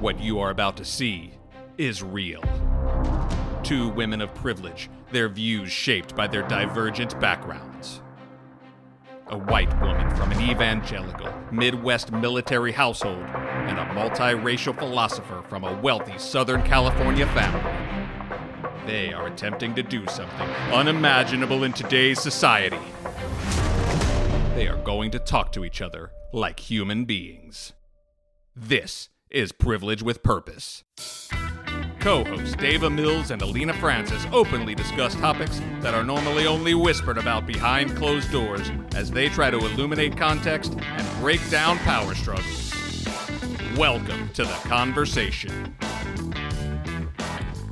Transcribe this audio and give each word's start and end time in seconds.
What 0.00 0.18
you 0.18 0.38
are 0.38 0.48
about 0.48 0.78
to 0.78 0.84
see 0.86 1.34
is 1.76 2.02
real. 2.02 2.42
Two 3.62 3.90
women 3.90 4.22
of 4.22 4.34
privilege, 4.34 4.88
their 5.12 5.28
views 5.28 5.70
shaped 5.70 6.16
by 6.16 6.26
their 6.26 6.40
divergent 6.48 7.20
backgrounds. 7.20 8.00
A 9.26 9.36
white 9.36 9.78
woman 9.82 10.08
from 10.16 10.32
an 10.32 10.40
evangelical, 10.40 11.30
Midwest 11.52 12.12
military 12.12 12.72
household, 12.72 13.22
and 13.34 13.78
a 13.78 13.84
multiracial 13.92 14.74
philosopher 14.78 15.44
from 15.50 15.64
a 15.64 15.80
wealthy 15.82 16.16
Southern 16.16 16.62
California 16.62 17.26
family. 17.34 18.40
They 18.86 19.12
are 19.12 19.26
attempting 19.26 19.74
to 19.74 19.82
do 19.82 20.06
something 20.06 20.48
unimaginable 20.72 21.64
in 21.64 21.74
today's 21.74 22.20
society. 22.20 22.80
They 24.54 24.66
are 24.66 24.82
going 24.82 25.10
to 25.10 25.18
talk 25.18 25.52
to 25.52 25.64
each 25.66 25.82
other 25.82 26.10
like 26.32 26.58
human 26.58 27.04
beings. 27.04 27.74
This 28.56 29.10
is 29.30 29.52
Privilege 29.52 30.02
with 30.02 30.22
Purpose. 30.24 30.82
Co 32.00 32.24
hosts 32.24 32.56
Daava 32.56 32.92
Mills 32.92 33.30
and 33.30 33.40
Alena 33.42 33.74
Francis 33.78 34.26
openly 34.32 34.74
discuss 34.74 35.14
topics 35.14 35.60
that 35.80 35.94
are 35.94 36.02
normally 36.02 36.46
only 36.46 36.74
whispered 36.74 37.16
about 37.16 37.46
behind 37.46 37.94
closed 37.96 38.32
doors 38.32 38.72
as 38.96 39.10
they 39.10 39.28
try 39.28 39.48
to 39.50 39.58
illuminate 39.58 40.16
context 40.16 40.76
and 40.80 41.20
break 41.20 41.40
down 41.48 41.78
power 41.78 42.14
struggles. 42.14 42.74
Welcome 43.76 44.30
to 44.30 44.42
the 44.42 44.58
conversation. 44.64 45.76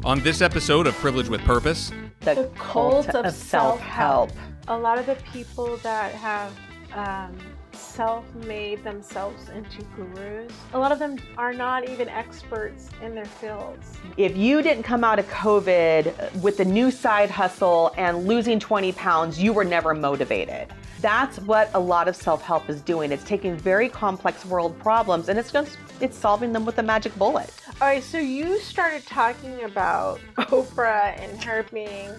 On 0.05 0.21
this 0.21 0.41
episode 0.41 0.87
of 0.87 0.95
Privilege 0.95 1.29
with 1.29 1.41
Purpose, 1.41 1.91
the, 2.21 2.35
The 2.35 2.51
cult, 2.57 3.07
cult 3.07 3.09
of, 3.09 3.27
of 3.27 3.35
self-help. 3.35 4.31
A 4.69 4.79
lot 4.79 4.99
of 4.99 5.07
the 5.07 5.17
people 5.33 5.79
that 5.79 6.15
have 6.15 6.57
um, 6.95 7.37
self-made 7.79 8.83
themselves 8.85 9.49
into 9.49 9.83
gurus, 9.97 10.53
a 10.73 10.79
lot 10.79 10.93
of 10.93 10.99
them 10.99 11.19
are 11.37 11.53
not 11.53 11.89
even 11.89 12.09
experts 12.09 12.89
in 13.03 13.15
their 13.15 13.25
fields. 13.25 13.97
If 14.17 14.37
you 14.37 14.63
didn't 14.63 14.83
come 14.83 15.05
out 15.05 15.19
of 15.19 15.27
COVID 15.29 16.41
with 16.43 16.57
the 16.57 16.65
new 16.65 16.91
side 16.91 17.31
hustle 17.31 17.93
and 17.97 18.27
losing 18.27 18.59
20 18.59 18.93
pounds, 18.93 19.41
you 19.41 19.53
were 19.53 19.65
never 19.65 19.95
motivated. 19.95 20.69
That's 21.01 21.39
what 21.41 21.71
a 21.75 21.79
lot 21.79 22.09
of 22.09 22.17
self-help 22.17 22.69
is 22.69 22.83
doing. 22.83 23.13
It's 23.13 23.23
taking 23.23 23.57
very 23.57 23.89
complex 23.89 24.45
world 24.45 24.79
problems 24.81 25.29
and 25.29 25.39
it's 25.39 25.53
just 25.53 25.79
it's 26.01 26.17
solving 26.17 26.53
them 26.53 26.65
with 26.65 26.79
a 26.79 26.83
magic 26.83 27.15
bullet. 27.17 27.53
All 27.81 27.87
right, 27.87 28.03
so 28.03 28.19
you 28.19 28.59
started 28.59 29.07
talking 29.07 29.63
about 29.63 30.21
Oprah 30.37 31.19
and 31.21 31.43
her 31.45 31.65
being 31.73 32.11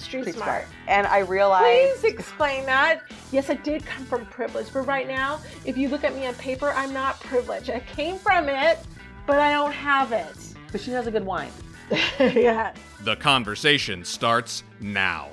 street 0.00 0.22
Street 0.22 0.34
smart. 0.36 0.66
And 0.86 1.06
I 1.06 1.18
realized 1.20 2.00
Please 2.00 2.12
explain 2.12 2.64
that. 2.66 3.02
Yes, 3.32 3.50
I 3.50 3.54
did 3.54 3.84
come 3.84 4.04
from 4.06 4.26
privilege, 4.26 4.66
but 4.72 4.82
right 4.82 5.06
now, 5.06 5.40
if 5.64 5.76
you 5.76 5.88
look 5.88 6.04
at 6.04 6.14
me 6.14 6.26
on 6.26 6.34
paper, 6.34 6.70
I'm 6.76 6.92
not 6.92 7.20
privileged. 7.20 7.70
I 7.70 7.80
came 7.80 8.18
from 8.18 8.48
it, 8.48 8.78
but 9.26 9.38
I 9.38 9.52
don't 9.52 9.72
have 9.72 10.12
it. 10.12 10.54
but 10.72 10.80
she 10.80 10.90
has 10.92 11.06
a 11.06 11.10
good 11.10 11.24
wine. 11.24 11.50
yeah. 12.20 12.74
the 13.02 13.16
conversation 13.16 14.04
starts 14.04 14.62
now. 14.80 15.28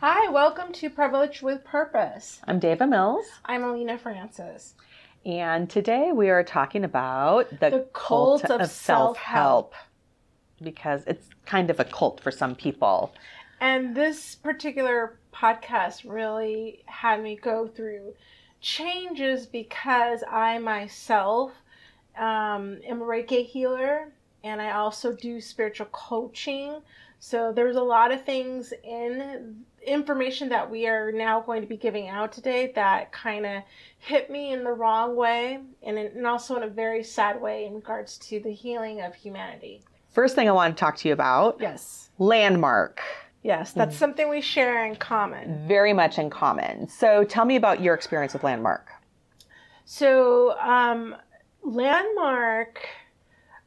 Hi, 0.00 0.30
welcome 0.30 0.72
to 0.74 0.88
Privilege 0.90 1.42
with 1.42 1.64
Purpose. 1.64 2.40
I'm 2.46 2.60
Daava 2.60 2.88
Mills, 2.88 3.26
I'm 3.44 3.62
Alena 3.64 3.98
Francis. 3.98 4.74
and 5.26 5.68
today 5.68 6.12
we 6.12 6.30
are 6.30 6.44
talking 6.44 6.84
about 6.84 7.50
the, 7.50 7.70
The 7.70 7.86
cult 7.92 8.44
of 8.44 8.70
self-help 8.70 9.74
because 10.62 11.02
it's 11.06 11.28
kind 11.46 11.70
of 11.70 11.80
a 11.80 11.84
cult 11.84 12.20
for 12.20 12.30
some 12.30 12.54
people. 12.54 13.12
And 13.60 13.94
this 13.94 14.36
particular 14.36 15.18
podcast 15.34 16.08
really 16.08 16.82
had 16.86 17.22
me 17.22 17.36
go 17.36 17.66
through 17.66 18.14
changes 18.60 19.46
because 19.46 20.22
I 20.28 20.58
myself 20.58 21.52
um, 22.16 22.78
am 22.86 23.02
a 23.02 23.04
Reiki 23.04 23.46
healer 23.46 24.12
and 24.44 24.60
I 24.60 24.72
also 24.72 25.12
do 25.12 25.40
spiritual 25.40 25.86
coaching. 25.92 26.80
So 27.20 27.52
there's 27.52 27.76
a 27.76 27.82
lot 27.82 28.12
of 28.12 28.24
things 28.24 28.72
in 28.84 29.64
information 29.84 30.48
that 30.50 30.70
we 30.70 30.86
are 30.86 31.10
now 31.12 31.40
going 31.40 31.62
to 31.62 31.66
be 31.66 31.76
giving 31.76 32.08
out 32.08 32.32
today 32.32 32.72
that 32.74 33.10
kind 33.12 33.46
of 33.46 33.62
hit 33.98 34.30
me 34.30 34.52
in 34.52 34.64
the 34.64 34.72
wrong 34.72 35.16
way 35.16 35.60
and, 35.82 35.98
in, 35.98 36.06
and 36.18 36.26
also 36.26 36.56
in 36.56 36.62
a 36.62 36.68
very 36.68 37.02
sad 37.02 37.40
way 37.40 37.64
in 37.64 37.74
regards 37.74 38.18
to 38.18 38.40
the 38.40 38.52
healing 38.52 39.00
of 39.00 39.14
humanity. 39.14 39.82
First 40.18 40.34
thing 40.34 40.48
I 40.48 40.50
want 40.50 40.76
to 40.76 40.80
talk 40.80 40.96
to 40.96 41.06
you 41.06 41.14
about 41.14 41.58
Yes. 41.60 42.10
landmark. 42.18 43.00
Yes, 43.44 43.70
that's 43.70 43.96
something 43.96 44.28
we 44.28 44.40
share 44.40 44.84
in 44.84 44.96
common. 44.96 45.64
Very 45.68 45.92
much 45.92 46.18
in 46.18 46.28
common. 46.28 46.88
So 46.88 47.22
tell 47.22 47.44
me 47.44 47.54
about 47.54 47.80
your 47.80 47.94
experience 47.94 48.32
with 48.32 48.42
landmark. 48.42 48.90
So, 49.84 50.58
um, 50.58 51.14
landmark. 51.62 52.84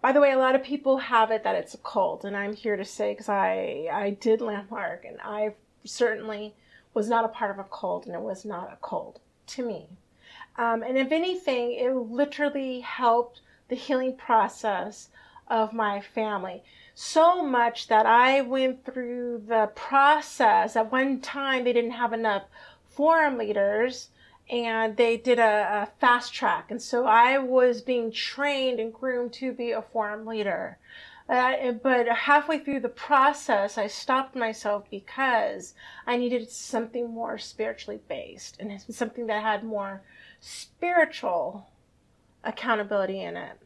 By 0.02 0.12
the 0.12 0.20
way, 0.20 0.34
a 0.34 0.38
lot 0.38 0.54
of 0.56 0.62
people 0.62 0.98
have 0.98 1.32
it 1.32 1.46
that 1.46 1.56
it's 1.56 1.74
a 1.74 1.78
cult, 1.78 2.26
and 2.26 2.36
I'm 2.36 2.52
here 2.52 2.76
to 2.76 2.84
say 2.84 3.14
because 3.14 3.30
I 3.30 3.88
I 3.90 4.10
did 4.20 4.42
landmark, 4.42 5.06
and 5.06 5.22
I 5.24 5.54
certainly 5.86 6.54
was 6.94 7.08
not 7.08 7.24
a 7.24 7.30
part 7.30 7.52
of 7.52 7.60
a 7.60 7.70
cult, 7.70 8.08
and 8.08 8.14
it 8.14 8.22
was 8.22 8.44
not 8.44 8.74
a 8.74 8.86
cult 8.86 9.22
to 9.56 9.66
me. 9.66 9.88
Um, 10.58 10.84
and 10.84 10.98
if 10.98 11.14
anything, 11.14 11.72
it 11.72 11.94
literally 11.94 12.82
helped 12.82 13.40
the 13.70 13.76
healing 13.76 14.18
process 14.18 15.08
of 15.52 15.74
my 15.74 16.00
family 16.00 16.64
so 16.96 17.44
much 17.44 17.88
that 17.88 18.06
I 18.06 18.42
went 18.42 18.86
through 18.86 19.44
the 19.48 19.72
process. 19.76 20.76
At 20.76 20.92
one 20.92 21.22
time, 21.22 21.64
they 21.64 21.74
didn't 21.74 21.92
have 21.92 22.14
enough 22.14 22.44
forum 22.90 23.38
leaders 23.38 24.10
and 24.50 24.98
they 24.98 25.16
did 25.18 25.40
a, 25.40 25.84
a, 25.84 25.90
fast 26.00 26.34
track. 26.34 26.72
And 26.72 26.82
so 26.82 27.06
I 27.06 27.38
was 27.38 27.82
being 27.82 28.12
trained 28.12 28.80
and 28.80 28.94
groomed 28.94 29.34
to 29.34 29.54
be 29.54 29.72
a 29.72 29.82
forum 29.82 30.26
leader. 30.26 30.78
Uh, 31.30 31.72
but 31.72 32.08
halfway 32.10 32.60
through 32.60 32.82
the 32.82 32.90
process, 32.90 33.78
I 33.78 33.88
stopped 33.88 34.36
myself 34.36 34.84
because 34.92 35.74
I 36.06 36.18
needed 36.18 36.50
something 36.50 37.10
more 37.10 37.38
spiritually 37.38 38.02
based 38.10 38.58
and 38.60 38.82
something 38.90 39.28
that 39.28 39.42
had 39.42 39.64
more 39.64 40.02
spiritual 40.42 41.68
accountability 42.44 43.22
in 43.22 43.38
it. 43.38 43.58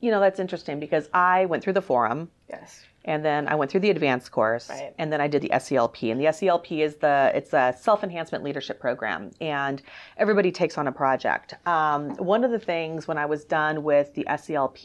You 0.00 0.10
know, 0.10 0.20
that's 0.20 0.38
interesting 0.38 0.78
because 0.78 1.08
I 1.14 1.46
went 1.46 1.62
through 1.64 1.72
the 1.72 1.82
forum 1.82 2.30
Yes. 2.50 2.84
and 3.06 3.24
then 3.24 3.48
I 3.48 3.54
went 3.54 3.70
through 3.70 3.80
the 3.80 3.90
advanced 3.90 4.30
course 4.30 4.68
Right. 4.68 4.92
and 4.98 5.10
then 5.12 5.20
I 5.22 5.26
did 5.26 5.40
the 5.42 5.50
SELP 5.58 6.02
and 6.10 6.20
the 6.20 6.26
SELP 6.32 6.70
is 6.82 6.96
the 6.96 7.32
it's 7.34 7.52
a 7.54 7.74
self-enhancement 7.80 8.44
leadership 8.44 8.78
program 8.78 9.30
and 9.40 9.80
everybody 10.18 10.52
takes 10.52 10.76
on 10.76 10.86
a 10.86 10.92
project. 10.92 11.54
Um, 11.66 12.10
one 12.16 12.44
of 12.44 12.50
the 12.50 12.58
things 12.58 13.08
when 13.08 13.16
I 13.16 13.24
was 13.26 13.44
done 13.44 13.82
with 13.82 14.14
the 14.14 14.26
SELP 14.36 14.78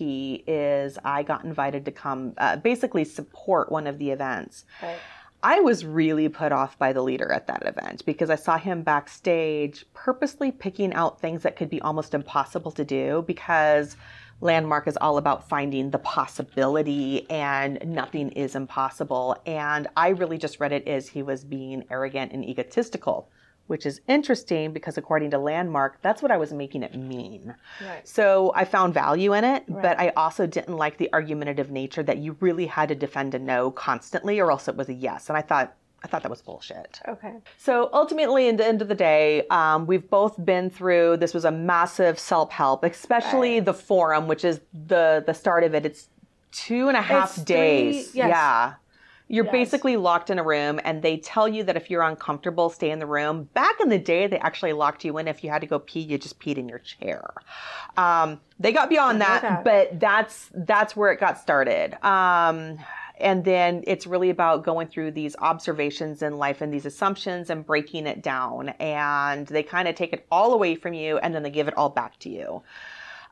is 0.48 0.98
I 1.04 1.24
got 1.24 1.44
invited 1.44 1.84
to 1.86 1.92
come 1.92 2.34
uh, 2.38 2.56
basically 2.56 3.04
support 3.04 3.70
one 3.72 3.88
of 3.88 4.00
the 4.00 4.12
events. 4.12 4.64
Right. 4.82 4.98
I 5.44 5.60
was 5.60 5.84
really 5.84 6.30
put 6.30 6.52
off 6.52 6.78
by 6.78 6.94
the 6.94 7.02
leader 7.02 7.32
at 7.32 7.48
that 7.48 7.66
event 7.66 8.06
because 8.06 8.30
I 8.30 8.36
saw 8.36 8.58
him 8.60 8.84
backstage 8.84 9.86
purposely 9.94 10.52
picking 10.52 10.94
out 10.94 11.20
things 11.20 11.42
that 11.44 11.56
could 11.56 11.70
be 11.70 11.82
almost 11.82 12.14
impossible 12.14 12.72
to 12.74 12.86
do 12.86 13.24
because 13.26 13.98
Landmark 14.41 14.88
is 14.88 14.97
all 15.00 15.18
about 15.18 15.47
finding 15.47 15.91
the 15.91 16.00
possibility 16.00 17.29
and 17.29 17.79
nothing 17.85 18.31
is 18.31 18.56
impossible. 18.56 19.38
And 19.46 19.88
I 19.96 20.09
really 20.09 20.38
just 20.38 20.59
read 20.59 20.72
it 20.72 20.88
as 20.88 21.07
he 21.09 21.22
was 21.24 21.44
being 21.44 21.84
arrogant 21.91 22.31
and 22.31 22.44
egotistical, 22.44 23.29
which 23.68 23.85
is 23.85 24.02
interesting 24.07 24.74
because 24.74 24.97
according 24.97 25.29
to 25.31 25.38
Landmark, 25.38 26.02
that's 26.02 26.24
what 26.24 26.31
I 26.31 26.38
was 26.38 26.52
making 26.52 26.81
it 26.81 26.96
mean. 26.96 27.53
Right. 27.85 28.07
So 28.07 28.52
I 28.56 28.66
found 28.66 28.96
value 28.96 29.34
in 29.34 29.44
it, 29.44 29.63
Right. 29.68 29.81
but 29.84 30.00
I 30.00 30.09
also 30.18 30.47
didn't 30.47 30.75
like 30.75 30.97
the 30.97 31.09
argumentative 31.13 31.69
nature 31.69 32.03
that 32.03 32.18
you 32.18 32.35
really 32.40 32.66
had 32.66 32.90
to 32.90 32.96
defend 32.96 33.35
a 33.35 33.40
no 33.40 33.69
constantly 33.69 34.40
or 34.40 34.52
else 34.52 34.68
it 34.68 34.75
was 34.75 34.90
a 34.90 34.94
yes. 34.94 35.29
And 35.29 35.38
I 35.38 35.41
thought 35.41 35.75
I 36.04 36.08
thought 36.08 36.24
that 36.24 36.30
was 36.32 36.42
bullshit. 36.42 37.00
Okay. 37.08 37.36
So 37.58 37.90
ultimately, 37.94 38.48
in 38.48 38.58
the 38.58 38.66
end 38.66 38.82
of 38.82 38.88
the 38.88 38.96
day, 38.96 39.46
um, 39.50 39.86
we've 39.86 40.10
both 40.10 40.44
been 40.44 40.70
through. 40.72 41.18
This 41.18 41.34
was 41.34 41.46
a 41.46 41.52
massive 41.52 42.18
self-help, 42.18 42.84
especially 42.84 43.56
Right. 43.58 43.66
the 43.66 43.74
forum, 43.76 44.28
which 44.28 44.44
is 44.44 44.62
the 44.88 45.24
the 45.26 45.34
start 45.34 45.64
of 45.64 45.76
it. 45.76 45.86
It's 45.86 46.09
two 46.52 46.88
and 46.88 46.98
a 46.98 47.02
half 47.02 47.38
It's 47.38 47.46
days. 47.46 48.12
three- 48.12 48.20
yes. 48.20 48.30
Yeah. 48.30 48.74
You're 49.28 49.46
Yes. 49.46 49.52
basically 49.53 49.96
locked 49.96 50.30
in 50.30 50.40
a 50.40 50.44
room, 50.44 50.82
and 50.84 51.02
they 51.02 51.16
tell 51.16 51.48
you 51.48 51.64
that 51.64 51.78
if 51.78 51.90
you're 51.90 52.02
uncomfortable, 52.02 52.70
stay 52.70 52.92
in 52.92 53.00
the 53.00 53.06
room. 53.06 53.44
Back 53.54 53.80
in 53.80 53.88
the 53.88 53.97
day, 53.97 54.28
they 54.28 54.38
actually 54.40 54.74
locked 54.74 55.06
you 55.06 55.18
in. 55.20 55.28
If 55.30 55.42
you 55.42 55.50
had 55.50 55.62
to 55.62 55.68
go 55.68 55.80
pee, 55.80 56.02
you 56.02 56.18
just 56.18 56.38
peed 56.42 56.58
in 56.58 56.68
your 56.68 56.80
chair. 56.80 57.24
Um, 57.96 58.42
they 58.59 58.74
got 58.74 58.90
beyond 58.90 59.22
that, 59.22 59.42
that. 59.44 59.64
but 59.64 60.00
that's 60.02 60.50
that's 60.54 60.97
where 60.97 61.14
it 61.14 61.20
got 61.22 61.38
started. 61.38 61.94
Um, 62.04 62.80
and 63.22 63.46
then 63.46 63.84
it's 63.88 64.06
really 64.08 64.29
about 64.29 64.64
going 64.64 64.88
through 64.88 65.12
these 65.12 65.35
observations 65.40 66.22
in 66.22 66.38
life 66.38 66.62
and 66.62 66.73
these 66.73 66.85
assumptions 66.85 67.50
and 67.50 67.66
breaking 67.66 68.08
it 68.08 68.22
down. 68.22 68.70
And 68.79 69.47
they 69.47 69.64
kind 69.64 69.88
of 69.88 69.96
take 69.96 70.14
it 70.14 70.26
all 70.32 70.53
away 70.53 70.76
from 70.76 70.94
you, 70.94 71.18
and 71.20 71.34
then 71.34 71.44
they 71.44 71.50
give 71.50 71.68
it 71.68 71.78
all 71.78 71.90
back 71.90 72.20
to 72.20 72.29
you. 72.29 72.64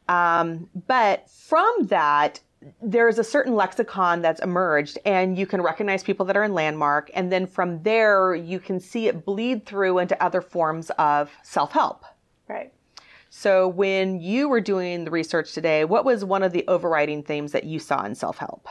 Um, 0.08 0.70
but 0.88 1.30
from 1.30 1.88
that, 1.88 2.40
there's 2.82 3.20
a 3.20 3.24
certain 3.24 3.56
lexicon 3.56 4.22
that's 4.22 4.42
emerged, 4.42 4.98
and 5.06 5.38
you 5.38 5.46
can 5.46 5.62
recognize 5.62 6.04
people 6.04 6.26
that 6.26 6.36
are 6.36 6.44
in 6.44 6.54
landmark. 6.54 7.10
And 7.14 7.32
then 7.32 7.48
from 7.48 7.84
there, 7.84 8.36
you 8.36 8.60
can 8.60 8.80
see 8.80 9.08
it 9.08 9.24
bleed 9.26 9.66
through 9.66 10.00
into 10.00 10.22
other 10.22 10.42
forms 10.42 10.90
of 10.92 11.32
self 11.44 11.72
help. 11.72 12.04
Right. 12.48 12.74
So, 13.30 13.68
when 13.68 14.20
you 14.20 14.50
were 14.50 14.60
doing 14.60 15.06
the 15.06 15.12
research 15.12 15.54
today, 15.54 15.86
what 15.86 16.04
was 16.04 16.26
one 16.26 16.44
of 16.44 16.52
the 16.52 16.66
overriding 16.68 17.24
themes 17.24 17.52
that 17.52 17.64
you 17.64 17.80
saw 17.80 18.04
in 18.04 18.16
self 18.16 18.40
help? 18.40 18.68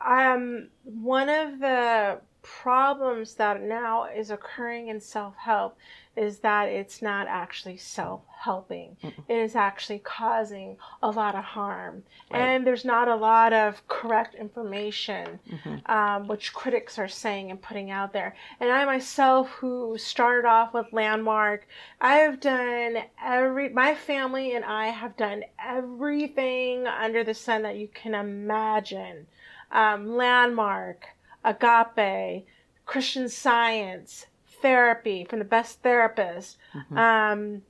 Um, 0.00 0.68
one 0.84 1.28
of 1.28 1.58
the 1.58 2.20
problems 2.42 3.34
that 3.34 3.60
now 3.62 4.04
is 4.04 4.30
occurring 4.30 4.88
in 4.88 5.00
self 5.00 5.34
help 5.36 5.76
is 6.16 6.38
that 6.40 6.68
it's 6.68 7.00
not 7.02 7.26
actually 7.28 7.76
self 7.76 8.22
helping. 8.40 8.96
It 9.02 9.34
is 9.36 9.54
actually 9.54 9.98
causing 10.00 10.76
a 11.02 11.10
lot 11.10 11.34
of 11.34 11.44
harm. 11.44 12.02
Right. 12.30 12.40
And 12.40 12.66
there's 12.66 12.84
not 12.84 13.08
a 13.08 13.14
lot 13.14 13.52
of 13.52 13.86
correct 13.88 14.34
information, 14.34 15.38
Mhm. 15.48 15.88
um, 15.88 16.28
which 16.28 16.52
critics 16.52 16.98
are 16.98 17.08
saying 17.08 17.50
and 17.50 17.60
putting 17.60 17.90
out 17.90 18.12
there. 18.12 18.34
And 18.60 18.70
I 18.70 18.84
myself, 18.84 19.48
who 19.50 19.96
started 19.98 20.46
off 20.48 20.72
with 20.72 20.92
Landmark, 20.92 21.66
I 22.00 22.18
have 22.18 22.40
done 22.40 22.98
every, 23.22 23.68
my 23.68 23.94
family 23.94 24.54
and 24.54 24.64
I 24.64 24.88
have 24.88 25.16
done 25.16 25.44
everything 25.64 26.86
under 26.86 27.22
the 27.24 27.34
sun 27.34 27.62
that 27.62 27.76
you 27.76 27.88
can 27.88 28.14
imagine. 28.14 29.26
Um, 29.70 30.16
Landmark, 30.16 31.06
Agape, 31.44 32.46
Christian 32.86 33.28
Science, 33.28 34.26
therapy 34.62 35.24
from 35.24 35.38
the 35.38 35.44
best 35.44 35.82
therapist. 35.82 36.56
Um, 36.96 37.62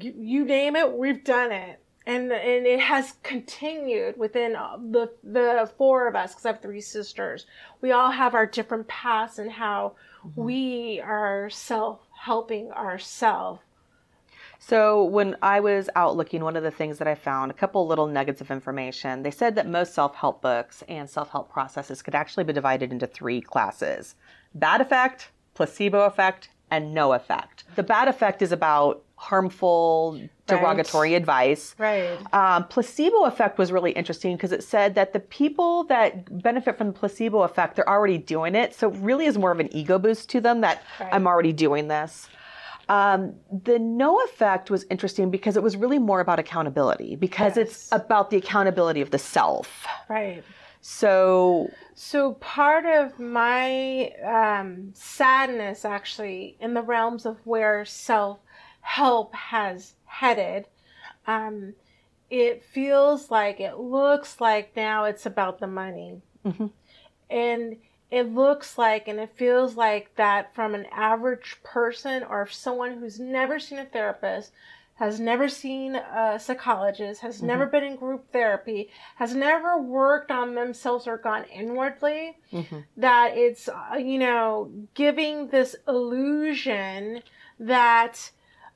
you, 0.00 0.14
you 0.16 0.44
name 0.44 0.76
it, 0.76 0.92
we've 0.92 1.24
done 1.24 1.52
it. 1.52 1.80
And, 2.06 2.30
and 2.32 2.66
it 2.66 2.80
has 2.80 3.14
continued 3.22 4.18
within 4.18 4.52
the 4.52 5.10
the 5.22 5.70
four 5.78 6.06
of 6.06 6.14
us 6.14 6.32
because 6.32 6.44
I 6.44 6.48
have 6.50 6.60
three 6.60 6.82
sisters. 6.82 7.46
We 7.80 7.92
all 7.92 8.10
have 8.10 8.34
our 8.34 8.44
different 8.44 8.88
paths 8.88 9.38
and 9.38 9.50
how 9.50 9.94
we 10.36 11.00
are 11.00 11.48
self 11.48 12.00
helping 12.24 12.70
ourselves. 12.72 13.60
So, 14.58 15.04
when 15.04 15.36
I 15.42 15.60
was 15.60 15.90
out 15.94 16.16
looking, 16.16 16.42
one 16.42 16.56
of 16.56 16.62
the 16.62 16.70
things 16.70 16.98
that 16.98 17.08
I 17.08 17.14
found, 17.14 17.50
a 17.50 17.54
couple 17.54 17.86
little 17.86 18.06
nuggets 18.06 18.40
of 18.40 18.50
information, 18.50 19.22
they 19.22 19.30
said 19.30 19.54
that 19.56 19.68
most 19.68 19.94
self 19.94 20.14
help 20.14 20.40
books 20.42 20.82
and 20.88 21.08
self 21.08 21.30
help 21.30 21.50
processes 21.52 22.02
could 22.02 22.14
actually 22.14 22.44
be 22.44 22.52
divided 22.52 22.92
into 22.92 23.06
three 23.06 23.40
classes 23.40 24.14
bad 24.54 24.80
effect, 24.80 25.30
placebo 25.54 26.02
effect, 26.02 26.48
and 26.70 26.94
no 26.94 27.12
effect. 27.12 27.64
The 27.76 27.82
bad 27.82 28.08
effect 28.08 28.42
is 28.42 28.52
about 28.52 29.02
harmful, 29.16 30.20
derogatory 30.46 31.14
advice. 31.14 31.74
Right. 31.78 32.18
Um, 32.34 32.64
placebo 32.64 33.24
effect 33.24 33.58
was 33.58 33.72
really 33.72 33.92
interesting 33.92 34.36
because 34.36 34.52
it 34.52 34.62
said 34.62 34.94
that 34.96 35.12
the 35.12 35.20
people 35.20 35.84
that 35.84 36.42
benefit 36.42 36.76
from 36.76 36.88
the 36.88 36.92
placebo 36.92 37.42
effect, 37.42 37.76
they're 37.76 37.88
already 37.88 38.18
doing 38.18 38.54
it. 38.54 38.74
So 38.74 38.90
it 38.90 38.96
really 38.98 39.26
is 39.26 39.38
more 39.38 39.50
of 39.50 39.60
an 39.60 39.74
ego 39.74 39.98
boost 39.98 40.28
to 40.30 40.40
them 40.40 40.60
that 40.62 40.82
Right. 41.00 41.08
I'm 41.12 41.26
already 41.26 41.52
doing 41.52 41.88
this. 41.88 42.28
Um, 42.88 43.34
the 43.50 43.78
no 43.78 44.22
effect 44.24 44.70
was 44.70 44.84
interesting 44.90 45.30
because 45.30 45.56
it 45.56 45.62
was 45.62 45.76
really 45.76 45.98
more 45.98 46.20
about 46.20 46.38
accountability 46.38 47.16
because 47.16 47.56
it's 47.56 47.88
about 47.92 48.30
the 48.30 48.36
accountability 48.36 49.00
of 49.00 49.10
the 49.10 49.18
self. 49.18 49.86
Right. 50.08 50.44
So, 50.80 51.70
So 51.94 52.32
part 52.34 52.84
of 52.84 53.18
my 53.18 54.10
um, 54.22 54.90
sadness, 54.92 55.84
actually, 55.86 56.56
in 56.60 56.74
the 56.74 56.82
realms 56.82 57.24
of 57.24 57.38
where 57.46 57.84
self 57.86 58.38
help 58.82 59.34
has 59.34 59.94
headed, 60.04 60.66
um, 61.26 61.72
it 62.28 62.62
feels 62.64 63.30
like 63.30 63.60
it 63.60 63.78
looks 63.78 64.40
like 64.42 64.76
now 64.76 65.04
it's 65.04 65.24
about 65.24 65.58
the 65.58 65.66
money, 65.66 66.20
Mhm. 66.44 66.70
and 67.30 67.76
it 68.10 68.32
looks 68.34 68.78
like 68.78 69.08
and 69.08 69.18
it 69.18 69.30
feels 69.34 69.76
like 69.76 70.14
that 70.16 70.54
from 70.54 70.74
an 70.74 70.86
average 70.92 71.58
person 71.62 72.22
or 72.22 72.46
someone 72.46 72.98
who's 72.98 73.18
never 73.18 73.58
seen 73.58 73.78
a 73.78 73.84
therapist 73.84 74.52
has 74.96 75.18
never 75.18 75.48
seen 75.48 75.96
a 75.96 76.38
psychologist, 76.38 77.20
has 77.20 77.42
never 77.42 77.66
been 77.66 77.82
in 77.82 77.96
group 77.96 78.30
therapy, 78.32 78.88
has 79.16 79.34
never 79.34 79.80
worked 79.80 80.30
on 80.30 80.54
themselves 80.54 81.08
or 81.08 81.16
gone 81.16 81.44
inwardly, 81.52 82.36
mhm. 82.52 82.84
that 82.96 83.36
it's, 83.36 83.68
uh, 83.68 83.96
you 83.98 84.18
know, 84.18 84.70
giving 84.94 85.48
this 85.48 85.74
illusion 85.88 87.22
that, 87.58 88.30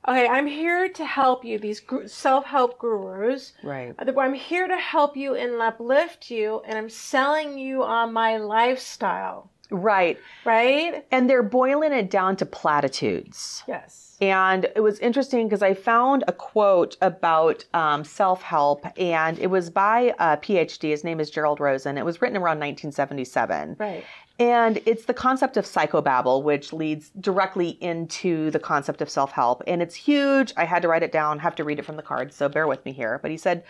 okay, 0.09 0.27
I'm 0.27 0.47
here 0.47 0.89
to 0.89 1.05
help 1.05 1.45
you, 1.45 1.59
these 1.59 1.79
gr- 1.79 2.07
self 2.07 2.45
help 2.45 2.79
gurus. 2.79 3.53
right. 3.63 3.93
I'm 3.97 4.33
here 4.33 4.67
to 4.67 4.77
help 4.77 5.15
you 5.15 5.35
and 5.35 5.61
uplift 5.61 6.29
you, 6.31 6.61
and 6.65 6.77
I'm 6.77 6.89
selling 6.89 7.57
you 7.59 7.83
on 7.83 8.11
my 8.13 8.37
lifestyle, 8.37 9.49
Right. 9.71 10.17
right? 10.45 11.05
And 11.11 11.29
they're 11.29 11.43
boiling 11.43 11.93
it 11.93 12.09
down 12.09 12.35
to 12.37 12.45
platitudes. 12.45 13.63
Yes. 13.67 14.17
And 14.21 14.65
it 14.75 14.81
was 14.81 14.99
interesting 14.99 15.47
because 15.47 15.61
I 15.61 15.73
found 15.73 16.25
a 16.27 16.33
quote 16.33 16.97
about 17.01 17.63
um, 17.73 18.03
self 18.03 18.41
help, 18.41 18.85
and 18.99 19.39
it 19.39 19.47
was 19.47 19.69
by 19.69 20.13
a 20.19 20.35
PhD. 20.35 20.89
His 20.89 21.05
name 21.05 21.19
is 21.21 21.29
Gerald 21.29 21.59
Rosen. 21.61 21.97
It 21.97 22.03
was 22.03 22.21
written 22.21 22.35
around 22.35 22.59
1977. 22.59 23.77
Right. 23.79 24.03
And 24.39 24.81
it's 24.85 25.03
the 25.03 25.13
concept 25.13 25.57
of 25.57 25.65
psychobabble, 25.65 26.43
which 26.43 26.71
leads 26.71 27.09
directly 27.19 27.71
into 27.81 28.49
the 28.51 28.59
concept 28.59 29.01
of 29.01 29.09
self 29.09 29.31
help. 29.31 29.61
And 29.67 29.81
it's 29.81 29.95
huge. 29.95 30.53
I 30.55 30.63
had 30.63 30.81
to 30.83 30.87
write 30.87 31.03
it 31.03 31.11
down, 31.11 31.39
have 31.39 31.55
to 31.55 31.65
read 31.65 31.77
it 31.77 31.85
from 31.85 31.97
the 31.97 32.01
card, 32.01 32.33
so 32.33 32.47
bear 32.47 32.67
with 32.67 32.83
me 32.85 32.93
here. 32.93 33.19
But 33.21 33.31
he 33.31 33.37
said 33.37 33.63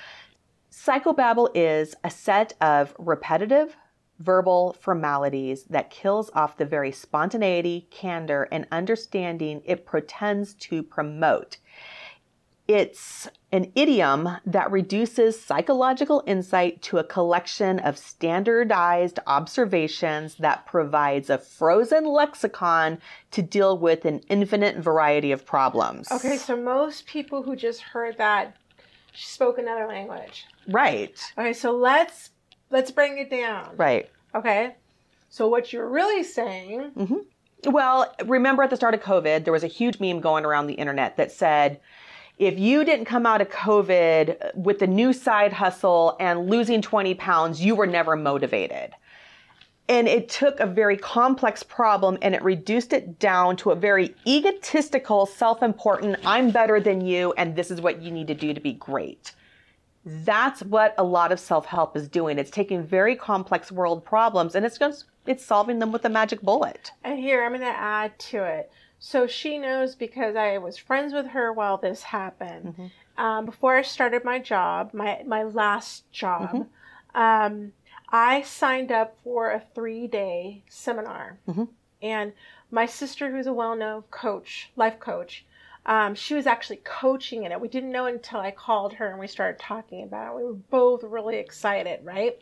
psychobabble 0.72 1.50
is 1.56 1.96
a 2.04 2.12
set 2.12 2.54
of 2.62 2.94
repetitive 3.00 3.76
verbal 4.20 4.76
formalities 4.80 5.64
that 5.64 5.90
kills 5.90 6.30
off 6.36 6.58
the 6.58 6.66
very 6.66 6.92
spontaneity, 6.92 7.88
candor, 7.90 8.48
and 8.52 8.68
understanding 8.72 9.62
it 9.66 9.86
pretends 9.86 10.54
to 10.54 10.84
promote. 10.84 11.58
It's 12.68 13.28
an 13.52 13.72
idiom 13.76 14.38
that 14.46 14.72
reduces 14.72 15.42
psychological 15.42 16.24
insight 16.28 16.82
to 16.84 16.98
a 17.00 17.04
collection 17.04 17.80
of 17.80 17.98
standardized 17.98 19.20
observations 19.26 20.36
that 20.36 20.66
provides 20.66 21.30
a 21.30 21.38
frozen 21.38 22.06
lexicon 22.06 23.00
to 23.32 23.42
deal 23.42 23.78
with 23.78 24.06
an 24.06 24.20
infinite 24.30 24.78
variety 24.78 25.32
of 25.32 25.46
problems. 25.46 26.12
Okay, 26.12 26.38
so 26.38 26.56
most 26.56 27.08
people 27.08 27.42
who 27.42 27.56
just 27.56 27.82
heard 27.82 28.18
that 28.18 28.56
spoke 29.14 29.58
another 29.58 29.88
language. 29.88 30.46
Right. 30.68 31.20
Okay, 31.38 31.54
so 31.54 31.76
let's 31.76 32.30
let's 32.70 32.92
bring 32.92 33.18
it 33.18 33.32
down. 33.32 33.72
Right. 33.78 34.10
Okay. 34.36 34.76
So 35.30 35.48
what 35.48 35.74
you're 35.74 35.90
really 35.90 36.24
saying, 36.24 36.92
mm-hmm. 36.96 37.18
Well, 37.66 38.16
remember 38.26 38.64
at 38.64 38.70
the 38.70 38.76
start 38.76 38.94
of 38.94 39.02
COVID, 39.02 39.44
there 39.44 39.54
was 39.54 39.64
a 39.64 39.68
huge 39.68 40.00
meme 40.00 40.22
going 40.22 40.46
around 40.46 40.68
the 40.68 40.76
internet 40.76 41.18
that 41.18 41.32
said, 41.32 41.80
if 42.40 42.58
you 42.58 42.86
didn't 42.86 43.06
come 43.06 43.26
out 43.26 43.42
of 43.42 43.50
COVID 43.50 44.30
uh, 44.30 44.52
with 44.56 44.80
the 44.80 44.88
new 44.88 45.12
side 45.12 45.52
hustle 45.52 46.16
and 46.22 46.50
losing 46.50 46.82
20 46.82 47.14
pounds, 47.16 47.64
you 47.64 47.76
were 47.76 47.86
never 47.86 48.16
motivated. 48.16 48.94
And 49.90 50.08
it 50.08 50.30
took 50.30 50.60
a 50.60 50.66
very 50.66 50.96
complex 50.96 51.64
problem 51.64 52.18
and 52.22 52.34
it 52.34 52.42
reduced 52.42 52.94
it 52.94 53.20
down 53.20 53.58
to 53.58 53.72
a 53.72 53.76
very 53.76 54.16
egotistical, 54.26 55.26
self 55.26 55.62
important, 55.62 56.18
I'm 56.24 56.52
better 56.52 56.80
than 56.80 57.02
you, 57.02 57.34
and 57.34 57.56
this 57.56 57.72
is 57.72 57.82
what 57.82 58.02
you 58.02 58.10
need 58.10 58.28
to 58.28 58.36
do 58.36 58.54
to 58.54 58.62
be 58.62 58.74
great. 58.74 59.34
That's 60.06 60.62
what 60.62 60.96
a 60.98 61.04
lot 61.04 61.34
of 61.34 61.40
self 61.40 61.66
help 61.66 61.98
is 61.98 62.08
doing. 62.08 62.40
It's 62.40 62.52
taking 62.52 62.84
very 62.84 63.16
complex 63.16 63.72
world 63.72 64.06
problems 64.06 64.56
and 64.56 64.66
it's 64.66 64.78
just 64.78 65.06
it's 65.26 65.46
solving 65.46 65.80
them 65.80 65.92
with 65.92 66.06
a 66.06 66.10
magic 66.10 66.42
bullet. 66.42 66.92
and 67.04 67.20
here 67.20 67.44
I'm 67.44 67.52
going 67.52 67.62
to 67.62 67.68
add 67.68 68.18
to 68.18 68.44
it. 68.44 68.72
So 69.00 69.28
she 69.28 69.58
knows 69.58 69.96
because 69.96 70.36
I 70.36 70.58
was 70.58 70.78
friends 70.78 71.14
with 71.14 71.28
her 71.28 71.54
while 71.54 71.78
this 71.78 72.04
happened. 72.04 72.92
Um, 73.18 73.46
before 73.46 73.76
I 73.78 73.82
started 73.82 74.24
my 74.24 74.40
job, 74.40 74.94
my 74.94 75.24
my 75.26 75.44
last 75.44 76.10
job, 76.12 76.68
um, 77.16 77.74
I 78.10 78.42
signed 78.42 78.92
up 78.92 79.18
for 79.24 79.52
a 79.52 79.64
three 79.74 80.08
day 80.08 80.64
seminar, 80.70 81.40
Mhm. 81.48 81.70
and 82.02 82.34
my 82.72 82.86
sister, 82.86 83.32
who's 83.32 83.48
a 83.48 83.54
well 83.54 83.76
known 83.76 84.04
coach, 84.04 84.72
life 84.76 85.00
coach. 85.00 85.46
Um, 85.86 86.14
she 86.14 86.36
was 86.36 86.46
actually 86.46 86.82
coaching 86.84 87.44
in 87.44 87.52
it. 87.52 87.60
We 87.60 87.68
didn't 87.70 87.92
know 87.92 88.06
until 88.06 88.42
I 88.42 88.52
called 88.52 88.94
her 88.96 89.08
and 89.10 89.20
we 89.20 89.28
started 89.28 89.60
talking 89.60 90.04
about 90.04 90.34
it. 90.34 90.36
We 90.38 90.44
were 90.44 90.54
both 90.54 91.04
really 91.04 91.38
excited, 91.38 92.04
right? 92.06 92.38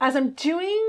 As 0.00 0.16
I'm 0.16 0.30
doing 0.30 0.82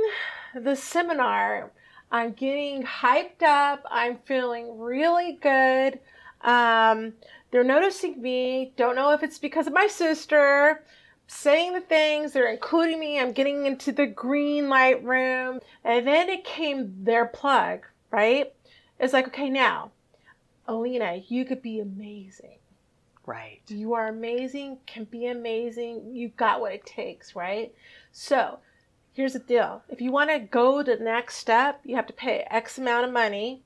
the 0.56 0.76
seminar, 0.76 1.72
I'm 2.16 2.32
getting 2.32 2.82
hyped 2.84 3.44
up. 3.44 3.84
I'm 3.92 4.20
feeling 4.24 4.80
really 4.80 5.34
good. 5.34 6.00
Um, 6.40 7.12
they're 7.52 7.66
noticing 7.66 8.22
me. 8.22 8.72
Don't 8.78 8.96
know 8.96 9.12
if 9.12 9.22
it's 9.22 9.38
because 9.38 9.68
of 9.68 9.74
my 9.74 9.88
sister 9.88 10.86
saying 11.28 11.74
the 11.74 11.82
things. 11.82 12.32
They're 12.32 12.50
including 12.50 13.02
me. 13.02 13.20
I'm 13.20 13.34
getting 13.34 13.66
into 13.66 13.92
the 13.92 14.06
green 14.06 14.70
light 14.70 15.04
room. 15.04 15.60
And 15.84 16.08
then 16.08 16.30
it 16.30 16.46
came 16.46 17.04
their 17.04 17.26
plug, 17.26 17.86
right? 18.12 18.54
It's 18.98 19.12
like, 19.12 19.28
okay, 19.28 19.50
now, 19.50 19.92
Alena, 20.70 21.22
you 21.28 21.44
could 21.44 21.62
be 21.62 21.82
amazing. 21.82 22.60
Right. 23.26 23.60
You 23.68 23.94
are 23.94 24.08
amazing, 24.08 24.78
can 24.86 25.04
be 25.04 25.28
amazing. 25.28 26.16
You've 26.16 26.38
got 26.38 26.62
what 26.62 26.72
it 26.72 26.86
takes, 26.86 27.36
right? 27.36 27.74
So, 28.14 28.60
here's 29.16 29.34
the 29.34 29.40
deal. 29.40 29.82
If 29.90 30.02
you 30.02 30.12
want 30.12 30.30
to 30.30 30.40
go 30.40 30.84
to 30.84 30.96
the 30.96 31.04
next 31.04 31.38
step, 31.38 31.80
you 31.84 31.96
have 31.96 32.08
to 32.08 32.14
pay 32.14 32.46
X 32.52 32.78
amount 32.78 33.06
of 33.08 33.12
money 33.14 33.62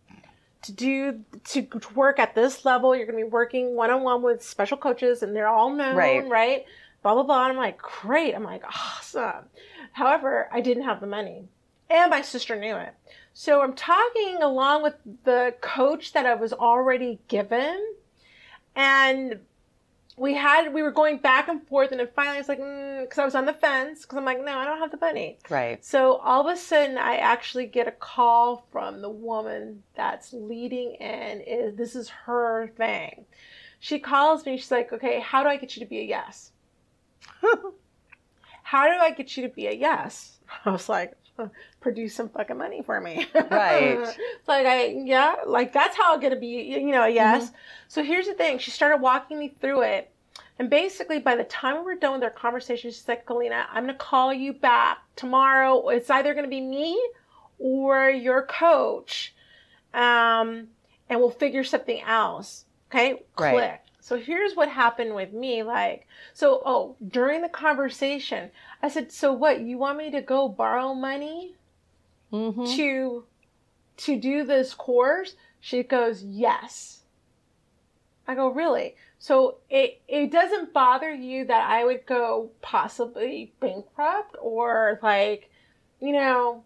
to 0.62 0.72
do 0.72 1.24
to 1.46 1.68
work 1.96 2.20
at 2.20 2.36
this 2.36 2.63
level. 2.65 2.96
You're 2.96 3.06
going 3.06 3.18
to 3.20 3.25
be 3.25 3.29
working 3.29 3.75
one 3.75 3.89
on 3.91 4.03
one 4.03 4.22
with 4.22 4.44
special 4.44 4.77
coaches, 4.77 5.24
and 5.24 5.36
they're 5.36 5.48
all 5.48 5.70
known, 5.72 5.96
Right. 5.96 6.27
right? 6.27 6.65
Blah 7.03 7.15
blah 7.15 7.24
blah. 7.24 7.44
And 7.44 7.53
I'm 7.53 7.58
like, 7.58 7.77
great. 7.82 8.36
I'm 8.36 8.44
like, 8.44 8.63
awesome. 8.65 9.46
However, 9.94 10.48
I 10.51 10.62
didn't 10.62 10.84
have 10.84 11.01
the 11.01 11.08
money, 11.08 11.44
and 11.89 12.10
my 12.12 12.22
sister 12.22 12.56
knew 12.56 12.75
it. 12.75 12.94
So 13.34 13.62
I'm 13.62 13.74
talking 13.74 14.39
along 14.41 14.84
with 14.84 14.96
the 15.24 15.56
coach 15.62 16.12
that 16.13 16.25
I 16.25 16.36
was 16.36 16.51
already 16.53 17.20
given, 17.27 17.79
and 18.75 19.39
we 20.19 20.33
had 20.35 20.73
we 20.73 20.83
were 20.83 20.91
going 20.91 21.17
back 21.17 21.47
and 21.47 21.65
forth, 21.67 21.91
and 21.91 21.99
then 21.99 22.09
finally 22.13 22.35
I 22.35 22.39
was 22.39 22.49
like, 22.49 22.59
mm, 22.59 23.01
because 23.01 23.17
I 23.17 23.25
was 23.25 23.35
on 23.35 23.45
the 23.45 23.53
fence, 23.53 24.01
because 24.01 24.17
I'm 24.17 24.25
like, 24.25 24.43
no, 24.43 24.57
I 24.57 24.65
don't 24.65 24.79
have 24.79 24.91
the 24.91 24.97
money. 24.97 25.39
Right. 25.49 25.83
So 25.83 26.17
all 26.17 26.47
of 26.47 26.53
a 26.53 26.57
sudden, 26.57 26.97
I 26.97 27.15
actually 27.15 27.67
get 27.67 27.88
a 27.88 27.91
call 27.91 28.67
from 28.71 29.01
the 29.01 29.09
woman 29.09 29.83
that's 29.95 30.33
leading 30.33 30.95
in. 30.95 31.41
Is 31.41 31.75
this 31.75 31.95
is 31.95 32.09
her 32.09 32.67
thing? 32.75 33.25
She 33.79 33.99
calls 33.99 34.45
me. 34.45 34.57
She's 34.57 34.71
like, 34.71 34.91
"Okay, 34.91 35.21
how 35.21 35.41
do 35.41 35.49
I 35.49 35.55
get 35.55 35.75
you 35.75 35.79
to 35.85 35.89
be 35.89 35.99
a 35.99 36.03
yes? 36.03 36.51
how 38.63 38.88
do 38.88 38.99
I 38.99 39.11
get 39.11 39.38
you 39.38 39.47
to 39.47 39.53
be 39.53 39.67
a 39.67 39.73
yes?" 39.73 40.39
I 40.65 40.71
was 40.71 40.89
like, 40.89 41.11
"Huh, 41.11 41.28
"Produce 41.79 42.15
some 42.15 42.29
fucking 42.29 42.58
money 42.58 42.81
for 42.81 43.00
me." 43.00 43.27
Right. 43.34 44.00
like 44.48 44.65
I 44.65 44.88
yeah, 44.88 45.36
like 45.46 45.74
that's 45.74 45.96
how 45.98 46.13
I'm 46.13 46.19
gonna 46.19 46.36
be. 46.36 46.48
You 46.48 46.91
know, 46.91 47.05
yes. 47.05 47.51
So 47.88 48.03
here's 48.03 48.27
the 48.27 48.34
thing. 48.34 48.60
She 48.60 48.72
started 48.72 48.98
walking 48.98 49.39
me 49.39 49.53
through 49.60 49.84
it. 49.84 50.12
And 50.58 50.69
basically, 50.69 51.19
by 51.19 51.36
the 51.36 51.46
time 51.46 51.77
we 51.77 51.84
were 51.84 51.96
done 51.96 52.13
with 52.13 52.24
our 52.24 52.29
conversation, 52.29 52.91
she's 52.91 53.08
like, 53.08 53.25
Kalina, 53.25 53.65
I'm 53.72 53.86
going 53.86 53.96
to 53.96 54.03
call 54.03 54.34
you 54.34 54.51
back 54.51 54.98
tomorrow. 55.15 55.88
It's 55.88 56.10
either 56.10 56.34
going 56.34 56.43
to 56.43 56.50
be 56.50 56.60
me 56.60 57.01
or 57.60 58.10
your 58.10 58.46
coach. 58.46 59.34
Um, 59.93 60.67
and 61.10 61.19
we'll 61.19 61.31
figure 61.31 61.63
something 61.63 62.01
else. 62.01 62.65
Okay? 62.91 63.24
Right. 63.38 63.53
Click. 63.53 63.81
So 64.01 64.18
here's 64.18 64.56
what 64.56 64.70
happened 64.70 65.13
with 65.13 65.34
me. 65.34 65.62
Like, 65.63 66.08
so, 66.34 66.62
oh, 66.65 66.96
during 67.06 67.41
the 67.41 67.50
conversation, 67.50 68.50
I 68.82 68.89
said, 68.89 69.12
so 69.12 69.34
what? 69.34 69.62
You 69.62 69.77
want 69.77 69.98
me 69.98 70.10
to 70.12 70.22
go 70.22 70.48
borrow 70.48 70.94
money 70.94 71.56
Mm-hmm. 72.32 72.65
to 72.75 73.24
to 73.98 74.20
do 74.20 74.44
this 74.46 74.74
course? 74.75 75.36
She 75.60 75.82
goes, 75.84 76.24
Yes. 76.24 77.01
I 78.27 78.36
go, 78.36 78.50
Really? 78.50 78.96
So 79.18 79.58
it 79.70 80.00
it 80.08 80.32
doesn't 80.32 80.72
bother 80.72 81.12
you 81.13 81.46
that 81.46 81.70
I 81.70 81.84
would 81.84 82.06
go 82.06 82.51
possibly 82.62 83.51
bankrupt 83.60 84.36
or 84.41 85.00
like, 85.01 85.50
you 86.00 86.13
know, 86.13 86.63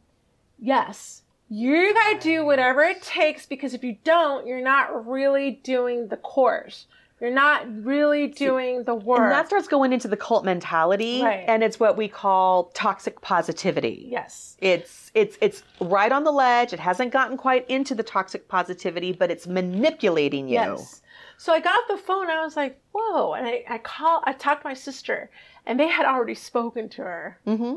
yes. 0.60 1.22
You 1.50 1.94
gotta 1.94 2.20
do 2.20 2.46
whatever 2.46 2.82
it 2.82 3.02
takes 3.02 3.46
because 3.46 3.74
if 3.74 3.84
you 3.84 3.98
don't, 4.04 4.46
you're 4.46 4.62
not 4.62 5.08
really 5.08 5.52
doing 5.64 6.10
the 6.10 6.18
course. 6.18 6.88
You're 7.24 7.32
not 7.32 7.66
really 7.86 8.28
doing 8.28 8.84
the 8.84 8.94
work. 8.94 9.22
And 9.22 9.32
that 9.32 9.48
starts 9.48 9.70
going 9.70 9.94
into 9.94 10.10
the 10.10 10.18
cult 10.18 10.44
mentality, 10.44 11.24
Right. 11.24 11.46
and 11.48 11.64
it's 11.64 11.80
what 11.80 11.96
we 11.96 12.10
call 12.10 12.66
toxic 12.74 13.22
positivity. 13.22 14.08
yes. 14.12 14.58
It's 14.60 15.10
it's 15.14 15.38
it's 15.40 15.64
right 15.80 16.12
on 16.12 16.26
the 16.26 16.34
ledge. 16.34 16.74
It 16.74 16.82
hasn't 16.82 17.14
gotten 17.14 17.38
quite 17.38 17.66
into 17.70 17.96
the 17.96 18.04
toxic 18.04 18.50
positivity, 18.50 19.14
but 19.14 19.32
it's 19.32 19.48
manipulating 19.48 20.50
you. 20.50 20.56
Yes. 20.56 21.02
So 21.38 21.54
I 21.54 21.62
got 21.62 21.76
off 21.80 21.88
the 21.88 21.98
phone. 21.98 22.30
I 22.30 22.44
was 22.44 22.58
like, 22.58 22.78
"Whoa!" 22.92 23.32
And 23.34 23.48
I 23.48 23.64
I 23.70 23.78
call. 23.78 24.22
I 24.26 24.34
talked 24.34 24.64
to 24.64 24.68
my 24.68 24.74
sister, 24.74 25.30
and 25.66 25.80
they 25.80 25.88
had 25.88 26.06
already 26.06 26.36
spoken 26.36 26.90
to 26.90 27.04
her. 27.04 27.40
Mm-hmm. 27.48 27.76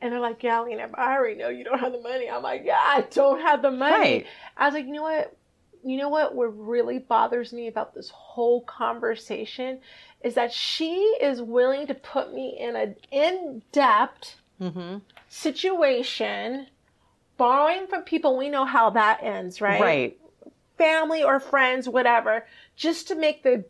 And 0.00 0.12
they're 0.12 0.18
like, 0.20 0.42
"Yeah, 0.42 0.62
Lena, 0.62 0.88
I 0.94 1.12
already 1.14 1.36
know 1.36 1.48
you 1.48 1.62
don't 1.62 1.78
have 1.78 1.92
the 1.92 2.00
money." 2.00 2.28
I'm 2.28 2.42
like, 2.42 2.62
"Yeah, 2.64 2.80
I 2.82 3.02
don't 3.10 3.40
have 3.40 3.62
the 3.62 3.70
money." 3.70 3.94
Right. 3.98 4.26
I 4.56 4.64
was 4.66 4.74
like, 4.74 4.86
"You 4.86 4.94
know 4.94 5.02
what? 5.02 5.36
You 5.84 5.96
know 5.96 6.08
what? 6.08 6.34
What 6.34 6.46
really 6.58 6.98
bothers 6.98 7.52
me 7.52 7.66
about 7.68 7.94
this 7.94 8.10
whole 8.10 8.62
conversation 8.62 9.80
is 10.22 10.34
that 10.34 10.52
she 10.52 10.94
is 11.20 11.40
willing 11.40 11.86
to 11.86 11.94
put 11.94 12.32
me 12.34 12.56
in 12.58 12.76
an 12.76 12.96
in-depth 13.10 14.36
Mm-hmm. 14.60 14.98
situation, 15.30 16.66
borrowing 17.38 17.86
from 17.86 18.02
people. 18.02 18.36
We 18.36 18.50
know 18.50 18.66
how 18.66 18.90
that 18.90 19.22
ends, 19.22 19.62
right? 19.62 19.80
Right. 19.80 20.18
family 20.76 21.22
or 21.22 21.40
friends, 21.40 21.88
whatever, 21.88 22.46
just 22.76 23.08
to 23.08 23.14
make 23.14 23.42
the 23.42 23.64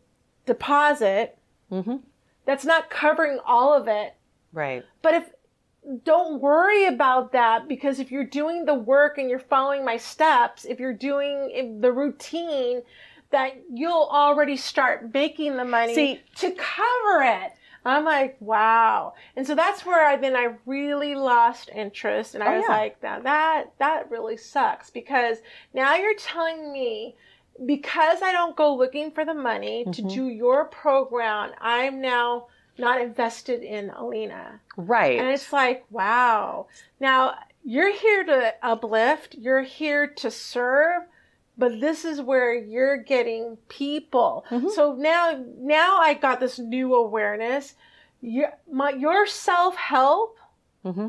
deposit 0.46 1.36
Mm-hmm. 1.70 1.98
that's 2.44 2.64
not 2.64 2.90
covering 2.90 3.38
all 3.46 3.72
of 3.72 3.86
it. 3.86 4.14
Right. 4.52 4.84
But 5.02 5.14
if 5.14 5.30
don't 6.04 6.40
worry 6.40 6.86
about 6.86 7.32
that 7.32 7.66
because 7.68 7.98
if 8.00 8.10
you're 8.10 8.24
doing 8.24 8.64
the 8.66 8.74
work 8.74 9.18
and 9.18 9.30
you're 9.30 9.38
following 9.38 9.84
my 9.84 9.96
steps, 9.96 10.64
if 10.64 10.78
you're 10.78 10.92
doing 10.92 11.80
the 11.80 11.90
routine, 11.92 12.82
that 13.30 13.54
you'll 13.72 14.08
already 14.10 14.56
start 14.56 15.12
making 15.14 15.56
the 15.56 15.64
money 15.64 15.94
See- 15.94 16.20
to 16.36 16.50
cover 16.52 17.22
it. 17.22 17.52
I'm 17.82 18.04
like, 18.04 18.36
wow. 18.40 19.14
And 19.36 19.46
so 19.46 19.54
that's 19.54 19.86
where 19.86 20.04
I 20.06 20.16
then 20.16 20.36
I 20.36 20.54
really 20.66 21.14
lost 21.14 21.70
interest 21.74 22.34
and 22.34 22.44
I 22.44 22.48
Oh, 22.48 22.56
was 22.56 22.64
yeah. 22.68 22.76
like, 22.76 23.02
now 23.02 23.20
that 23.20 23.72
that 23.78 24.10
really 24.10 24.36
sucks 24.36 24.90
because 24.90 25.38
now 25.72 25.94
you're 25.94 26.14
telling 26.16 26.72
me 26.72 27.16
because 27.64 28.20
I 28.22 28.32
don't 28.32 28.54
go 28.56 28.74
looking 28.74 29.10
for 29.12 29.24
the 29.24 29.32
money 29.34 29.84
to 29.92 30.02
Mhm. 30.02 30.12
do 30.14 30.26
your 30.28 30.66
program, 30.66 31.52
I'm 31.60 32.00
now 32.02 32.48
not 32.80 33.00
invested 33.00 33.62
in 33.62 33.90
Alena. 33.90 34.60
Right. 34.76 35.18
And 35.18 35.28
it's 35.28 35.52
like, 35.52 35.84
wow. 35.90 36.66
Now 36.98 37.34
you're 37.64 37.92
here 37.92 38.24
to 38.24 38.54
uplift, 38.62 39.34
you're 39.38 39.62
here 39.62 40.06
to 40.06 40.30
serve, 40.30 41.02
but 41.58 41.80
this 41.80 42.04
is 42.04 42.20
where 42.20 42.54
you're 42.54 42.96
getting 42.96 43.58
people. 43.68 44.44
Mhm. 44.50 44.70
So 44.70 44.94
now, 44.94 45.44
now 45.58 45.98
I 46.00 46.14
got 46.14 46.40
this 46.40 46.58
new 46.58 46.94
awareness. 46.94 47.74
Your, 48.22 48.52
my, 48.70 48.90
your 48.90 49.26
self 49.26 49.76
help 49.76 50.38
mm-hmm. 50.84 51.08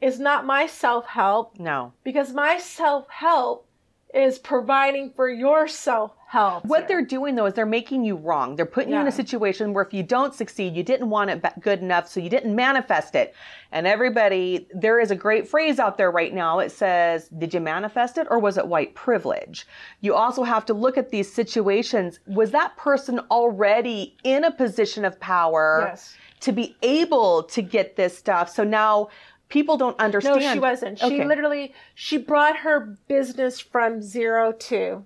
is 0.00 0.18
not 0.18 0.46
my 0.46 0.66
self 0.66 1.06
help 1.06 1.58
No. 1.58 1.92
because 2.04 2.32
my 2.32 2.58
self 2.58 3.08
help 3.10 3.66
is 4.14 4.38
providing 4.38 5.10
for 5.14 5.28
your 5.28 5.66
self 5.66 6.12
help. 6.26 6.64
What 6.64 6.88
they're 6.88 7.04
doing 7.04 7.34
though 7.34 7.46
is 7.46 7.54
they're 7.54 7.66
making 7.66 8.04
you 8.04 8.16
wrong. 8.16 8.56
They're 8.56 8.64
putting 8.66 8.92
you 8.92 8.98
in 8.98 9.06
a 9.06 9.12
situation 9.12 9.72
where 9.74 9.84
if 9.84 9.92
you 9.92 10.02
don't 10.02 10.34
succeed, 10.34 10.74
you 10.74 10.82
didn't 10.82 11.10
want 11.10 11.30
it 11.30 11.44
good 11.60 11.80
enough, 11.80 12.08
so 12.08 12.20
you 12.20 12.30
didn't 12.30 12.54
manifest 12.54 13.14
it. 13.14 13.34
And 13.70 13.86
everybody, 13.86 14.66
there 14.74 14.98
is 14.98 15.10
a 15.10 15.14
great 15.16 15.46
phrase 15.46 15.78
out 15.78 15.98
there 15.98 16.10
right 16.10 16.32
now. 16.32 16.58
It 16.58 16.72
says, 16.72 17.28
Did 17.28 17.52
you 17.52 17.60
manifest 17.60 18.16
it 18.18 18.26
or 18.30 18.38
was 18.38 18.56
it 18.56 18.66
white 18.66 18.94
privilege? 18.94 19.66
You 20.00 20.14
also 20.14 20.42
have 20.42 20.64
to 20.66 20.74
look 20.74 20.96
at 20.96 21.10
these 21.10 21.30
situations. 21.32 22.18
Was 22.26 22.50
that 22.52 22.76
person 22.78 23.18
already 23.30 24.16
in 24.24 24.44
a 24.44 24.50
position 24.50 25.04
of 25.04 25.18
power 25.20 25.88
Yes. 25.90 26.16
to 26.40 26.52
be 26.52 26.76
able 26.82 27.42
to 27.44 27.60
get 27.62 27.96
this 27.96 28.16
stuff? 28.16 28.48
So 28.48 28.64
now 28.64 29.08
people 29.52 29.76
don't 29.76 29.98
understand. 30.00 30.40
No, 30.40 30.52
she 30.54 30.58
wasn't. 30.58 30.98
She 30.98 31.04
Okay. 31.04 31.24
literally 31.26 31.74
she 31.94 32.16
brought 32.16 32.56
her 32.58 32.96
business 33.06 33.60
from 33.60 34.00
zero 34.00 34.50
to, 34.52 35.04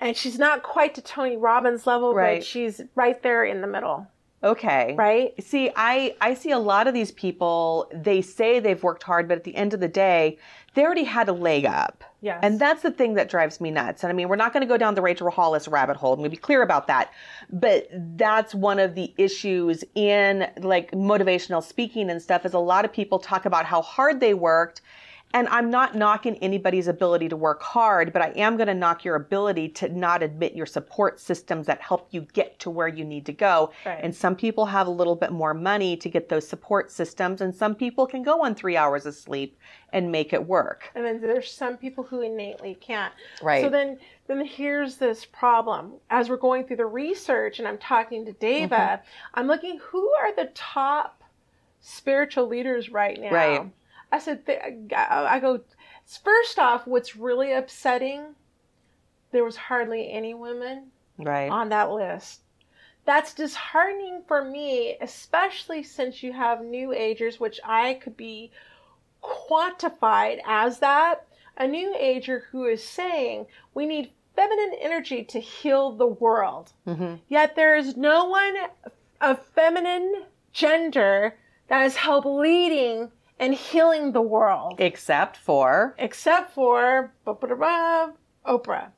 and 0.00 0.16
she's 0.16 0.36
not 0.36 0.64
quite 0.64 0.96
to 0.96 1.00
Tony 1.00 1.36
Robbins 1.36 1.86
level, 1.86 2.12
Right. 2.12 2.40
but 2.40 2.44
she's 2.44 2.80
right 2.96 3.22
there 3.22 3.44
in 3.44 3.60
the 3.60 3.68
middle, 3.68 4.08
Okay. 4.42 4.94
right? 4.96 5.42
See, 5.42 5.70
I, 5.76 6.16
I 6.20 6.32
see 6.34 6.50
a 6.50 6.58
lot 6.58 6.86
of 6.86 6.94
these 6.94 7.12
people, 7.12 7.90
they 7.92 8.22
say 8.22 8.58
they've 8.58 8.82
worked 8.82 9.02
hard, 9.02 9.28
but 9.28 9.36
at 9.36 9.44
the 9.44 9.54
end 9.54 9.74
of 9.74 9.80
the 9.80 9.88
day, 9.88 10.38
they 10.74 10.82
already 10.82 11.04
had 11.04 11.28
a 11.28 11.32
leg 11.32 11.66
up. 11.66 12.04
Yes. 12.22 12.38
And 12.42 12.58
that's 12.58 12.82
the 12.82 12.90
thing 12.90 13.14
that 13.14 13.28
drives 13.28 13.60
me 13.60 13.70
nuts. 13.70 14.02
And 14.02 14.10
I 14.10 14.14
mean, 14.14 14.28
we're 14.28 14.36
not 14.36 14.52
going 14.52 14.62
to 14.62 14.66
go 14.66 14.76
down 14.76 14.94
the 14.94 15.02
Rachel 15.02 15.30
Hollis 15.30 15.68
rabbit 15.68 15.96
hole. 15.96 16.12
I'm 16.12 16.20
going 16.20 16.30
to 16.30 16.36
be 16.36 16.40
clear 16.40 16.62
about 16.62 16.86
that. 16.86 17.12
But 17.50 17.88
that's 17.92 18.54
one 18.54 18.78
of 18.78 18.94
the 18.94 19.12
issues 19.18 19.84
in 19.94 20.48
like 20.58 20.90
motivational 20.92 21.62
speaking 21.62 22.08
and 22.08 22.22
stuff 22.22 22.46
is 22.46 22.54
a 22.54 22.58
lot 22.58 22.84
of 22.84 22.92
people 22.92 23.18
talk 23.18 23.44
about 23.44 23.66
how 23.66 23.82
hard 23.82 24.20
they 24.20 24.34
worked. 24.34 24.80
And 25.32 25.46
I'm 25.48 25.70
not 25.70 25.94
knocking 25.94 26.36
anybody's 26.38 26.88
ability 26.88 27.28
to 27.28 27.36
work 27.36 27.62
hard, 27.62 28.12
but 28.12 28.20
I 28.20 28.30
am 28.30 28.56
going 28.56 28.66
to 28.66 28.74
knock 28.74 29.04
your 29.04 29.14
ability 29.14 29.68
to 29.70 29.88
not 29.88 30.22
admit 30.24 30.54
your 30.54 30.66
support 30.66 31.20
systems 31.20 31.66
that 31.68 31.80
help 31.80 32.08
you 32.10 32.22
get 32.32 32.58
to 32.60 32.70
where 32.70 32.88
you 32.88 33.04
need 33.04 33.26
to 33.26 33.32
go. 33.32 33.70
Right. 33.86 34.00
And 34.02 34.14
some 34.14 34.34
people 34.34 34.66
have 34.66 34.88
a 34.88 34.90
little 34.90 35.14
bit 35.14 35.30
more 35.30 35.54
money 35.54 35.96
to 35.98 36.08
get 36.08 36.28
those 36.28 36.48
support 36.48 36.90
systems, 36.90 37.40
and 37.40 37.54
some 37.54 37.76
people 37.76 38.06
can 38.08 38.24
go 38.24 38.44
on 38.44 38.56
three 38.56 38.76
hours 38.76 39.06
of 39.06 39.14
sleep 39.14 39.56
and 39.92 40.10
make 40.10 40.32
it 40.32 40.46
work. 40.46 40.90
and 40.94 41.04
then 41.04 41.20
there's 41.20 41.50
some 41.52 41.76
people 41.76 42.04
who 42.04 42.22
innately 42.22 42.76
can't. 42.80 43.12
Right. 43.42 43.62
So 43.62 43.68
then, 43.70 43.98
then 44.26 44.44
here's 44.44 44.96
this 44.96 45.24
problem. 45.24 45.94
As 46.10 46.28
we're 46.28 46.36
going 46.38 46.64
through 46.64 46.76
the 46.76 46.86
research, 46.86 47.58
and 47.60 47.68
I'm 47.68 47.78
talking 47.78 48.24
to 48.26 48.32
Daava, 48.32 48.68
Mm-hmm. 48.70 49.04
I'm 49.34 49.46
looking 49.46 49.78
who 49.78 50.10
are 50.14 50.34
the 50.34 50.50
top 50.54 51.22
spiritual 51.80 52.46
leaders 52.48 52.90
right 52.90 53.18
now. 53.20 53.30
Right. 53.30 53.70
I 54.12 54.18
said, 54.18 54.44
th- 54.46 54.60
I 54.96 55.38
go. 55.40 55.60
First 56.24 56.58
off, 56.58 56.86
what's 56.86 57.16
really 57.16 57.52
upsetting? 57.52 58.34
There 59.32 59.44
was 59.44 59.56
hardly 59.56 60.10
any 60.10 60.34
women 60.34 60.90
Right. 61.18 61.50
on 61.50 61.68
that 61.68 61.90
list. 61.92 62.40
That's 63.04 63.32
disheartening 63.34 64.22
for 64.26 64.44
me, 64.44 64.96
especially 65.00 65.82
since 65.84 66.22
you 66.22 66.32
have 66.32 66.64
new 66.64 66.92
agers, 66.92 67.38
which 67.38 67.60
I 67.64 67.94
could 67.94 68.16
be 68.16 68.50
quantified 69.22 70.40
as 70.46 70.78
that. 70.80 71.26
a 71.56 71.66
new 71.66 71.94
ager 71.98 72.46
who 72.50 72.64
is 72.64 72.82
saying 72.82 73.44
we 73.74 73.84
need 73.84 74.10
feminine 74.34 74.72
energy 74.80 75.22
to 75.24 75.38
heal 75.38 75.92
the 75.92 76.06
world. 76.06 76.72
Mm-hmm. 76.86 77.16
Yet 77.28 77.54
there 77.54 77.76
is 77.76 77.96
no 77.98 78.24
one 78.26 78.54
of 79.20 79.44
feminine 79.54 80.24
gender 80.52 81.36
that 81.68 81.84
is 81.84 81.96
help 81.96 82.24
leading 82.24 83.10
and 83.40 83.54
healing 83.54 84.12
the 84.12 84.20
world. 84.22 84.74
Except 84.78 85.36
for 85.36 85.94
Except 85.98 86.52
for 86.52 87.12
Oprah. 88.46 88.90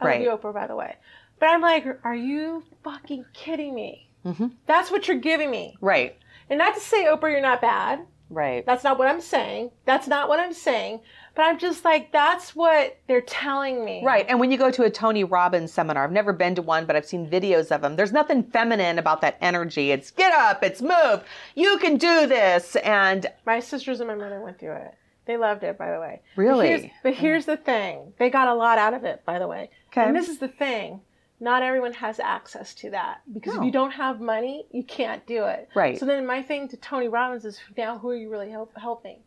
I 0.00 0.04
Right. 0.04 0.26
love 0.26 0.42
you, 0.42 0.48
Oprah, 0.50 0.54
by 0.54 0.66
the 0.66 0.74
way. 0.74 0.96
But 1.38 1.50
I'm 1.50 1.60
like, 1.60 1.86
are 2.04 2.14
you 2.14 2.64
fucking 2.82 3.26
kidding 3.34 3.74
me? 3.74 4.08
Mhm. 4.24 4.52
That's 4.66 4.90
what 4.90 5.06
you're 5.08 5.16
giving 5.18 5.50
me. 5.50 5.76
right, 5.80 6.16
And 6.48 6.58
not 6.58 6.74
to 6.74 6.80
say, 6.80 7.04
Oprah, 7.04 7.30
you're 7.30 7.40
not 7.40 7.60
bad. 7.60 8.06
right. 8.30 8.64
That's 8.66 8.84
not 8.84 8.98
what 8.98 9.08
I'm 9.08 9.20
saying. 9.20 9.70
That's 9.84 10.06
not 10.08 10.28
what 10.28 10.40
I'm 10.40 10.52
saying. 10.52 11.00
But 11.34 11.42
I'm 11.42 11.58
just 11.58 11.84
like, 11.84 12.12
that's 12.12 12.54
what 12.56 12.98
they're 13.06 13.20
telling 13.20 13.84
me. 13.84 14.02
Right. 14.04 14.26
And 14.28 14.40
when 14.40 14.50
you 14.50 14.58
go 14.58 14.70
to 14.70 14.82
a 14.82 14.90
Tony 14.90 15.24
Robbins 15.24 15.72
seminar, 15.72 16.04
I've 16.04 16.12
never 16.12 16.32
been 16.32 16.54
to 16.56 16.62
one, 16.62 16.86
but 16.86 16.96
I've 16.96 17.06
seen 17.06 17.28
videos 17.30 17.70
of 17.70 17.82
them. 17.82 17.96
There's 17.96 18.12
nothing 18.12 18.42
feminine 18.42 18.98
about 18.98 19.20
that 19.22 19.36
energy. 19.40 19.90
It's 19.92 20.10
get 20.10 20.32
up, 20.32 20.62
it's 20.62 20.82
move. 20.82 21.22
You 21.54 21.78
can 21.78 21.96
do 21.96 22.26
this. 22.26 22.76
And 22.76 23.26
My 23.46 23.60
sisters 23.60 24.00
and 24.00 24.08
my 24.08 24.14
mother 24.16 24.40
went 24.40 24.58
through 24.58 24.74
it. 24.76 24.94
They 25.26 25.36
loved 25.36 25.62
it, 25.62 25.78
by 25.78 25.92
the 25.92 26.00
way. 26.00 26.20
But 26.34 26.42
Really? 26.42 26.66
here's, 26.68 26.82
but 27.04 27.12
mm. 27.14 27.16
here's 27.16 27.46
the 27.46 27.56
thing 27.56 28.12
they 28.18 28.30
got 28.30 28.48
a 28.48 28.54
lot 28.54 28.78
out 28.78 28.94
of 28.94 29.04
it, 29.04 29.24
by 29.24 29.38
the 29.38 29.46
way. 29.46 29.70
Okay. 29.92 30.02
And 30.02 30.16
this 30.16 30.28
is 30.28 30.38
the 30.38 30.48
thing. 30.48 31.00
Not 31.42 31.62
everyone 31.62 31.92
has 31.94 32.18
access 32.20 32.74
to 32.76 32.90
that 32.90 33.20
because 33.32 33.54
No. 33.54 33.60
if 33.60 33.66
you 33.66 33.72
don't 33.72 33.92
have 33.92 34.20
money, 34.20 34.66
you 34.72 34.82
can't 34.82 35.24
do 35.26 35.44
it. 35.44 35.68
Right. 35.74 35.98
So 35.98 36.04
then 36.04 36.26
my 36.26 36.42
thing 36.42 36.68
to 36.68 36.76
Tony 36.76 37.08
Robbins 37.08 37.44
is 37.44 37.58
now 37.78 37.96
who 37.98 38.10
are 38.10 38.16
you 38.16 38.28
really 38.28 38.50
help, 38.50 38.72
helping? 38.76 39.20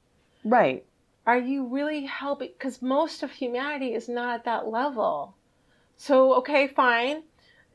right. 0.43 0.83
Are 1.25 1.37
you 1.37 1.65
really 1.65 2.05
helping? 2.05 2.49
Because 2.57 2.81
most 2.81 3.23
of 3.23 3.31
humanity 3.31 3.93
is 3.93 4.09
not 4.09 4.35
at 4.35 4.45
that 4.45 4.67
level. 4.67 5.35
So 5.95 6.35
okay, 6.35 6.67
fine. 6.67 7.23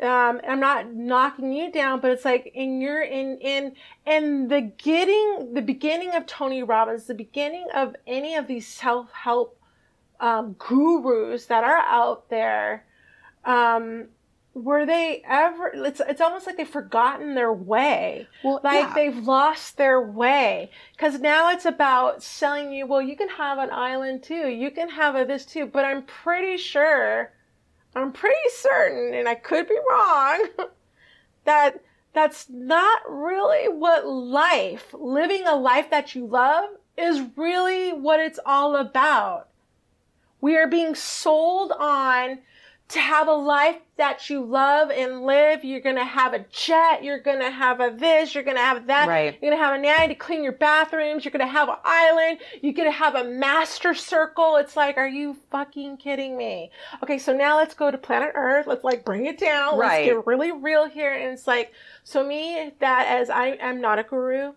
Um, 0.01 0.41
I'm 0.47 0.61
not 0.61 0.93
knocking 0.93 1.53
you 1.53 1.73
down, 1.73 2.01
but 2.01 2.13
it's 2.13 2.25
like 2.25 2.53
in 2.55 2.81
your 2.81 3.03
in 3.03 3.39
in 3.39 3.73
in 4.07 4.49
the 4.49 4.61
getting 4.61 5.55
the 5.55 5.63
beginning 5.63 6.15
of 6.15 6.27
Tony 6.27 6.63
Robbins, 6.63 7.07
the 7.07 7.15
beginning 7.15 7.67
of 7.75 7.97
any 8.07 8.37
of 8.37 8.47
these 8.47 8.69
self 8.69 9.11
help 9.13 9.59
um, 10.21 10.55
gurus 10.59 11.47
that 11.47 11.65
are 11.65 11.79
out 11.79 12.29
there. 12.29 12.85
Um, 13.45 14.09
were 14.55 14.85
they 14.87 15.23
ever? 15.29 15.71
It's 15.75 16.01
it's 16.01 16.21
almost 16.21 16.47
like 16.47 16.57
they've 16.57 16.69
forgotten 16.69 17.35
their 17.35 17.53
way 17.53 18.27
Well, 18.43 18.61
like 18.65 18.89
yeah. 18.89 18.95
they've 18.95 19.19
lost 19.27 19.77
their 19.77 20.01
way 20.01 20.71
because 20.97 21.21
now 21.21 21.51
it's 21.51 21.65
about 21.67 22.23
selling 22.23 22.73
you 22.73 22.87
well 22.87 23.03
you 23.03 23.17
can 23.17 23.29
have 23.29 23.59
an 23.59 23.71
island 23.71 24.23
too 24.23 24.49
you 24.49 24.71
can 24.71 24.89
have 24.89 25.15
a 25.15 25.25
this 25.25 25.45
too 25.45 25.67
but 25.67 25.85
i'm 25.85 26.03
pretty 26.03 26.57
sure 26.57 27.33
i'm 27.95 28.11
pretty 28.13 28.37
certain 28.51 29.15
and 29.15 29.29
i 29.29 29.35
could 29.35 29.69
be 29.69 29.77
wrong 29.91 30.49
that 31.45 31.81
that's 32.13 32.49
not 32.49 33.01
really 33.09 33.69
what 33.69 34.07
life 34.07 34.93
living 34.99 35.47
a 35.47 35.55
life 35.55 35.91
that 35.91 36.15
you 36.15 36.27
love 36.27 36.65
is 36.97 37.23
really 37.37 37.93
what 37.93 38.19
it's 38.19 38.41
all 38.45 38.75
about 38.77 39.49
we 40.41 40.57
are 40.57 40.67
being 40.69 40.95
sold 40.95 41.73
on 41.79 42.39
to 42.89 43.01
have 43.01 43.29
a 43.29 43.35
life 43.35 43.77
that 43.99 44.31
you 44.31 44.43
love 44.43 44.91
and 44.91 45.23
live. 45.23 45.63
You're 45.63 45.81
going 45.81 45.97
to 45.97 46.05
have 46.05 46.33
a 46.33 46.47
jet. 46.51 47.05
You're 47.05 47.19
going 47.19 47.41
to 47.41 47.51
have 47.51 47.81
a 47.81 47.91
this. 47.95 48.35
You're 48.35 48.45
going 48.45 48.57
to 48.57 48.63
have 48.63 48.87
that. 48.87 49.09
Right. 49.09 49.37
You're 49.43 49.51
going 49.51 49.61
to 49.61 49.65
have 49.65 49.79
a 49.79 49.83
nanny 49.83 50.09
to 50.09 50.15
clean 50.15 50.43
your 50.43 50.53
bathrooms. 50.53 51.25
You're 51.25 51.33
going 51.33 51.47
to 51.47 51.53
have 51.53 51.69
an 51.69 51.77
island. 51.85 52.39
You're 52.63 52.73
going 52.73 52.91
to 52.91 52.97
have 52.97 53.15
a 53.15 53.25
master 53.25 53.93
circle. 53.93 54.57
It's 54.57 54.75
like, 54.75 54.97
are 54.97 55.09
you 55.09 55.37
fucking 55.51 55.99
kidding 55.99 56.37
me? 56.39 56.71
Okay. 57.03 57.19
So 57.19 57.37
now 57.37 57.59
let's 57.59 57.75
go 57.75 57.91
to 57.91 57.99
planet 57.99 58.33
Earth. 58.35 58.67
Let's 58.67 58.85
like 58.85 59.05
bring 59.05 59.27
it 59.27 59.39
down. 59.39 59.79
Right. 59.79 60.07
Let's 60.07 60.17
get 60.17 60.27
really 60.27 60.53
real 60.53 60.89
here. 60.89 61.13
And 61.13 61.33
it's 61.33 61.47
like, 61.47 61.73
so 62.05 62.27
me 62.27 62.73
that 62.81 63.07
as 63.07 63.29
I 63.29 63.49
am 63.61 63.83
not 63.83 63.99
a 63.99 64.03
guru, 64.03 64.55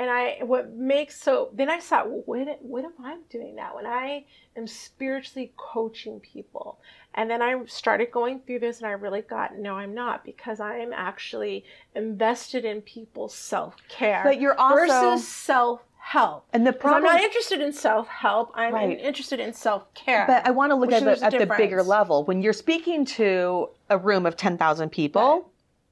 and 0.00 0.08
I 0.08 0.38
what 0.40 0.72
makes 0.72 1.20
so 1.20 1.50
then 1.52 1.68
I 1.68 1.78
thought, 1.78 2.08
well, 2.08 2.22
what 2.24 2.58
what 2.62 2.86
am 2.86 2.94
I 3.04 3.18
doing 3.28 3.56
that 3.56 3.74
when 3.74 3.86
I 3.86 4.24
am 4.56 4.66
spiritually 4.66 5.52
coaching 5.58 6.20
people? 6.20 6.78
And 7.14 7.28
then 7.28 7.42
I 7.42 7.64
started 7.66 8.10
going 8.12 8.40
through 8.40 8.60
this 8.60 8.78
and 8.78 8.86
I 8.86 8.92
really 8.92 9.22
got 9.22 9.56
no, 9.58 9.74
I'm 9.74 9.94
not 9.94 10.24
because 10.24 10.60
I 10.60 10.76
am 10.78 10.92
actually 10.92 11.64
invested 11.94 12.64
in 12.64 12.82
people's 12.82 13.34
self 13.34 13.76
care. 13.88 14.22
But 14.24 14.40
you're 14.40 14.58
also- 14.58 14.76
versus 14.76 15.26
self 15.28 15.80
help. 15.98 16.44
And 16.52 16.66
the 16.66 16.72
problem 16.72 17.06
I'm 17.06 17.16
not 17.16 17.22
interested 17.22 17.60
in 17.60 17.72
self 17.72 18.08
help. 18.08 18.52
I'm 18.54 18.74
Right. 18.74 18.98
interested 18.98 19.38
in 19.40 19.52
self 19.52 19.92
care. 19.94 20.24
But 20.26 20.46
I 20.46 20.50
want 20.50 20.70
to 20.70 20.76
look 20.76 20.92
at 20.92 21.04
the, 21.04 21.24
at 21.24 21.32
the 21.32 21.46
bigger 21.46 21.82
level. 21.82 22.24
When 22.24 22.42
you're 22.42 22.52
speaking 22.52 23.04
to 23.06 23.68
a 23.88 23.98
room 23.98 24.24
of 24.26 24.36
10,000 24.36 24.90
people, 24.90 25.22
Right. 25.22 25.42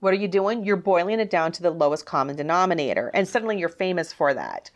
what 0.01 0.13
are 0.13 0.17
you 0.17 0.29
doing? 0.29 0.65
You're 0.65 0.77
boiling 0.77 1.21
it 1.21 1.31
down 1.31 1.53
to 1.53 1.63
the 1.63 1.71
lowest 1.71 2.07
common 2.07 2.37
denominator. 2.37 3.11
And 3.13 3.27
suddenly 3.29 3.59
you're 3.59 3.69
famous 3.69 4.13
for 4.13 4.33
that. 4.35 4.71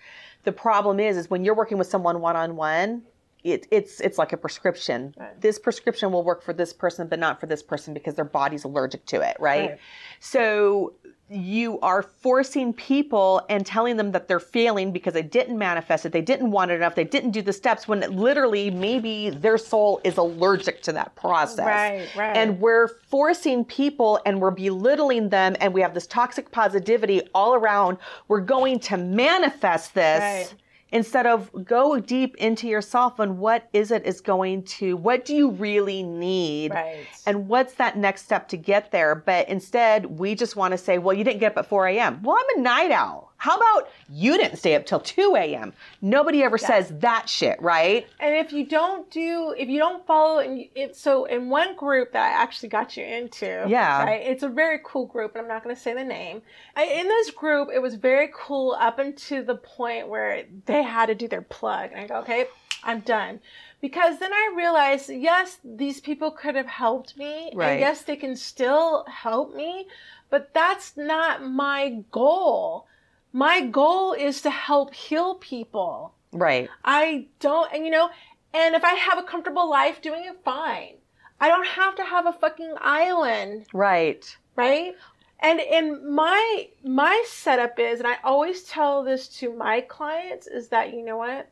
The 0.44 0.52
problem 0.52 0.98
is, 0.98 1.16
is 1.16 1.30
when 1.30 1.44
you're 1.44 1.54
working 1.54 1.78
with 1.78 1.86
someone 1.88 2.20
one 2.20 2.36
on 2.36 2.56
one, 2.56 3.02
it, 3.44 3.66
it's 3.70 4.00
it's 4.00 4.18
like 4.18 4.32
a 4.32 4.36
prescription. 4.36 5.14
Right. 5.18 5.40
This 5.40 5.58
prescription 5.58 6.12
will 6.12 6.22
work 6.22 6.42
for 6.42 6.52
this 6.52 6.72
person, 6.72 7.08
but 7.08 7.18
not 7.18 7.40
for 7.40 7.46
this 7.46 7.62
person 7.62 7.92
because 7.92 8.14
their 8.14 8.24
body's 8.24 8.64
allergic 8.64 9.04
to 9.06 9.20
it, 9.20 9.36
right? 9.40 9.70
Right. 9.70 9.78
So 10.20 10.94
you 11.32 11.80
are 11.80 12.02
forcing 12.02 12.74
people 12.74 13.42
and 13.48 13.64
telling 13.64 13.96
them 13.96 14.12
that 14.12 14.28
they're 14.28 14.38
failing 14.38 14.92
because 14.92 15.14
they 15.14 15.22
didn't 15.22 15.56
manifest 15.56 16.04
it, 16.04 16.12
they 16.12 16.20
didn't 16.20 16.50
want 16.50 16.70
it 16.70 16.74
enough, 16.74 16.94
they 16.94 17.04
didn't 17.04 17.30
do 17.30 17.40
the 17.40 17.52
steps 17.52 17.88
when 17.88 18.00
literally 18.14 18.70
maybe 18.70 19.30
their 19.30 19.56
soul 19.56 20.00
is 20.04 20.18
allergic 20.18 20.82
to 20.82 20.92
that 20.92 21.14
process. 21.16 21.64
Right, 21.66 22.08
right. 22.16 22.36
And 22.36 22.60
we're 22.60 22.88
forcing 23.08 23.64
people 23.64 24.20
and 24.26 24.40
we're 24.40 24.50
belittling 24.50 25.30
them 25.30 25.56
and 25.60 25.72
we 25.72 25.80
have 25.80 25.94
this 25.94 26.06
toxic 26.06 26.50
positivity 26.50 27.22
all 27.34 27.54
around. 27.54 27.96
We're 28.28 28.40
going 28.40 28.78
to 28.80 28.98
manifest 28.98 29.94
this 29.94 30.20
Right. 30.20 30.54
Instead 30.92 31.26
of 31.26 31.50
go 31.64 31.98
deep 31.98 32.36
into 32.36 32.68
yourself 32.68 33.18
and 33.18 33.38
what 33.38 33.68
is 33.72 33.90
it 33.90 34.04
is 34.06 34.20
going 34.20 34.62
to 34.64 34.96
what 34.96 35.24
do 35.24 35.34
you 35.34 35.50
really 35.50 36.02
need? 36.02 36.72
Right. 36.72 37.06
and 37.26 37.48
what's 37.48 37.74
that 37.74 37.96
next 37.96 38.24
step 38.24 38.48
to 38.48 38.56
get 38.56 38.90
there? 38.90 39.14
But 39.14 39.48
instead 39.48 40.06
we 40.18 40.34
just 40.34 40.56
want 40.56 40.72
to 40.72 40.78
say 40.78 40.98
well 40.98 41.16
you 41.16 41.24
didn't 41.24 41.40
get 41.40 41.52
up 41.52 41.58
at 41.58 41.66
4 41.66 41.88
a.m 41.88 42.22
well 42.22 42.36
i'm 42.38 42.58
a 42.58 42.62
night 42.62 42.90
owl 42.90 43.31
how 43.42 43.56
about 43.56 43.90
you 44.08 44.36
didn't 44.38 44.56
stay 44.56 44.76
up 44.76 44.86
till 44.86 45.00
2 45.00 45.34
a.m 45.36 45.72
nobody 46.00 46.44
ever 46.44 46.56
says 46.56 46.92
that 47.00 47.28
shit 47.28 47.60
right 47.60 48.06
And 48.20 48.36
if 48.36 48.52
you 48.52 48.64
don't 48.64 49.10
do, 49.10 49.52
if 49.58 49.68
you 49.68 49.78
don't 49.80 50.06
follow, 50.06 50.38
and 50.38 50.64
it, 50.76 50.94
so 50.96 51.24
in 51.24 51.50
one 51.50 51.74
group 51.74 52.12
that 52.12 52.22
I 52.22 52.42
actually 52.42 52.68
got 52.68 52.96
you 52.96 53.04
into, 53.04 53.64
Yeah. 53.68 54.04
right, 54.04 54.22
it's 54.32 54.44
a 54.44 54.48
very 54.48 54.78
cool 54.84 55.06
group, 55.06 55.34
and 55.34 55.42
I'm 55.42 55.48
not 55.48 55.64
going 55.64 55.74
to 55.74 55.82
say 55.86 55.92
the 55.92 56.04
name. 56.04 56.42
I, 56.76 56.84
in 56.84 57.06
this 57.08 57.30
group, 57.32 57.68
it 57.74 57.80
was 57.82 57.94
very 57.96 58.28
cool 58.32 58.76
up 58.78 58.98
until 59.00 59.44
the 59.44 59.56
point 59.56 60.06
where 60.08 60.44
they 60.66 60.82
had 60.82 61.06
to 61.06 61.14
do 61.16 61.26
their 61.26 61.42
plug, 61.42 61.90
and 61.92 62.00
I 62.00 62.06
go, 62.06 62.16
okay, 62.20 62.46
I'm 62.84 63.00
done. 63.00 63.40
Because 63.80 64.18
then 64.20 64.32
I 64.32 64.52
realized, 64.56 65.10
yes, 65.10 65.58
these 65.64 66.00
people 66.00 66.30
could 66.30 66.54
have 66.54 66.66
helped 66.84 67.16
me, 67.16 67.50
Right. 67.54 67.70
and 67.72 67.80
yes, 67.80 68.02
they 68.02 68.16
can 68.16 68.36
still 68.36 69.04
help 69.06 69.54
me, 69.62 69.88
but 70.30 70.54
that's 70.54 70.96
not 70.96 71.42
my 71.44 72.04
goal. 72.12 72.86
My 73.32 73.62
goal 73.62 74.12
is 74.12 74.42
to 74.42 74.50
help 74.50 74.94
heal 74.94 75.36
people. 75.36 76.14
right 76.32 76.68
I 76.84 77.26
don't, 77.40 77.72
and 77.72 77.84
you 77.84 77.90
know, 77.90 78.10
and 78.54 78.74
if 78.74 78.84
I 78.84 78.94
have 78.94 79.18
a 79.18 79.22
comfortable 79.22 79.68
life 79.68 80.02
doing 80.02 80.24
it, 80.24 80.36
fine. 80.44 80.96
I 81.40 81.48
don't 81.48 81.66
have 81.66 81.96
to 81.96 82.04
have 82.04 82.26
a 82.26 82.32
fucking 82.32 82.74
island, 82.80 83.66
right 83.72 84.36
right? 84.56 84.94
And 85.40 85.60
and 85.60 86.08
my 86.14 86.68
my 86.84 87.24
setup 87.26 87.78
is, 87.78 87.98
and 87.98 88.06
I 88.06 88.18
always 88.22 88.62
tell 88.62 89.02
this 89.02 89.28
to 89.40 89.52
my 89.52 89.80
clients, 89.80 90.46
is 90.46 90.68
that 90.68 90.92
you 90.94 91.04
know 91.04 91.16
what, 91.16 91.50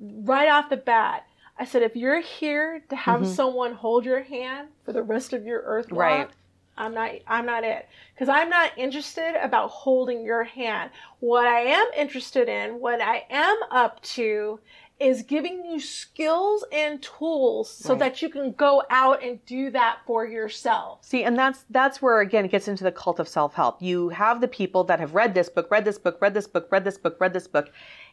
right 0.00 0.48
off 0.48 0.70
the 0.70 0.76
bat, 0.76 1.26
I 1.58 1.64
said 1.64 1.82
if 1.82 1.96
you're 1.96 2.20
here 2.20 2.82
to 2.88 2.96
have 2.96 3.22
mm-hmm. 3.22 3.32
someone 3.32 3.74
hold 3.74 4.04
your 4.04 4.22
hand 4.22 4.68
for 4.84 4.92
the 4.92 5.02
rest 5.02 5.32
of 5.32 5.44
your 5.44 5.62
earth 5.64 5.90
walk, 5.90 6.00
Right. 6.00 6.30
I'm 6.78 6.94
not 6.94 7.10
I'm 7.26 7.46
not 7.46 7.64
it 7.64 7.88
because 8.14 8.28
I'm 8.28 8.50
not 8.50 8.76
interested 8.76 9.34
about 9.42 9.70
holding 9.70 10.24
your 10.24 10.44
hand. 10.44 10.90
What 11.20 11.46
I 11.46 11.60
am 11.60 11.86
interested 11.96 12.48
in, 12.48 12.80
what 12.80 13.00
I 13.00 13.24
am 13.30 13.56
up 13.70 14.02
to 14.02 14.60
is 14.98 15.22
giving 15.22 15.62
you 15.66 15.78
skills 15.78 16.64
and 16.72 17.02
tools 17.02 17.70
so 17.70 17.90
Right. 17.90 17.98
that 17.98 18.22
you 18.22 18.30
can 18.30 18.52
go 18.52 18.82
out 18.88 19.22
and 19.22 19.44
do 19.44 19.70
that 19.72 19.98
for 20.06 20.24
yourself. 20.24 21.04
See, 21.04 21.22
and 21.22 21.38
that's 21.38 21.64
that's 21.68 22.00
where 22.00 22.20
again 22.20 22.46
it 22.46 22.50
gets 22.50 22.66
into 22.68 22.84
the 22.84 22.92
cult 22.92 23.20
of 23.20 23.28
self-help. 23.28 23.82
You 23.82 24.08
have 24.10 24.40
the 24.40 24.48
people 24.48 24.84
that 24.84 24.98
have 25.00 25.14
read 25.14 25.34
this 25.34 25.48
book, 25.50 25.70
read 25.70 25.84
this 25.84 25.98
book, 25.98 26.18
read 26.20 26.32
this 26.34 26.46
book, 26.46 26.68
read 26.70 26.84
this 26.84 26.96
book, 26.98 27.16
read 27.20 27.32
this 27.34 27.46
book. 27.46 27.70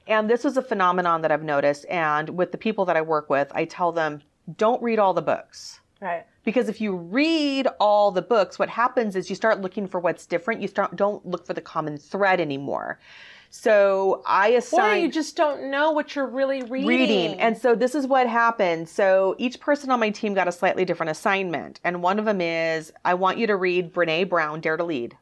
And 0.08 0.30
this 0.30 0.44
is 0.44 0.58
a 0.58 0.62
phenomenon 0.62 1.22
that 1.22 1.32
I've 1.32 1.44
noticed 1.44 1.86
and 1.90 2.30
with 2.32 2.52
the 2.52 2.58
people 2.58 2.84
that 2.86 2.98
I 2.98 3.02
work 3.02 3.30
with, 3.30 3.50
I 3.56 3.64
tell 3.64 3.94
them, 3.94 4.22
don't 4.58 4.84
read 4.84 5.00
all 5.00 5.14
the 5.14 5.22
books. 5.22 5.80
Right. 6.02 6.26
Because 6.44 6.68
if 6.68 6.82
you 6.82 6.96
read 6.96 7.68
all 7.80 8.12
the 8.12 8.22
books, 8.22 8.60
what 8.60 8.70
happens 8.70 9.16
is 9.16 9.30
you 9.30 9.36
start 9.36 9.62
looking 9.62 9.88
for 9.88 10.00
what's 10.00 10.26
different. 10.26 10.62
You 10.62 10.68
start 10.68 10.96
don't 10.96 11.26
look 11.26 11.46
for 11.46 11.54
the 11.54 11.62
common 11.62 11.98
thread 11.98 12.40
anymore. 12.40 13.00
So 13.56 14.24
I 14.26 14.48
assign. 14.50 14.98
Or 14.98 15.00
you 15.00 15.12
just 15.12 15.36
don't 15.36 15.70
know 15.70 15.92
what 15.92 16.16
you're 16.16 16.26
really 16.26 16.64
reading. 16.64 16.88
reading. 16.88 17.40
And 17.40 17.56
so 17.56 17.76
this 17.76 17.94
is 17.94 18.08
what 18.08 18.28
happened. 18.28 18.90
So 18.90 19.36
each 19.38 19.60
person 19.60 19.92
on 19.92 20.00
my 20.00 20.10
team 20.10 20.34
got 20.34 20.48
a 20.48 20.52
slightly 20.52 20.86
different 20.86 21.12
assignment. 21.12 21.80
And 21.84 22.02
one 22.02 22.18
of 22.18 22.26
them 22.26 22.42
is 22.42 22.92
I 23.06 23.14
want 23.14 23.38
you 23.38 23.46
to 23.46 23.56
read 23.56 23.94
Brené 23.94 24.28
Brown, 24.28 24.60
Dare 24.60 24.78
to 24.78 24.84
Lead. 24.84 25.16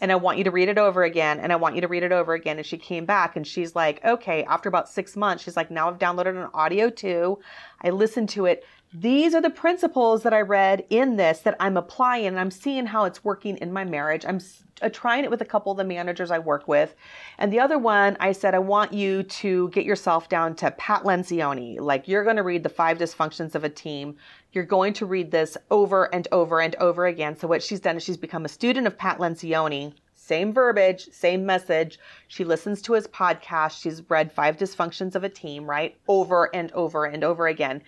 And 0.00 0.10
I 0.12 0.14
want 0.14 0.38
you 0.38 0.44
to 0.44 0.50
read 0.50 0.68
it 0.68 0.78
over 0.78 1.04
again. 1.04 1.40
And 1.40 1.52
I 1.52 1.56
want 1.56 1.74
you 1.74 1.80
to 1.82 1.88
read 1.88 2.02
it 2.02 2.12
over 2.12 2.34
again. 2.34 2.58
And 2.58 2.66
she 2.66 2.78
came 2.78 3.04
back 3.06 3.36
and 3.36 3.46
she's 3.46 3.74
like, 3.74 4.04
okay, 4.04 4.44
after 4.44 4.68
about 4.68 4.88
six 4.88 5.16
months, 5.16 5.42
she's 5.42 5.56
like, 5.56 5.70
now 5.70 5.88
I've 5.88 5.98
downloaded 5.98 6.42
an 6.42 6.50
audio 6.54 6.90
too. 6.90 7.38
I 7.82 7.90
listened 7.90 8.28
to 8.30 8.46
it. 8.46 8.64
These 8.92 9.34
are 9.34 9.42
the 9.42 9.50
principles 9.50 10.22
that 10.22 10.32
I 10.32 10.40
read 10.40 10.84
in 10.88 11.16
this 11.16 11.40
that 11.40 11.56
I'm 11.58 11.76
applying 11.76 12.26
and 12.26 12.38
I'm 12.38 12.52
seeing 12.52 12.86
how 12.86 13.04
it's 13.04 13.24
working 13.24 13.56
in 13.56 13.72
my 13.72 13.84
marriage. 13.84 14.24
I'm 14.24 14.40
uh, 14.82 14.88
trying 14.88 15.24
it 15.24 15.30
with 15.30 15.40
a 15.40 15.44
couple 15.44 15.72
of 15.72 15.78
the 15.78 15.84
managers 15.84 16.30
I 16.30 16.38
work 16.38 16.68
with. 16.68 16.94
And 17.38 17.52
the 17.52 17.58
other 17.58 17.76
one, 17.76 18.16
I 18.20 18.30
said, 18.30 18.54
I 18.54 18.60
want 18.60 18.92
you 18.92 19.24
to 19.24 19.68
get 19.70 19.84
yourself 19.84 20.28
down 20.28 20.54
to 20.56 20.70
Pat 20.72 21.02
Lencioni. 21.02 21.80
Like, 21.80 22.06
you're 22.06 22.22
going 22.22 22.36
to 22.36 22.44
read 22.44 22.62
the 22.62 22.68
five 22.68 22.98
dysfunctions 22.98 23.56
of 23.56 23.64
a 23.64 23.68
team. 23.68 24.16
You're 24.52 24.64
going 24.64 24.92
to 24.94 25.06
read 25.06 25.32
this 25.32 25.56
over 25.72 26.12
and 26.14 26.28
over 26.30 26.60
and 26.60 26.76
over 26.76 27.06
again. 27.06 27.36
So, 27.36 27.48
what 27.48 27.64
she's 27.64 27.80
done 27.80 27.96
is 27.96 28.04
she's 28.04 28.16
become 28.16 28.44
a 28.44 28.48
student 28.48 28.86
of 28.86 28.96
Pat 28.96 29.18
Lencioni. 29.18 29.94
Same 30.24 30.54
verbiage, 30.54 31.10
same 31.12 31.44
message. 31.44 31.98
She 32.28 32.44
listens 32.44 32.80
to 32.82 32.94
his 32.94 33.06
podcast. 33.06 33.82
She's 33.82 34.02
read 34.08 34.32
Five 34.32 34.56
Dysfunctions 34.56 35.14
of 35.14 35.22
a 35.22 35.28
Team, 35.28 35.68
right? 35.68 35.94
Over 36.08 36.48
and 36.54 36.72
over 36.72 37.04
and 37.04 37.22
over 37.22 37.46
again. 37.46 37.82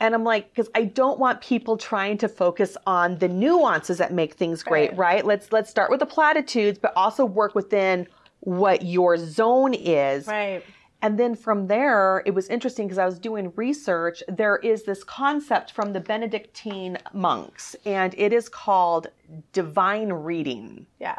And 0.00 0.14
I'm 0.14 0.24
like, 0.24 0.48
because 0.52 0.70
I 0.74 0.84
don't 0.84 1.18
want 1.18 1.42
people 1.42 1.76
trying 1.76 2.16
to 2.18 2.28
focus 2.28 2.78
on 2.86 3.18
the 3.18 3.28
nuances 3.28 3.98
that 3.98 4.14
make 4.14 4.34
things 4.34 4.62
great, 4.62 4.90
Right. 4.92 4.98
right? 5.16 5.26
Let's 5.26 5.52
let's 5.52 5.68
start 5.68 5.90
with 5.90 6.00
the 6.00 6.06
platitudes, 6.06 6.78
but 6.78 6.94
also 6.96 7.26
work 7.26 7.54
within 7.54 8.08
what 8.40 8.82
your 8.82 9.18
zone 9.18 9.74
is. 9.74 10.26
Right. 10.26 10.62
And 11.02 11.18
then 11.20 11.34
from 11.34 11.66
there, 11.66 12.22
it 12.24 12.30
was 12.30 12.48
interesting 12.48 12.86
because 12.86 12.96
I 12.96 13.04
was 13.04 13.18
doing 13.18 13.52
research. 13.56 14.22
There 14.26 14.56
is 14.56 14.84
this 14.84 15.04
concept 15.04 15.72
from 15.72 15.92
the 15.92 16.00
Benedictine 16.00 16.96
monks, 17.12 17.76
and 17.84 18.14
it 18.16 18.32
is 18.32 18.48
called 18.48 19.08
divine 19.52 20.10
reading. 20.14 20.86
Yeah. 20.98 21.18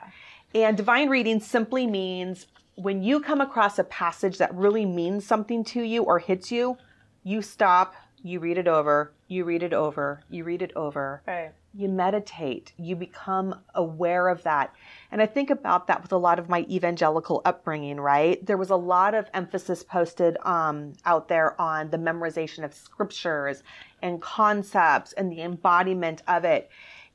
And 0.56 0.78
divine 0.78 1.10
reading 1.10 1.42
simply 1.42 1.86
means 1.86 2.48
when 2.76 3.04
you 3.04 3.20
come 3.20 3.42
across 3.42 3.78
a 3.78 3.84
passage 3.84 4.38
that 4.38 4.56
really 4.56 4.86
means 4.86 5.28
something 5.28 5.66
to 5.66 5.82
you 5.82 6.04
or 6.04 6.20
hits 6.20 6.50
you, 6.50 6.78
you 7.24 7.42
stop, 7.42 7.94
you 8.24 8.40
read 8.40 8.58
it 8.58 8.68
over, 8.68 9.12
you 9.28 9.44
read 9.44 9.64
it 9.64 9.74
over, 9.74 10.22
you 10.30 10.46
read 10.46 10.62
it 10.62 10.72
over 10.74 11.22
Right. 11.28 11.52
you 11.74 11.90
meditate, 11.90 12.72
you 12.78 12.96
become 12.96 13.60
aware 13.74 14.30
of 14.30 14.44
that. 14.44 14.74
And 15.12 15.22
I 15.22 15.26
think 15.26 15.50
about 15.50 15.88
that 15.88 16.02
with 16.02 16.14
a 16.14 16.18
lot 16.18 16.40
of 16.40 16.48
my 16.48 16.62
evangelical 16.70 17.42
upbringing, 17.44 18.00
right? 18.00 18.44
There 18.46 18.56
was 18.56 18.70
a 18.70 18.78
lot 18.78 19.14
of 19.14 19.28
emphasis 19.34 19.84
posted 19.84 20.38
um, 20.44 20.94
out 21.06 21.28
there 21.28 21.60
on 21.60 21.90
the 21.90 21.98
memorization 21.98 22.64
of 22.64 22.74
scriptures 22.74 23.62
and 24.02 24.22
concepts 24.22 25.12
and 25.14 25.30
the 25.30 25.42
embodiment 25.42 26.22
of 26.30 26.46
it. 26.46 26.70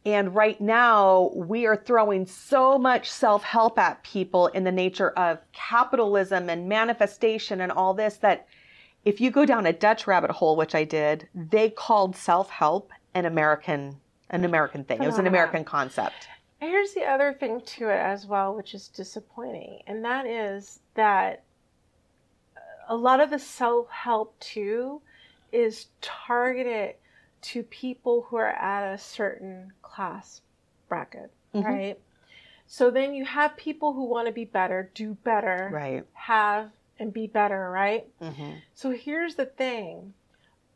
And 0.07 0.35
right 0.35 0.59
now, 0.61 1.31
we 1.35 1.67
are 1.67 1.77
throwing 1.77 2.25
so 2.27 2.79
much 2.79 3.11
self 3.11 3.43
help 3.43 3.79
at 3.79 4.03
people 4.03 4.47
in 4.49 4.65
the 4.65 4.73
nature 4.73 5.11
of 5.11 5.39
capitalism 5.53 6.49
and 6.49 6.69
manifestation 6.69 7.61
and 7.61 7.71
all 7.71 7.93
this 7.93 8.17
that 8.19 8.47
if 9.05 9.21
you 9.21 9.31
go 9.31 9.45
down 9.45 9.67
a 9.67 9.73
Dutch 9.73 10.07
rabbit 10.07 10.31
hole, 10.31 10.57
which 10.57 10.75
I 10.75 10.85
did, 10.85 11.29
they 11.35 11.71
called 11.71 12.17
self 12.17 12.51
help 12.51 12.93
an 13.15 13.27
American 13.27 14.01
an 14.31 14.45
American 14.45 14.85
thing. 14.85 15.03
It 15.03 15.07
was 15.07 15.19
an 15.19 15.27
American 15.27 15.65
concept. 15.65 16.29
Here's 16.61 16.95
the 16.95 17.05
other 17.05 17.33
thing 17.33 17.61
to 17.63 17.89
it 17.89 17.99
as 17.99 18.27
well, 18.27 18.55
which 18.55 18.75
is 18.75 18.89
disappointing, 18.89 19.83
and 19.87 20.05
that 20.05 20.27
is 20.27 20.81
that 20.95 21.43
a 22.89 22.97
lot 22.97 23.21
of 23.21 23.31
the 23.31 23.39
self 23.39 23.89
help 23.91 24.39
too 24.41 25.03
is 25.53 25.87
targeted 26.01 26.95
to 27.43 27.63
people 27.63 28.23
who 28.23 28.37
are 28.37 28.49
at 28.49 28.93
a 28.93 28.99
certain 28.99 29.73
class 29.83 30.43
bracket, 30.89 31.31
Mhm. 31.55 31.65
right? 31.65 32.01
So 32.67 32.91
then 32.91 33.15
you 33.15 33.25
have 33.25 33.57
people 33.57 33.93
who 33.95 34.05
want 34.05 34.27
to 34.27 34.33
be 34.33 34.45
better, 34.45 34.91
do 34.95 35.15
better, 35.15 35.71
Right. 35.73 36.07
have 36.13 36.71
and 36.99 37.13
be 37.13 37.27
better, 37.27 37.71
right? 37.71 38.07
hmm 38.21 38.55
So 38.75 38.91
here's 38.91 39.35
the 39.35 39.47
thing. 39.47 40.15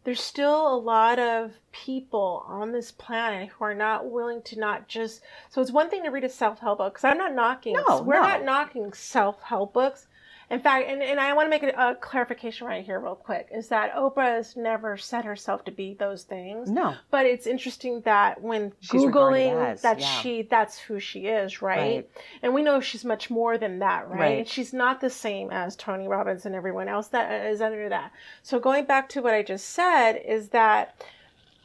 There's 0.04 0.20
still 0.20 0.74
a 0.74 0.76
lot 0.76 1.18
of 1.18 1.54
people 1.72 2.44
on 2.46 2.72
this 2.72 2.92
planet 2.92 3.48
who 3.50 3.64
are 3.64 3.74
not 3.74 4.10
willing 4.10 4.42
to 4.42 4.58
not 4.58 4.86
just. 4.86 5.22
So 5.48 5.62
it's 5.62 5.70
one 5.72 5.88
thing 5.88 6.02
to 6.02 6.10
read 6.10 6.24
a 6.24 6.28
self 6.28 6.58
help 6.58 6.78
book 6.78 6.92
because 6.94 7.04
I'm 7.04 7.16
not 7.16 7.34
knocking. 7.34 7.74
No, 7.88 8.02
we're 8.02 8.16
no. 8.16 8.22
not 8.22 8.44
knocking 8.44 8.92
self 8.92 9.40
help 9.42 9.72
books. 9.72 10.06
In 10.54 10.60
fact, 10.60 10.88
and, 10.88 11.02
and 11.02 11.18
I 11.18 11.32
want 11.32 11.46
to 11.46 11.50
make 11.50 11.64
a, 11.64 11.90
a 11.90 11.94
clarification 11.96 12.68
right 12.68 12.84
here, 12.84 13.00
real 13.00 13.16
quick, 13.16 13.48
is 13.52 13.66
that 13.68 13.92
Oprah 13.96 14.36
has 14.36 14.54
never 14.54 14.96
said 14.96 15.24
herself 15.24 15.64
to 15.64 15.72
be 15.72 15.94
those 15.94 16.22
things. 16.22 16.70
No. 16.70 16.94
But 17.10 17.26
it's 17.26 17.48
interesting 17.48 18.02
that 18.02 18.40
when 18.40 18.72
She's 18.78 19.02
googling 19.02 19.72
as, 19.72 19.82
that 19.82 19.98
yeah. 19.98 20.20
she 20.20 20.42
that's 20.42 20.78
who 20.78 21.00
she 21.00 21.26
is, 21.26 21.60
right? 21.60 21.76
Right. 21.76 22.10
And 22.40 22.54
we 22.54 22.62
know 22.62 22.80
she's 22.80 23.04
much 23.04 23.30
more 23.30 23.58
than 23.58 23.80
that, 23.80 24.08
right? 24.08 24.20
Right. 24.20 24.48
She's 24.48 24.72
not 24.72 25.00
the 25.00 25.10
same 25.10 25.50
as 25.50 25.74
Tony 25.74 26.06
Robbins 26.06 26.46
and 26.46 26.54
everyone 26.54 26.88
else 26.88 27.08
that 27.08 27.32
uh, 27.32 27.48
is 27.48 27.60
under 27.60 27.88
that. 27.88 28.12
So 28.44 28.60
going 28.60 28.84
back 28.84 29.08
to 29.08 29.22
what 29.22 29.34
I 29.34 29.42
just 29.42 29.70
said 29.70 30.12
is 30.24 30.50
that 30.50 31.04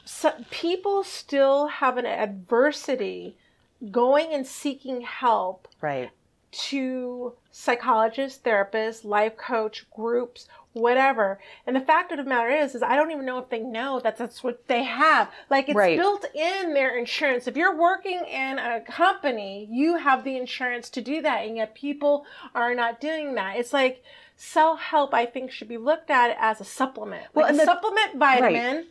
so, 0.04 0.32
people 0.50 1.04
still 1.04 1.68
have 1.68 1.96
an 1.96 2.06
adversity 2.06 3.36
going 3.92 4.32
and 4.32 4.44
seeking 4.44 5.02
help 5.02 5.68
Right. 5.80 6.10
To 6.52 7.34
psychologists, 7.50 8.40
therapists, 8.44 9.04
life 9.04 9.36
coach, 9.36 9.86
groups, 9.94 10.48
whatever. 10.72 11.38
And 11.66 11.74
the 11.74 11.80
fact 11.80 12.12
of 12.12 12.18
the 12.18 12.24
matter 12.24 12.48
is, 12.50 12.74
is 12.74 12.82
I 12.82 12.94
don't 12.96 13.10
even 13.10 13.26
know 13.26 13.38
if 13.38 13.48
they 13.48 13.58
know 13.60 14.00
that 14.00 14.16
that's 14.16 14.42
what 14.42 14.66
they 14.68 14.84
have. 14.84 15.30
Like 15.48 15.68
it's 15.68 15.76
Right. 15.76 15.98
built 15.98 16.24
in 16.34 16.74
their 16.74 16.96
insurance. 16.96 17.46
If 17.48 17.56
you're 17.56 17.76
working 17.76 18.20
in 18.24 18.58
a 18.58 18.80
company, 18.80 19.66
you 19.70 19.96
have 19.96 20.22
the 20.24 20.36
insurance 20.36 20.88
to 20.90 21.00
do 21.00 21.22
that, 21.22 21.46
and 21.46 21.56
yet 21.56 21.74
people 21.74 22.24
are 22.54 22.74
not 22.74 23.00
doing 23.00 23.34
that. 23.34 23.56
It's 23.56 23.72
like 23.72 24.02
self-help. 24.36 25.12
I 25.12 25.26
think 25.26 25.50
should 25.50 25.68
be 25.68 25.76
looked 25.78 26.10
at 26.10 26.36
as 26.40 26.60
a 26.60 26.64
supplement, 26.64 27.26
Well, 27.34 27.46
like 27.46 27.54
a 27.54 27.56
the- 27.58 27.64
supplement 27.64 28.16
vitamin. 28.16 28.86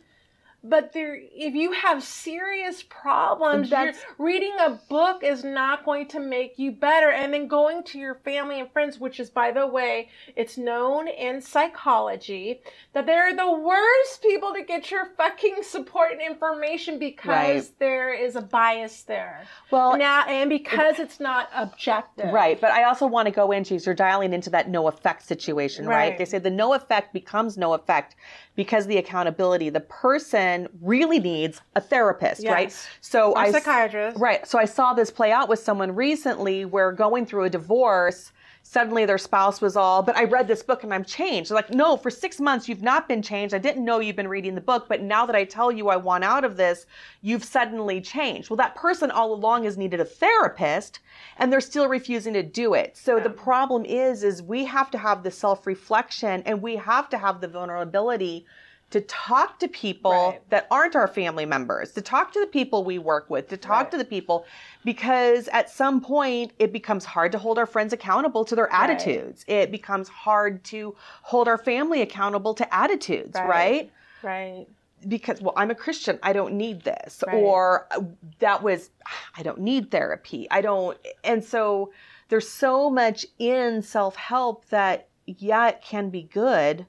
But 0.62 0.92
there, 0.92 1.16
if 1.18 1.54
you 1.54 1.72
have 1.72 2.02
serious 2.02 2.82
problems, 2.82 3.70
you're, 3.70 3.92
reading 4.18 4.52
a 4.60 4.78
book 4.88 5.22
is 5.22 5.42
not 5.42 5.84
going 5.84 6.06
to 6.08 6.20
make 6.20 6.58
you 6.58 6.70
better. 6.70 7.10
And 7.10 7.32
then 7.32 7.48
going 7.48 7.82
to 7.84 7.98
your 7.98 8.16
family 8.16 8.60
and 8.60 8.70
friends, 8.70 8.98
which 8.98 9.20
is, 9.20 9.30
by 9.30 9.52
the 9.52 9.66
way, 9.66 10.10
it's 10.36 10.58
known 10.58 11.08
in 11.08 11.40
psychology 11.40 12.60
that 12.92 13.06
they're 13.06 13.34
the 13.34 13.50
worst 13.50 14.22
people 14.22 14.52
to 14.54 14.62
get 14.62 14.90
your 14.90 15.06
fucking 15.16 15.62
support 15.62 16.12
and 16.12 16.20
information 16.20 16.98
because 16.98 17.26
Right. 17.30 17.78
there 17.78 18.12
is 18.12 18.36
a 18.36 18.42
bias 18.42 19.02
there. 19.04 19.46
Well, 19.70 19.96
now, 19.96 20.26
and 20.26 20.50
because 20.50 20.98
it's 20.98 21.20
not 21.20 21.48
objective. 21.54 22.32
Right, 22.32 22.60
but 22.60 22.70
I 22.70 22.84
also 22.84 23.06
want 23.06 23.26
to 23.26 23.32
go 23.32 23.50
into 23.52 23.70
you're 23.76 23.94
dialing 23.94 24.32
into 24.32 24.50
that 24.50 24.68
no 24.68 24.88
effect 24.88 25.22
situation, 25.26 25.86
right? 25.86 26.10
Right. 26.10 26.18
They 26.18 26.24
say 26.24 26.38
the 26.38 26.50
no 26.50 26.74
effect 26.74 27.12
becomes 27.12 27.56
no 27.56 27.72
effect 27.72 28.16
because 28.56 28.86
the 28.86 28.98
accountability. 28.98 29.70
The 29.70 29.80
person 29.80 30.68
really 30.80 31.18
needs 31.18 31.60
a 31.76 31.80
therapist, 31.80 32.44
right? 32.46 32.74
So 33.00 33.32
Or 33.32 33.38
I 33.38 33.52
psychiatrist. 33.52 34.18
Right. 34.18 34.46
So 34.46 34.58
I 34.58 34.64
saw 34.64 34.94
this 34.94 35.10
play 35.10 35.32
out 35.32 35.48
with 35.48 35.58
someone 35.58 35.94
recently 35.94 36.64
where 36.64 36.92
going 36.92 37.26
through 37.26 37.44
a 37.44 37.50
divorce, 37.50 38.32
suddenly 38.62 39.04
their 39.04 39.18
spouse 39.18 39.60
was 39.60 39.76
all, 39.76 40.02
but 40.02 40.16
I 40.16 40.24
read 40.24 40.46
this 40.46 40.62
book 40.62 40.84
and 40.84 40.94
I'm 40.94 41.04
changed. 41.04 41.50
They're 41.50 41.56
like, 41.56 41.70
no, 41.70 41.96
for 41.96 42.10
six 42.10 42.40
months 42.40 42.68
you've 42.68 42.82
not 42.82 43.08
been 43.08 43.22
changed. 43.22 43.54
I 43.54 43.58
didn't 43.58 43.84
know 43.84 43.98
you've 43.98 44.16
been 44.16 44.28
reading 44.28 44.54
the 44.54 44.60
book, 44.60 44.86
but 44.88 45.02
now 45.02 45.26
that 45.26 45.34
I 45.34 45.44
tell 45.44 45.72
you 45.72 45.88
I 45.88 45.96
want 45.96 46.24
out 46.24 46.44
of 46.44 46.56
this, 46.56 46.86
you've 47.20 47.44
suddenly 47.44 48.00
changed. 48.00 48.48
Well, 48.48 48.56
that 48.58 48.76
person 48.76 49.10
all 49.10 49.32
along 49.32 49.64
has 49.64 49.76
needed 49.76 50.00
a 50.00 50.04
therapist 50.04 51.00
and 51.38 51.52
they're 51.52 51.60
still 51.60 51.88
refusing 51.88 52.34
to 52.34 52.42
do 52.42 52.74
it. 52.74 52.96
So 52.96 53.18
the 53.18 53.30
problem 53.30 53.84
is, 53.84 54.22
is 54.22 54.42
we 54.42 54.64
have 54.66 54.90
to 54.92 54.98
have 54.98 55.22
the 55.22 55.30
self-reflection 55.30 56.42
and 56.46 56.62
we 56.62 56.76
have 56.76 57.08
to 57.10 57.18
have 57.18 57.40
the 57.40 57.48
vulnerability 57.48 58.46
to 58.90 59.00
talk 59.02 59.58
to 59.60 59.68
people 59.68 60.30
Right. 60.32 60.50
that 60.50 60.66
aren't 60.70 60.96
our 60.96 61.06
family 61.06 61.46
members, 61.46 61.92
to 61.92 62.02
talk 62.02 62.32
to 62.32 62.40
the 62.40 62.46
people 62.46 62.82
we 62.84 62.98
work 62.98 63.30
with, 63.30 63.48
to 63.48 63.56
talk 63.56 63.84
Right. 63.84 63.90
to 63.92 63.98
the 63.98 64.04
people, 64.04 64.44
because 64.84 65.48
at 65.48 65.70
some 65.70 66.00
point 66.00 66.52
it 66.58 66.72
becomes 66.72 67.04
hard 67.04 67.32
to 67.32 67.38
hold 67.38 67.58
our 67.58 67.66
friends 67.66 67.92
accountable 67.92 68.44
to 68.44 68.54
their 68.56 68.66
Right. 68.66 68.90
attitudes. 68.90 69.44
It 69.46 69.70
becomes 69.70 70.08
hard 70.08 70.64
to 70.64 70.96
hold 71.22 71.46
our 71.46 71.58
family 71.58 72.02
accountable 72.02 72.54
to 72.54 72.74
attitudes, 72.74 73.36
Right. 73.36 73.48
right? 73.48 73.92
Right. 74.22 74.66
Because, 75.08 75.40
well, 75.40 75.54
I'm 75.56 75.70
a 75.70 75.74
Christian, 75.74 76.18
I 76.22 76.32
don't 76.32 76.54
need 76.54 76.82
this. 76.82 77.24
Right. 77.26 77.34
Or 77.36 77.86
uh, 77.90 78.02
that 78.40 78.62
was, 78.62 78.90
I 79.36 79.42
don't 79.42 79.60
need 79.60 79.90
therapy. 79.90 80.46
I 80.50 80.60
don't. 80.60 80.98
And 81.24 81.42
so 81.42 81.92
there's 82.28 82.48
so 82.48 82.90
much 82.90 83.24
in 83.38 83.82
self 83.82 84.16
help 84.16 84.66
that, 84.68 85.08
yeah, 85.26 85.68
it 85.68 85.80
can 85.80 86.10
be 86.10 86.24
good, 86.24 86.86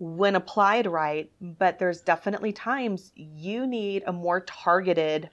when 0.00 0.34
applied 0.36 0.86
right, 0.86 1.30
but 1.40 1.78
there's 1.78 2.00
definitely 2.00 2.52
times 2.52 3.12
you 3.16 3.66
need 3.66 4.02
a 4.06 4.12
more 4.12 4.40
targeted 4.40 5.30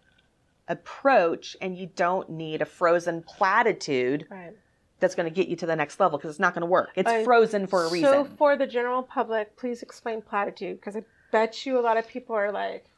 approach 0.67 1.55
and 1.61 1.77
you 1.77 1.89
don't 1.95 2.29
need 2.29 2.61
a 2.61 2.65
frozen 2.65 3.21
platitude 3.23 4.25
Right. 4.29 4.53
that's 4.99 5.13
going 5.15 5.27
to 5.31 5.33
get 5.33 5.47
you 5.47 5.55
to 5.57 5.65
the 5.65 5.75
next 5.75 5.99
level 5.99 6.17
because 6.17 6.31
it's 6.31 6.39
not 6.39 6.53
going 6.53 6.61
to 6.61 6.67
work. 6.67 6.89
It's 6.95 7.09
I- 7.09 7.23
frozen 7.23 7.67
for 7.67 7.85
a 7.85 7.89
reason. 7.91 8.09
So 8.09 8.25
for 8.25 8.55
the 8.57 8.65
general 8.67 9.03
public, 9.03 9.55
please 9.57 9.83
explain 9.83 10.21
platitude 10.21 10.79
because 10.79 10.95
I 10.95 11.03
bet 11.31 11.65
you 11.65 11.79
a 11.79 11.81
lot 11.81 11.97
of 11.97 12.07
people 12.07 12.35
are 12.35 12.51
like, 12.51 12.85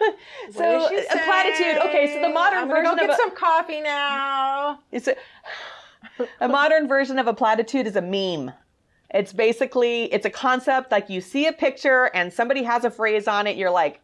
So, 0.52 0.78
what 0.78 0.92
is 0.94 1.06
she 1.12 1.18
a 1.18 1.22
platitude. 1.24 1.82
Okay, 1.88 2.14
so 2.14 2.22
the 2.22 2.30
modern 2.32 2.60
I'm 2.60 2.68
version 2.68 2.84
go 2.84 2.96
get 2.96 3.10
of 3.10 3.14
a- 3.14 3.18
some 3.18 3.36
coffee 3.36 3.82
now. 3.82 4.78
It's 4.90 5.08
a, 5.08 5.16
a 6.40 6.48
modern 6.48 6.88
version 6.88 7.18
of 7.18 7.26
a 7.26 7.34
platitude 7.34 7.86
is 7.86 7.96
a 7.96 8.00
meme. 8.02 8.50
It's 9.12 9.32
basically 9.32 10.04
it's 10.12 10.26
a 10.26 10.30
concept 10.30 10.92
like 10.92 11.10
you 11.10 11.20
see 11.20 11.46
a 11.46 11.52
picture 11.52 12.10
and 12.14 12.32
somebody 12.32 12.62
has 12.62 12.84
a 12.84 12.90
phrase 12.90 13.26
on 13.26 13.46
it. 13.46 13.56
You're 13.56 13.70
like, 13.70 14.00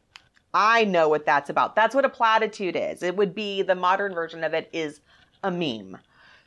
I 0.53 0.85
know 0.85 1.09
what 1.09 1.27
that's 1.27 1.51
about. 1.51 1.77
That's 1.77 1.95
what 1.95 2.05
a 2.05 2.09
platitude 2.09 2.77
is. 2.77 3.03
It 3.03 3.17
would 3.17 3.35
be 3.35 3.63
the 3.63 3.75
modern 3.75 4.15
version 4.15 4.43
of 4.43 4.55
it 4.55 4.69
is 4.73 5.01
a 5.45 5.51
meme. 5.51 5.99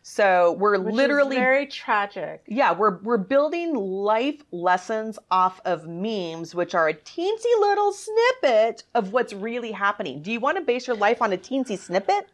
So 0.02 0.54
we're 0.54 0.80
Which 0.80 0.95
literally 0.95 1.36
very 1.36 1.67
tragic. 1.67 2.43
yeah, 2.48 2.72
we're 2.74 2.98
we're 3.00 3.17
building 3.17 3.76
life 3.76 4.41
lessons 4.52 5.19
off 5.30 5.62
of 5.65 5.88
memes, 5.88 6.56
which 6.56 6.74
are 6.74 6.88
a 6.88 6.93
teensy 6.93 7.60
little 7.60 7.91
snippet 7.91 8.84
of 8.95 9.13
what's 9.13 9.34
really 9.34 9.72
happening. 9.72 10.22
Do 10.22 10.32
you 10.32 10.39
want 10.39 10.58
to 10.58 10.63
base 10.63 10.88
your 10.88 10.95
life 10.95 11.22
on 11.22 11.34
a 11.34 11.38
teensy 11.38 11.78
snippet? 11.78 12.28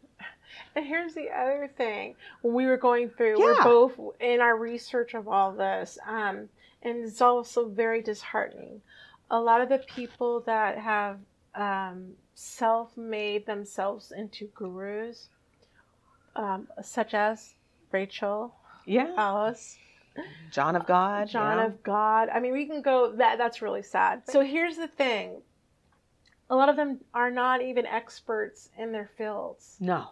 And 0.76 0.84
here's 0.86 1.14
the 1.14 1.30
other 1.30 1.68
thing: 1.76 2.14
when 2.42 2.54
we 2.54 2.66
were 2.66 2.76
going 2.76 3.08
through, 3.08 3.38
Yeah. 3.40 3.46
we're 3.46 3.64
both 3.64 3.98
in 4.20 4.40
our 4.40 4.56
research 4.56 5.14
of 5.14 5.26
all 5.26 5.52
this, 5.52 5.98
um, 6.06 6.50
and 6.82 7.04
it's 7.04 7.22
also 7.22 7.66
very 7.68 8.02
disheartening. 8.02 8.82
A 9.30 9.40
lot 9.40 9.62
of 9.62 9.68
the 9.70 9.78
people 9.78 10.40
that 10.40 10.76
have 10.78 11.18
um, 11.54 12.12
self-made 12.34 13.46
themselves 13.46 14.12
into 14.12 14.46
gurus, 14.54 15.30
um, 16.36 16.68
such 16.82 17.14
as 17.14 17.54
Rachel, 17.90 18.54
Yeah. 18.84 19.14
Hollis, 19.16 19.78
John 20.50 20.76
of 20.76 20.86
God. 20.86 21.28
John 21.28 21.56
yeah. 21.56 21.66
of 21.66 21.82
God. 21.82 22.28
I 22.28 22.38
mean, 22.40 22.52
we 22.52 22.66
can 22.66 22.82
go. 22.82 23.12
That 23.12 23.38
that's 23.38 23.62
really 23.62 23.82
sad. 23.82 24.28
So 24.28 24.42
here's 24.42 24.76
the 24.76 24.88
thing: 24.88 25.40
a 26.50 26.54
lot 26.54 26.68
of 26.68 26.76
them 26.76 27.00
are 27.14 27.30
not 27.30 27.62
even 27.62 27.86
experts 27.86 28.68
in 28.76 28.92
their 28.92 29.10
fields. 29.16 29.78
No. 29.80 30.08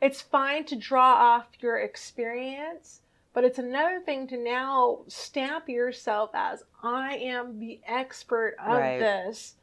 It's 0.00 0.22
fine 0.22 0.64
to 0.66 0.76
draw 0.76 1.14
off 1.14 1.46
your 1.60 1.78
experience, 1.78 3.00
but 3.32 3.44
it's 3.44 3.58
another 3.58 4.00
thing 4.00 4.26
to 4.28 4.36
now 4.36 5.00
stamp 5.08 5.68
yourself 5.68 6.30
as 6.34 6.64
I 6.82 7.16
am 7.16 7.58
the 7.58 7.80
expert 7.86 8.56
of 8.58 8.78
Right. 8.78 8.98
this 8.98 9.54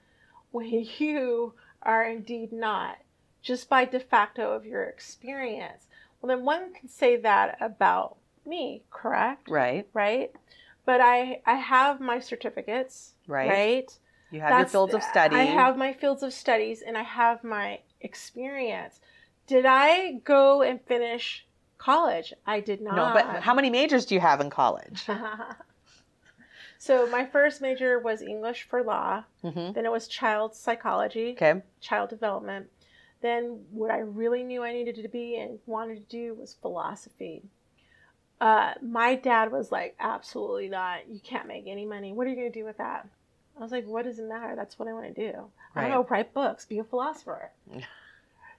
when 0.52 0.88
you 1.00 1.54
are 1.82 2.04
indeed 2.04 2.52
not, 2.52 2.98
just 3.42 3.70
by 3.70 3.86
de 3.86 4.00
facto 4.00 4.52
of 4.52 4.66
your 4.66 4.84
experience. 4.84 5.88
Well, 6.22 6.36
then 6.36 6.46
one 6.46 6.74
can 6.74 6.90
say 6.90 7.18
that 7.18 7.58
about 7.62 8.18
me, 8.46 8.84
correct? 8.90 9.50
Right. 9.50 9.88
Right? 9.94 10.32
But 10.86 11.02
I, 11.02 11.42
I 11.46 11.56
have 11.56 12.00
my 12.00 12.20
certificates, 12.20 13.14
Right. 13.28 13.48
right? 13.48 14.00
You 14.32 14.42
have 14.42 14.58
your 14.58 14.68
fields 14.68 14.94
of 14.94 15.04
study. 15.04 15.36
I 15.36 15.44
have 15.44 15.78
my 15.78 15.94
fields 15.94 16.24
of 16.24 16.34
studies 16.34 16.82
and 16.82 16.98
I 16.98 17.04
have 17.04 17.44
my 17.44 17.80
experience. 18.02 19.00
Did 19.48 19.66
I 19.66 20.14
go 20.24 20.62
and 20.62 20.82
finish 20.82 21.46
college? 21.78 22.34
I 22.46 22.60
did 22.60 22.82
not. 22.82 22.96
No, 22.96 23.10
but 23.14 23.42
how 23.44 23.54
many 23.54 23.70
majors 23.70 24.06
do 24.06 24.14
you 24.16 24.22
have 24.22 24.42
in 24.42 24.50
college? 24.50 25.06
so 26.78 27.08
my 27.08 27.26
first 27.26 27.62
major 27.62 27.98
was 28.00 28.22
English 28.22 28.64
for 28.70 28.84
law. 28.84 29.24
hmm 29.42 29.72
Then 29.72 29.86
it 29.86 29.92
was 29.92 30.08
child 30.08 30.54
psychology, 30.56 31.32
Okay. 31.32 31.62
child 31.80 32.10
development. 32.10 32.68
Then 33.22 33.66
what 33.72 33.90
I 33.90 34.00
really 34.00 34.44
knew 34.44 34.64
I 34.64 34.74
needed 34.74 34.96
to 35.02 35.08
be 35.08 35.38
and 35.38 35.60
wanted 35.66 35.96
to 35.96 36.18
do 36.18 36.36
was 36.36 36.54
philosophy. 36.62 37.44
Uh, 38.40 38.74
my 38.84 39.16
dad 39.16 39.52
was 39.52 39.72
like, 39.72 39.96
absolutely 40.00 40.70
not. 40.70 41.10
You 41.10 41.20
can't 41.20 41.48
make 41.48 41.66
any 41.68 41.86
money. 41.86 42.14
What 42.14 42.28
are 42.28 42.30
you 42.30 42.36
going 42.36 42.52
to 42.52 42.60
do 42.60 42.66
with 42.66 42.78
that? 42.78 43.08
I 43.58 43.64
was 43.64 43.72
like, 43.72 43.88
what 43.88 44.06
does 44.06 44.20
it 44.20 44.26
matter? 44.30 44.56
That's 44.56 44.78
what 44.78 44.88
I 44.88 44.94
want 44.94 45.16
to 45.16 45.32
do. 45.32 45.38
I 45.76 45.82
Right. 45.82 45.88
don't 45.90 45.92
know, 45.92 46.08
write 46.08 46.34
books, 46.34 46.66
be 46.66 46.78
a 46.80 46.84
philosopher. 46.84 47.52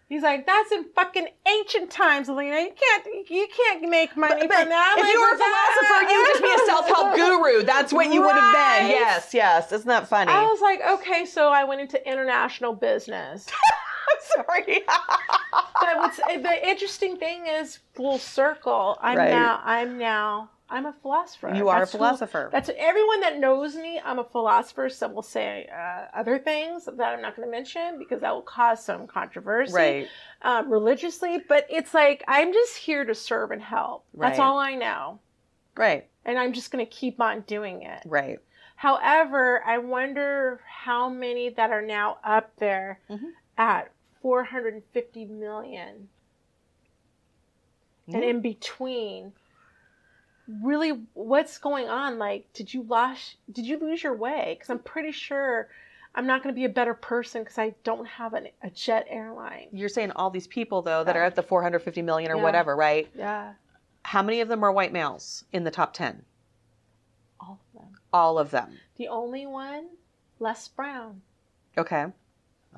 He's 0.09 0.23
like, 0.23 0.47
that's 0.47 0.73
in 0.73 0.85
fucking 0.94 1.29
ancient 1.47 1.90
times, 1.90 2.29
Alena. 2.29 2.62
You 2.64 2.73
can't, 2.75 3.31
you 3.31 3.47
can't 3.55 3.90
make 3.90 4.16
money 4.16 4.40
But, 4.40 4.49
but 4.49 4.61
from 4.61 4.68
that. 4.71 4.94
If 4.99 5.05
like, 5.05 5.12
you 5.12 5.21
were 5.21 5.35
a 5.35 5.37
philosopher, 5.37 6.11
you 6.11 6.23
would 6.23 6.29
just 6.29 6.42
be 6.42 6.62
a 6.62 6.66
self-help 6.66 7.14
guru. 7.14 7.62
That's 7.62 7.92
what 7.92 8.11
you 8.11 8.23
would 8.23 8.35
have 8.35 8.55
been. 8.81 8.90
Yes, 8.90 9.35
yes. 9.35 9.71
Isn't 9.71 9.87
that 9.88 10.09
funny? 10.09 10.33
I 10.33 10.44
was 10.44 10.62
like, 10.62 10.81
okay, 11.01 11.27
so 11.27 11.51
I 11.51 11.64
went 11.64 11.83
into 11.83 12.09
international 12.09 12.73
business. 12.73 13.47
Sorry. 14.35 14.81
but 14.87 16.16
the 16.42 16.68
interesting 16.68 17.18
thing 17.18 17.47
is 17.47 17.79
full 17.94 18.18
circle. 18.18 18.99
I'm 19.03 19.18
Right. 19.18 19.31
now 19.31 19.61
I'm 19.62 19.99
now 19.99 20.51
I'm 20.70 20.85
a 20.87 20.92
philosopher. 20.92 21.54
you 21.54 21.68
are 21.70 21.78
That's 21.81 21.94
a 21.94 21.96
who- 21.96 22.04
philosopher. 22.04 22.48
that's 22.52 22.70
everyone 22.76 23.20
that 23.20 23.38
knows 23.38 23.74
me. 23.74 24.00
I'm 24.04 24.18
a 24.18 24.24
philosopher. 24.24 24.88
Some 24.90 25.14
will 25.14 25.22
say 25.22 25.66
uh, 25.72 26.07
other 26.14 26.38
things 26.38 26.85
that 26.85 27.00
I'm 27.14 27.22
not 27.22 27.37
going 27.37 27.48
to 27.48 27.50
mention 27.50 27.98
because 27.98 28.20
that 28.20 28.35
will 28.35 28.42
cause 28.42 28.85
some 28.85 29.07
controversy 29.07 29.72
right. 29.72 30.09
um, 30.42 30.70
religiously. 30.70 31.38
But 31.48 31.66
it's 31.70 31.94
like 31.94 32.22
I'm 32.28 32.52
just 32.52 32.76
here 32.76 33.04
to 33.07 33.14
serve 33.14 33.50
and 33.50 33.62
help. 33.62 34.04
That's 34.14 34.38
all 34.38 34.59
I 34.59 34.74
know, 34.74 35.20
Right. 35.74 36.07
and 36.26 36.38
I'm 36.38 36.52
just 36.52 36.70
going 36.70 36.85
to 36.85 36.90
keep 36.90 37.18
on 37.20 37.40
doing 37.42 37.83
it. 37.83 38.02
Right. 38.04 38.38
However, 38.76 39.62
I 39.66 39.78
wonder 39.78 40.61
how 40.68 41.09
many 41.09 41.48
that 41.48 41.70
are 41.70 41.83
now 41.83 42.18
up 42.22 42.54
there 42.59 43.00
Mhm. 43.11 43.31
at 43.57 43.90
450 44.22 45.24
million 45.24 46.09
and 48.07 48.22
in 48.24 48.40
between. 48.40 49.33
Really, 50.62 51.00
what's 51.14 51.58
going 51.58 51.88
on? 51.88 52.18
Like, 52.18 52.50
did 52.54 52.72
you 52.72 52.82
lose? 52.88 53.37
Did 53.52 53.66
you 53.66 53.78
lose 53.78 54.02
your 54.02 54.14
way? 54.14 54.54
Because 54.56 54.70
I'm 54.70 54.78
pretty 54.78 55.12
sure 55.12 55.68
I'm 56.14 56.26
not 56.26 56.42
going 56.42 56.54
to 56.54 56.58
be 56.58 56.64
a 56.64 56.70
better 56.70 56.94
person 56.94 57.42
because 57.42 57.58
I 57.58 57.74
don't 57.84 58.06
have 58.06 58.32
an, 58.34 58.48
a 58.62 58.70
jet 58.70 59.06
airline. 59.11 59.68
You're 59.72 59.88
saying 59.90 60.12
all 60.12 60.30
these 60.30 60.46
people 60.46 60.80
though 60.82 61.04
that 61.04 61.16
are 61.16 61.22
at 61.24 61.37
the 61.37 61.42
450 61.42 62.02
million 62.02 62.32
or 62.32 62.37
Yeah. 62.37 62.42
whatever, 62.42 62.74
right? 62.74 63.08
Yeah, 63.14 63.52
How 64.04 64.22
many 64.22 64.40
of 64.40 64.48
them 64.48 64.64
are 64.64 64.72
white 64.72 64.92
males 64.92 65.44
in 65.52 65.64
the 65.64 65.70
top 65.70 65.92
10? 65.92 66.24
all 67.40 67.61
of 67.62 67.72
them. 67.80 67.98
All 68.12 68.38
of 68.38 68.50
them. 68.50 68.78
The 68.96 69.08
only 69.08 69.46
one, 69.46 69.88
Les 70.40 70.66
Brown. 70.68 71.20
Okay. 71.76 72.06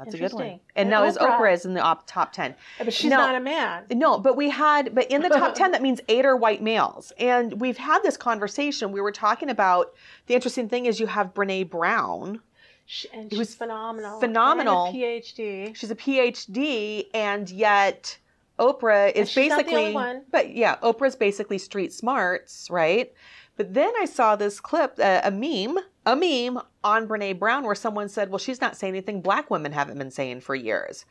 That's 0.05 0.15
a 0.15 0.19
good 0.19 0.33
one. 0.33 0.45
And 0.47 0.61
And 0.77 0.91
now 0.91 1.05
is 1.05 1.17
Oprah. 1.19 1.39
Oprah 1.39 1.53
is 1.55 1.65
in 1.65 1.75
the 1.75 1.81
op- 1.81 2.07
top 2.07 2.33
10. 2.33 2.55
But 2.79 2.93
she's 2.93 3.11
No. 3.11 3.19
not 3.19 3.35
a 3.35 3.41
man. 3.41 3.85
No, 3.91 4.19
but 4.19 4.37
we 4.37 4.51
had, 4.51 4.95
but 4.95 5.11
in 5.11 5.23
the 5.23 5.29
top 5.29 5.55
10, 5.55 5.71
that 5.73 5.83
means 5.83 6.01
eight 6.09 6.25
are 6.25 6.37
white 6.37 6.63
males. 6.63 7.13
And 7.19 7.61
we've 7.61 7.77
had 7.79 8.03
this 8.03 8.17
conversation. 8.17 8.93
We 8.93 9.01
were 9.01 9.13
talking 9.13 9.51
about 9.51 9.93
the 10.27 10.35
interesting 10.35 10.69
thing 10.69 10.87
is 10.87 11.01
you 11.01 11.07
have 11.07 11.35
Brené 11.35 11.69
Brown. 11.69 12.41
She, 12.87 13.09
and 13.13 13.31
she's 13.31 13.39
was 13.39 13.55
phenomenal. 13.55 14.19
phenomenal. 14.19 14.87
And 14.87 14.97
a 14.97 14.99
PhD. 14.99 15.77
She's 15.77 15.91
a 15.93 15.95
PhD, 15.95 17.07
and 17.15 17.49
yet 17.49 18.19
Oprah 18.59 19.11
is 19.13 19.17
And 19.17 19.29
she's 19.29 19.49
not 19.51 19.59
the 19.59 19.65
basically, 19.73 20.21
but 20.31 20.55
yeah, 20.55 20.77
Oprah's 20.83 21.15
basically 21.17 21.59
street 21.59 21.93
smarts, 21.93 22.69
right? 22.69 23.13
But 23.57 23.75
then 23.75 23.93
I 24.01 24.07
saw 24.07 24.35
this 24.37 24.59
clip, 24.59 24.95
uh, 24.99 25.21
a 25.23 25.31
meme, 25.31 25.79
a 26.07 26.17
meme 26.17 26.63
on 26.83 27.07
Brené 27.07 27.39
Brown 27.39 27.65
where 27.65 27.75
someone 27.75 28.09
said, 28.09 28.31
well, 28.31 28.39
she's 28.39 28.61
not 28.61 28.77
saying 28.77 28.95
anything 28.95 29.21
black 29.21 29.51
women 29.51 29.73
haven't 29.73 29.99
been 29.99 30.11
saying 30.11 30.41
for 30.41 30.55
years. 30.55 31.05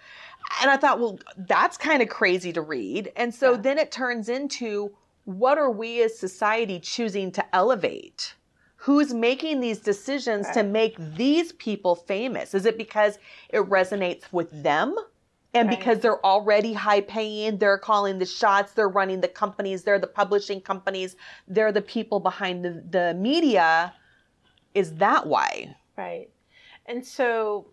And 0.62 0.72
I 0.72 0.78
thought, 0.78 1.00
well, 1.00 1.20
that's 1.38 1.78
kind 1.78 2.02
of 2.02 2.10
crazy 2.10 2.52
to 2.54 2.62
read. 2.62 3.12
And 3.16 3.34
so 3.34 3.52
Yeah. 3.52 3.58
then 3.62 3.78
it 3.78 3.92
turns 3.92 4.30
into 4.30 4.96
what 5.26 5.58
are 5.58 5.70
we 5.70 6.02
as 6.02 6.18
society 6.18 6.80
choosing 6.80 7.32
to 7.34 7.56
elevate? 7.56 8.36
Who's 8.78 9.14
making 9.14 9.60
these 9.60 9.80
decisions 9.80 10.50
to 10.52 10.64
make 10.64 10.96
these 10.98 11.52
people 11.54 11.96
famous? 11.96 12.54
Is 12.56 12.66
it 12.66 12.78
because 12.78 13.20
it 13.50 13.62
resonates 13.70 14.24
with 14.32 14.64
them? 14.64 14.96
And 15.54 15.68
Right. 15.68 15.78
because 15.78 16.00
they're 16.00 16.24
already 16.26 16.74
high 16.74 17.02
paying, 17.02 17.58
they're 17.58 17.78
calling 17.78 18.20
the 18.20 18.26
shots, 18.26 18.74
they're 18.74 18.88
running 18.88 19.22
the 19.22 19.28
companies, 19.28 19.84
they're 19.84 20.00
the 20.00 20.08
publishing 20.08 20.62
companies, 20.62 21.16
they're 21.48 21.72
the 21.72 21.82
people 21.82 22.20
behind 22.20 22.64
the, 22.64 22.84
the 22.90 23.14
media. 23.16 23.94
Is 24.74 24.96
that 24.96 25.28
why? 25.28 25.76
Right. 25.98 26.30
And 26.86 27.06
so, 27.06 27.68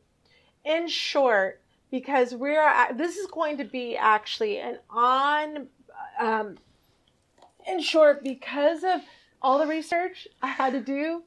in 0.64 0.88
short, 0.88 1.60
because 1.90 2.34
we're 2.34 2.68
this 2.94 3.16
is 3.16 3.26
going 3.28 3.58
to 3.58 3.64
be 3.64 3.96
actually 3.96 4.58
an 4.58 4.78
on, 4.90 5.68
um, 6.20 6.56
in 7.66 7.80
short, 7.80 8.22
because 8.22 8.82
of 8.84 9.00
all 9.40 9.58
the 9.58 9.66
research 9.66 10.26
I 10.42 10.48
had 10.48 10.72
to 10.72 10.80
do, 10.80 11.22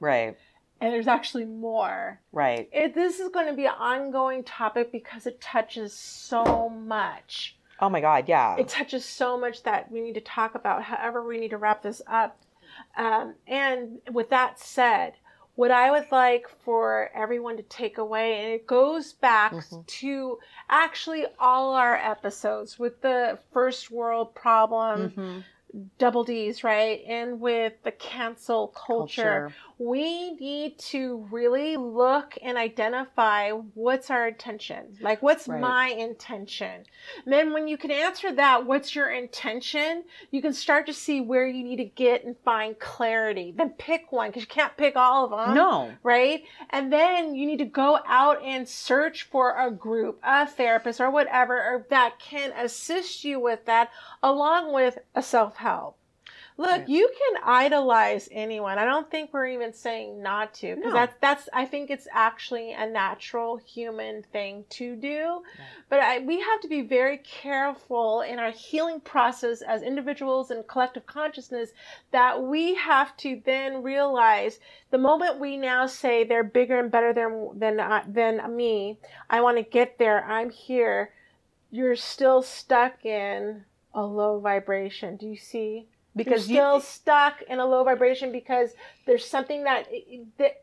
Right, 0.00 0.36
and 0.80 0.92
there's 0.92 1.06
actually 1.06 1.44
more. 1.44 2.20
right. 2.32 2.68
It, 2.72 2.94
this 2.94 3.20
is 3.20 3.28
going 3.30 3.46
to 3.46 3.54
be 3.54 3.64
an 3.66 3.74
ongoing 3.78 4.42
topic 4.44 4.92
because 4.92 5.26
it 5.26 5.40
touches 5.40 5.92
so 5.94 6.68
much. 6.68 7.56
Oh 7.80 7.88
my 7.88 8.00
God, 8.00 8.28
yeah. 8.28 8.56
It 8.56 8.68
touches 8.68 9.04
so 9.04 9.38
much 9.38 9.62
that 9.62 9.90
we 9.90 10.00
need 10.00 10.14
to 10.14 10.20
talk 10.20 10.54
about. 10.54 10.82
However, 10.82 11.24
we 11.26 11.38
need 11.38 11.50
to 11.50 11.56
wrap 11.58 11.82
this 11.82 12.02
up. 12.06 12.36
Um, 12.96 13.34
and 13.46 13.98
with 14.12 14.30
that 14.30 14.58
said, 14.60 15.14
what 15.56 15.70
I 15.70 15.90
would 15.90 16.10
like 16.10 16.48
for 16.64 17.10
everyone 17.14 17.56
to 17.58 17.62
take 17.62 17.98
away, 17.98 18.42
and 18.44 18.52
it 18.54 18.66
goes 18.66 19.12
back 19.12 19.52
Mm-hmm. 19.52 19.80
to 19.86 20.38
actually 20.68 21.26
all 21.38 21.74
our 21.74 21.94
episodes 21.96 22.78
with 22.78 23.00
the 23.02 23.38
first 23.52 23.90
world 23.90 24.34
problem, 24.34 25.10
Mm-hmm. 25.10 25.40
double 25.98 26.24
D's, 26.24 26.64
right? 26.64 27.02
And 27.06 27.40
with 27.40 27.72
the 27.84 27.92
cancel 27.92 28.68
culture, 28.68 29.48
Culture. 29.48 29.52
We 29.78 30.32
need 30.34 30.78
to 30.78 31.26
really 31.30 31.76
look 31.76 32.38
and 32.42 32.56
identify 32.56 33.50
what's 33.50 34.10
our 34.10 34.28
intention. 34.28 34.96
Like, 35.00 35.22
what's 35.22 35.48
Right. 35.48 35.60
my 35.60 35.88
intention? 35.88 36.84
And 37.24 37.32
then, 37.32 37.52
when 37.52 37.66
you 37.66 37.76
can 37.76 37.90
answer 37.90 38.32
that, 38.32 38.66
what's 38.66 38.94
your 38.94 39.10
intention? 39.10 40.04
You 40.30 40.40
can 40.40 40.52
start 40.52 40.86
to 40.86 40.92
see 40.94 41.20
where 41.20 41.46
you 41.46 41.64
need 41.64 41.76
to 41.76 41.84
get 41.84 42.24
and 42.24 42.36
find 42.44 42.78
clarity. 42.78 43.52
Then 43.56 43.70
pick 43.70 44.12
one 44.12 44.30
because 44.30 44.42
you 44.42 44.46
can't 44.48 44.76
pick 44.76 44.96
all 44.96 45.24
of 45.24 45.30
them 45.30 45.54
No. 45.54 45.92
right? 46.02 46.44
And 46.70 46.92
then 46.92 47.34
you 47.34 47.46
need 47.46 47.58
to 47.58 47.64
go 47.64 47.98
out 48.06 48.42
and 48.42 48.68
search 48.68 49.24
for 49.24 49.56
a 49.58 49.70
group, 49.70 50.20
a 50.22 50.46
therapist, 50.46 51.00
or 51.00 51.10
whatever 51.10 51.56
or 51.56 51.86
that 51.90 52.18
can 52.18 52.52
assist 52.52 53.24
you 53.24 53.40
with 53.40 53.64
that, 53.66 53.90
along 54.22 54.72
with 54.72 54.98
a 55.14 55.22
self 55.22 55.56
help. 55.56 55.96
Look, 56.56 56.70
Right. 56.70 56.88
you 56.88 57.10
can 57.18 57.42
idolize 57.42 58.28
anyone. 58.30 58.78
I 58.78 58.84
don't 58.84 59.10
think 59.10 59.32
we're 59.32 59.48
even 59.48 59.72
saying 59.72 60.22
not 60.22 60.54
to, 60.54 60.76
because 60.76 60.92
No. 60.92 61.00
that's 61.00 61.14
that's. 61.20 61.48
I 61.52 61.66
think 61.66 61.90
it's 61.90 62.06
actually 62.12 62.72
a 62.72 62.86
natural 62.86 63.56
human 63.56 64.22
thing 64.22 64.64
to 64.70 64.94
do, 64.94 65.42
but 65.88 65.98
I, 65.98 66.20
we 66.20 66.38
have 66.40 66.60
to 66.60 66.68
be 66.68 66.82
very 66.82 67.18
careful 67.18 68.20
in 68.20 68.38
our 68.38 68.52
healing 68.52 69.00
process 69.00 69.62
as 69.62 69.82
individuals 69.82 70.52
and 70.52 70.64
collective 70.68 71.06
consciousness 71.06 71.72
that 72.12 72.40
we 72.40 72.74
have 72.74 73.16
to 73.18 73.42
then 73.44 73.82
realize 73.82 74.60
the 74.90 74.98
moment 74.98 75.40
we 75.40 75.56
now 75.56 75.86
say 75.86 76.22
they're 76.22 76.44
bigger 76.44 76.78
and 76.78 76.88
better 76.88 77.12
than 77.12 77.58
than 77.58 77.80
uh, 77.80 78.04
than 78.06 78.54
me, 78.54 78.98
I 79.28 79.40
want 79.40 79.56
to 79.56 79.64
get 79.64 79.98
there. 79.98 80.24
I'm 80.24 80.50
here. 80.50 81.10
You're 81.72 81.96
still 81.96 82.42
stuck 82.42 83.04
in 83.04 83.64
a 83.92 84.04
low 84.06 84.38
vibration. 84.38 85.16
Do 85.16 85.26
you 85.26 85.36
see? 85.36 85.88
Because 86.16 86.48
You're 86.48 86.58
still 86.58 86.74
you, 86.76 86.82
stuck 86.82 87.42
in 87.42 87.58
a 87.58 87.66
low 87.66 87.84
vibration 87.84 88.30
because 88.32 88.70
there's 89.06 89.24
something 89.24 89.64
that, 89.64 89.88
eh, 89.92 90.00
eh, 90.10 90.18
that 90.38 90.62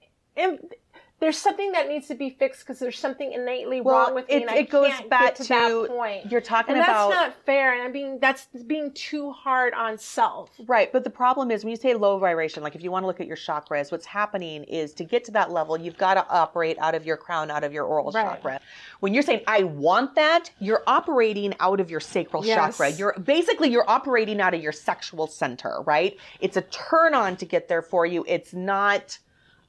there's 1.22 1.38
something 1.38 1.72
that 1.72 1.88
needs 1.88 2.08
to 2.08 2.16
be 2.16 2.32
fixed 2.32 2.62
because 2.62 2.80
there's 2.80 3.00
something 3.00 3.32
innately 3.32 3.80
Well, 3.80 3.96
wrong 4.08 4.16
with 4.16 4.28
me, 4.28 4.34
it- 4.36 4.42
and 4.42 4.50
I 4.50 4.56
it 4.58 4.70
goes 4.70 4.88
can't 4.90 5.10
back 5.10 5.22
get 5.28 5.36
to, 5.38 5.44
to 5.44 5.50
that 5.50 5.88
point. 5.88 6.32
you're 6.32 6.42
talking 6.42 6.74
and 6.76 6.82
that's 6.84 7.10
not 7.10 7.34
fair, 7.46 7.74
and 7.74 7.84
I'm 7.84 7.92
being 7.94 8.20
that's 8.20 8.48
being 8.68 8.92
too 8.94 9.32
hard 9.32 9.74
on 9.76 9.98
self. 9.98 10.50
Right, 10.68 10.92
but 10.92 11.04
the 11.06 11.10
problem 11.10 11.52
is 11.52 11.64
when 11.64 11.72
you 11.72 11.78
say 11.78 11.94
low 11.94 12.18
vibration, 12.18 12.64
like 12.64 12.76
if 12.76 12.84
you 12.84 12.92
want 12.92 13.04
to 13.04 13.08
look 13.08 13.22
at 13.22 13.28
your 13.28 13.38
chakras, 13.38 13.92
what's 13.92 14.06
happening 14.06 14.64
is 14.66 14.94
to 14.96 15.04
get 15.04 15.24
to 15.26 15.32
that 15.32 15.52
level, 15.52 15.80
you've 15.80 15.98
got 15.98 16.16
to 16.16 16.28
operate 16.28 16.78
out 16.80 16.96
of 16.96 17.06
your 17.06 17.18
crown, 17.18 17.52
out 17.52 17.64
of 17.64 17.72
your 17.72 17.86
oral 17.86 18.12
Right. 18.12 18.26
chakra. 18.26 18.60
When 19.00 19.14
you're 19.14 19.24
saying 19.24 19.42
I 19.48 19.64
want 19.64 20.16
that, 20.16 20.50
you're 20.60 20.84
operating 20.88 21.54
out 21.60 21.80
of 21.80 21.92
your 21.92 22.00
sacral 22.00 22.44
Yes. 22.44 22.56
chakra. 22.78 22.90
You're 22.90 23.14
basically 23.24 23.70
you're 23.70 23.90
operating 23.90 24.42
out 24.42 24.54
of 24.56 24.62
your 24.62 24.72
sexual 24.72 25.28
center, 25.28 25.82
right? 25.86 26.18
It's 26.40 26.58
a 26.58 26.62
turn 26.64 27.14
on 27.14 27.36
to 27.38 27.46
get 27.46 27.68
there 27.68 27.84
for 27.84 28.06
you. 28.08 28.26
It's 28.28 28.54
not 28.54 29.20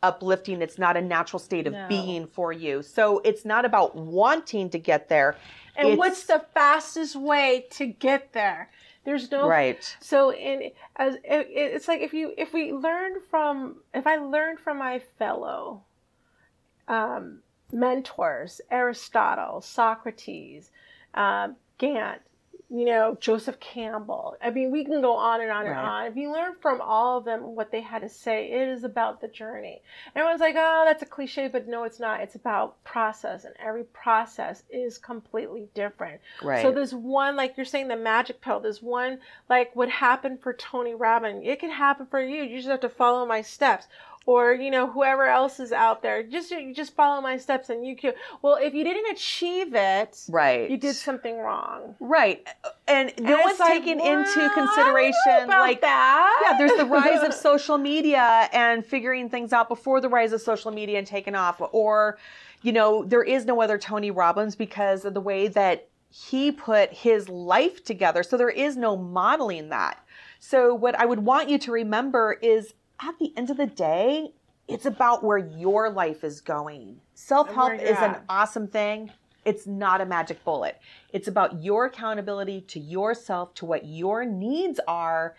uplifting. 0.03 0.61
It's 0.63 0.79
not 0.79 0.97
a 0.97 1.01
natural 1.01 1.39
state 1.39 1.67
of 1.67 1.73
No. 1.73 1.87
being 1.89 2.27
for 2.27 2.53
you. 2.53 2.83
So 2.83 3.21
it's 3.25 3.45
not 3.45 3.65
about 3.65 3.95
wanting 3.97 4.71
to 4.71 4.79
get 4.79 5.09
there. 5.09 5.37
And 5.77 5.87
It's- 5.89 5.99
what's 5.99 6.25
the 6.25 6.41
fastest 6.53 7.17
way 7.17 7.67
to 7.71 7.87
get 7.87 8.33
there? 8.33 8.71
There's 9.05 9.31
no 9.33 9.49
right? 9.49 9.97
So 10.01 10.33
in 10.33 10.71
as 10.97 11.17
it, 11.17 11.49
it's 11.51 11.89
like 11.89 12.01
if 12.03 12.15
you 12.15 12.35
if 12.39 12.53
we 12.53 12.73
learn 12.73 13.21
from 13.31 13.83
if 13.93 14.07
I 14.07 14.17
learned 14.17 14.61
from 14.61 14.79
my 14.79 15.01
fellow 15.19 15.83
um, 16.89 17.43
mentors 17.73 18.61
Aristotle, 18.71 19.61
Socrates, 19.61 20.71
um, 21.15 21.57
Gandhi, 21.79 22.21
you 22.75 22.87
know 22.87 23.17
Joseph 23.21 23.61
Campbell. 23.61 24.37
I 24.43 24.51
mean 24.51 24.71
we 24.71 24.85
can 24.85 25.01
go 25.03 25.15
on 25.15 25.41
and 25.41 25.51
on 25.51 25.67
and 25.67 25.77
Right. 25.77 25.85
on. 25.85 26.07
If 26.07 26.17
you 26.17 26.33
learn 26.33 26.55
from 26.61 26.81
all 26.81 27.19
of 27.19 27.25
them 27.25 27.55
what 27.55 27.71
they 27.71 27.81
had 27.83 28.03
to 28.03 28.09
say, 28.09 28.51
it 28.51 28.69
is 28.69 28.83
about 28.85 29.21
the 29.21 29.29
journey. 29.29 29.83
Everyone's 30.17 30.41
like, 30.41 30.55
oh, 30.57 30.85
that's 30.87 31.03
a 31.03 31.07
cliche, 31.07 31.49
but 31.49 31.69
no, 31.69 31.85
it's 31.85 32.01
not. 32.01 32.21
It's 32.21 32.35
about 32.35 32.83
process, 32.85 33.45
and 33.45 33.55
every 33.59 33.85
process 33.85 34.63
is 34.71 34.97
completely 34.99 35.69
different. 35.75 36.21
Right. 36.43 36.63
So 36.63 36.71
there's 36.73 36.95
one, 36.95 37.37
like 37.37 37.57
you're 37.57 37.67
saying, 37.67 37.89
the 37.89 37.97
magic 37.97 38.41
pill. 38.41 38.61
There's 38.61 38.83
one, 38.83 39.19
like 39.49 39.75
what 39.77 39.89
happened 39.91 40.41
for 40.43 40.53
Tony 40.55 40.95
Robbins. 40.95 41.43
It 41.45 41.61
can 41.61 41.71
happen 41.71 42.07
for 42.07 42.21
you. 42.21 42.43
You 42.43 42.57
just 42.57 42.69
have 42.69 42.81
to 42.81 42.89
follow 42.89 43.27
my 43.27 43.43
steps. 43.43 43.87
Or 44.25 44.53
you 44.53 44.71
know 44.71 44.89
whoever 44.89 45.27
else 45.27 45.59
is 45.59 45.73
out 45.73 46.03
there, 46.03 46.23
just 46.23 46.55
just 46.75 46.95
follow 46.95 47.21
my 47.21 47.37
steps 47.37 47.71
and 47.71 47.85
you 47.85 47.97
can. 47.97 48.13
Well, 48.41 48.55
if 48.55 48.73
you 48.73 48.85
didn't 48.85 49.11
achieve 49.11 49.75
it, 49.75 50.19
right. 50.29 50.71
you 50.71 50.77
did 50.77 50.95
something 50.95 51.39
wrong. 51.39 51.97
Right. 51.99 52.47
And 52.87 53.13
no 53.19 53.35
And 53.35 53.45
one's 53.45 53.59
like, 53.59 53.73
taken 53.73 53.99
well, 53.99 54.19
into 54.19 54.51
consideration 54.55 55.49
like 55.49 55.81
that. 55.81 56.43
yeah, 56.51 56.59
there's 56.59 56.79
the 56.79 56.87
rise 56.87 57.23
of 57.23 57.35
social 57.49 57.79
media 57.79 58.49
and 58.53 58.85
figuring 58.87 59.29
things 59.29 59.53
out 59.53 59.69
before 59.69 60.01
the 60.01 60.09
rise 60.09 60.33
of 60.33 60.41
social 60.41 60.71
media 60.71 60.99
and 60.99 61.07
taking 61.07 61.35
off 61.35 61.61
or 61.73 62.19
you 62.63 62.73
know, 62.73 63.05
there 63.05 63.23
is 63.23 63.45
no 63.45 63.61
other 63.61 63.77
Tony 63.77 64.11
Robbins 64.11 64.55
because 64.55 65.05
of 65.05 65.15
the 65.15 65.21
way 65.21 65.49
that 65.49 65.89
he 66.11 66.53
put 66.53 66.93
his 66.93 67.29
life 67.29 67.83
together. 67.85 68.23
So 68.23 68.37
there 68.37 68.51
is 68.51 68.77
no 68.77 68.97
modeling 68.97 69.71
that. 69.71 69.99
So 70.39 70.75
what 70.75 70.95
I 70.95 71.07
would 71.07 71.21
want 71.21 71.49
you 71.49 71.59
to 71.59 71.73
remember 71.73 72.39
is 72.43 72.75
at 73.03 73.19
the 73.19 73.33
end 73.37 73.51
of 73.51 73.57
the 73.57 73.67
day, 73.67 74.33
it's 74.69 74.87
about 74.87 75.25
where 75.25 75.39
your 75.39 75.91
life 75.91 76.25
is 76.25 76.41
going. 76.41 77.01
Self-help 77.15 77.71
where 77.71 77.81
you're 77.81 77.91
is 77.91 77.99
an 77.99 78.17
awesome 78.29 78.69
thing. 78.69 79.11
It's 79.45 79.67
not 79.67 80.01
a 80.01 80.07
magic 80.07 80.45
bullet. 80.45 80.79
It's 81.13 81.27
about 81.27 81.63
your 81.63 81.87
accountability 81.87 82.61
to 82.69 82.79
yourself, 82.81 83.55
to 83.55 83.65
what 83.67 83.85
your 83.85 84.25
needs 84.25 84.79
are, 84.87 85.35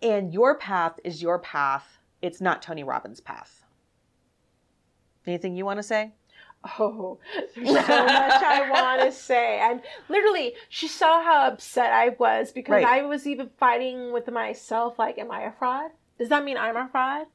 and 0.00 0.32
your 0.32 0.56
path 0.56 1.00
is 1.04 1.20
your 1.20 1.38
path. 1.40 1.98
It's 2.22 2.40
not 2.40 2.62
Tony 2.62 2.84
Robbins' 2.84 3.20
path. 3.20 3.64
Anything 5.26 5.56
you 5.56 5.64
want 5.64 5.78
to 5.78 5.82
say? 5.82 6.12
Oh, 6.78 7.18
there's 7.56 7.68
so 7.68 7.72
much 7.74 8.42
I 8.42 8.68
want 8.72 9.02
to 9.02 9.12
say. 9.12 9.60
I'm 9.60 9.80
literally, 10.08 10.54
she 10.68 10.88
saw 10.88 11.22
how 11.22 11.46
upset 11.48 11.92
I 11.92 12.10
was 12.18 12.52
because 12.52 12.84
Right. 12.84 12.86
I 12.86 13.02
was 13.02 13.26
even 13.26 13.50
fighting 13.58 14.12
with 14.12 14.28
myself 14.30 14.98
like, 14.98 15.18
am 15.18 15.30
I 15.30 15.42
a 15.42 15.52
fraud? 15.52 15.90
Does 16.20 16.28
that 16.28 16.44
mean 16.44 16.58
I'm 16.58 16.76
a 16.76 16.86
fraud? 16.86 17.28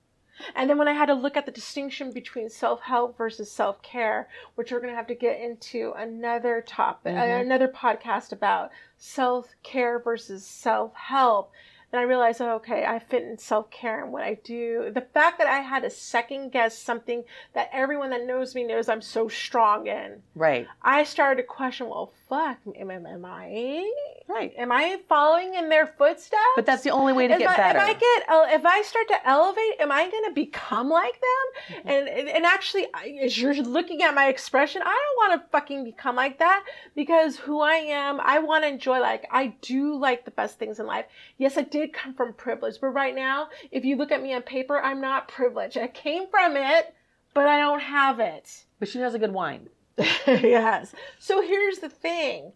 And 0.54 0.69
then 0.69 0.78
when 0.78 0.88
I 0.88 0.93
had 0.93 1.08
to 1.08 1.15
look 1.15 1.36
at 1.36 1.48
the 1.48 1.52
distinction 1.52 2.12
between 2.12 2.50
self 2.50 2.82
help 2.82 3.17
versus 3.17 3.52
self 3.52 3.82
care, 3.82 4.30
which 4.54 4.71
we're 4.71 4.80
going 4.80 4.91
to 4.91 4.95
have 4.95 5.08
to 5.08 5.15
get 5.15 5.41
into 5.41 5.93
another 5.98 6.62
topic, 6.62 7.15
Mhm. 7.15 7.41
another 7.41 7.67
podcast 7.67 8.32
about 8.32 8.69
self 8.95 9.56
care 9.63 9.98
versus 9.98 10.45
self 10.45 10.93
help. 10.93 11.52
And 11.95 12.01
I 12.01 12.08
realized, 12.08 12.41
oh, 12.41 12.55
okay, 12.55 12.84
I 12.86 12.99
fit 12.99 13.23
in 13.23 13.38
self 13.38 13.71
care 13.71 14.03
and 14.03 14.12
what 14.12 14.21
I 14.21 14.34
do. 14.43 14.91
The 14.93 14.99
fact 14.99 15.38
that 15.38 15.47
I 15.47 15.60
had 15.60 15.84
to 15.84 15.89
second 15.89 16.51
guess 16.51 16.77
something 16.77 17.23
that 17.53 17.69
everyone 17.71 18.10
that 18.10 18.25
knows 18.25 18.53
me 18.53 18.65
knows 18.65 18.89
I'm 18.89 19.01
so 19.01 19.29
strong 19.29 19.88
in, 19.88 20.21
Right. 20.36 20.67
I 20.81 21.05
started 21.05 21.41
to 21.41 21.47
question, 21.47 21.88
well, 21.88 22.12
fuck, 22.27 22.58
am, 22.77 22.91
am, 22.91 23.05
am 23.05 23.23
I, 23.23 23.89
Right. 24.27 24.53
am 24.58 24.73
I 24.73 24.99
following 25.08 25.53
in 25.53 25.69
their 25.69 25.88
footsteps? 25.88 26.41
But 26.58 26.65
that's 26.65 26.84
the 26.84 26.89
only 26.89 27.13
way 27.13 27.29
to 27.29 27.34
if 27.36 27.39
get 27.39 27.49
I, 27.51 27.55
better. 27.55 27.79
If 27.79 27.86
I 27.86 27.93
get, 27.93 28.60
if 28.60 28.65
I 28.65 28.81
start 28.81 29.08
to 29.08 29.27
elevate, 29.27 29.79
am 29.79 29.91
I 29.91 30.10
going 30.10 30.25
to 30.25 30.34
become 30.34 30.89
like 30.89 31.13
them? 31.13 31.77
Mm-hmm. 31.77 31.89
And, 31.89 32.10
and 32.10 32.29
and 32.29 32.45
actually, 32.45 32.88
as 33.21 33.39
you're 33.39 33.53
looking 33.53 34.01
at 34.03 34.13
my 34.13 34.27
expression, 34.27 34.81
I 34.84 34.86
don't 34.86 35.29
want 35.29 35.41
to 35.41 35.49
fucking 35.51 35.84
become 35.86 36.15
like 36.15 36.39
that 36.39 36.65
because 36.95 37.38
who 37.38 37.62
I 37.62 37.75
am, 37.75 38.19
I 38.19 38.39
want 38.39 38.63
to 38.63 38.67
enjoy. 38.67 38.99
Like 38.99 39.27
I 39.31 39.55
do 39.62 39.95
like 39.95 40.25
the 40.25 40.31
best 40.31 40.60
things 40.60 40.79
in 40.79 40.88
life. 40.88 41.05
Yes, 41.38 41.58
I 41.58 41.62
did 41.62 41.85
come 41.89 42.13
from 42.13 42.34
privilege, 42.34 42.76
but 42.82 42.88
right 42.89 43.15
now, 43.15 43.50
if 43.71 43.86
you 43.86 43.95
look 43.95 44.12
at 44.12 44.21
me 44.21 44.34
on 44.34 44.41
paper, 44.41 44.80
I'm 44.80 45.02
not 45.02 45.28
privileged. 45.28 45.78
I 45.78 45.88
came 45.88 46.28
from 46.30 46.56
it, 46.58 46.93
but 47.34 47.48
I 47.48 47.60
don't 47.60 47.82
have 47.82 48.19
it. 48.19 48.65
but 48.80 48.88
she 48.88 49.00
has 49.00 49.13
a 49.13 49.19
good 49.19 49.34
wine. 49.34 49.69
yes. 50.28 50.93
So 51.19 51.41
here's 51.41 51.80
the 51.80 51.89
thing. 51.89 52.54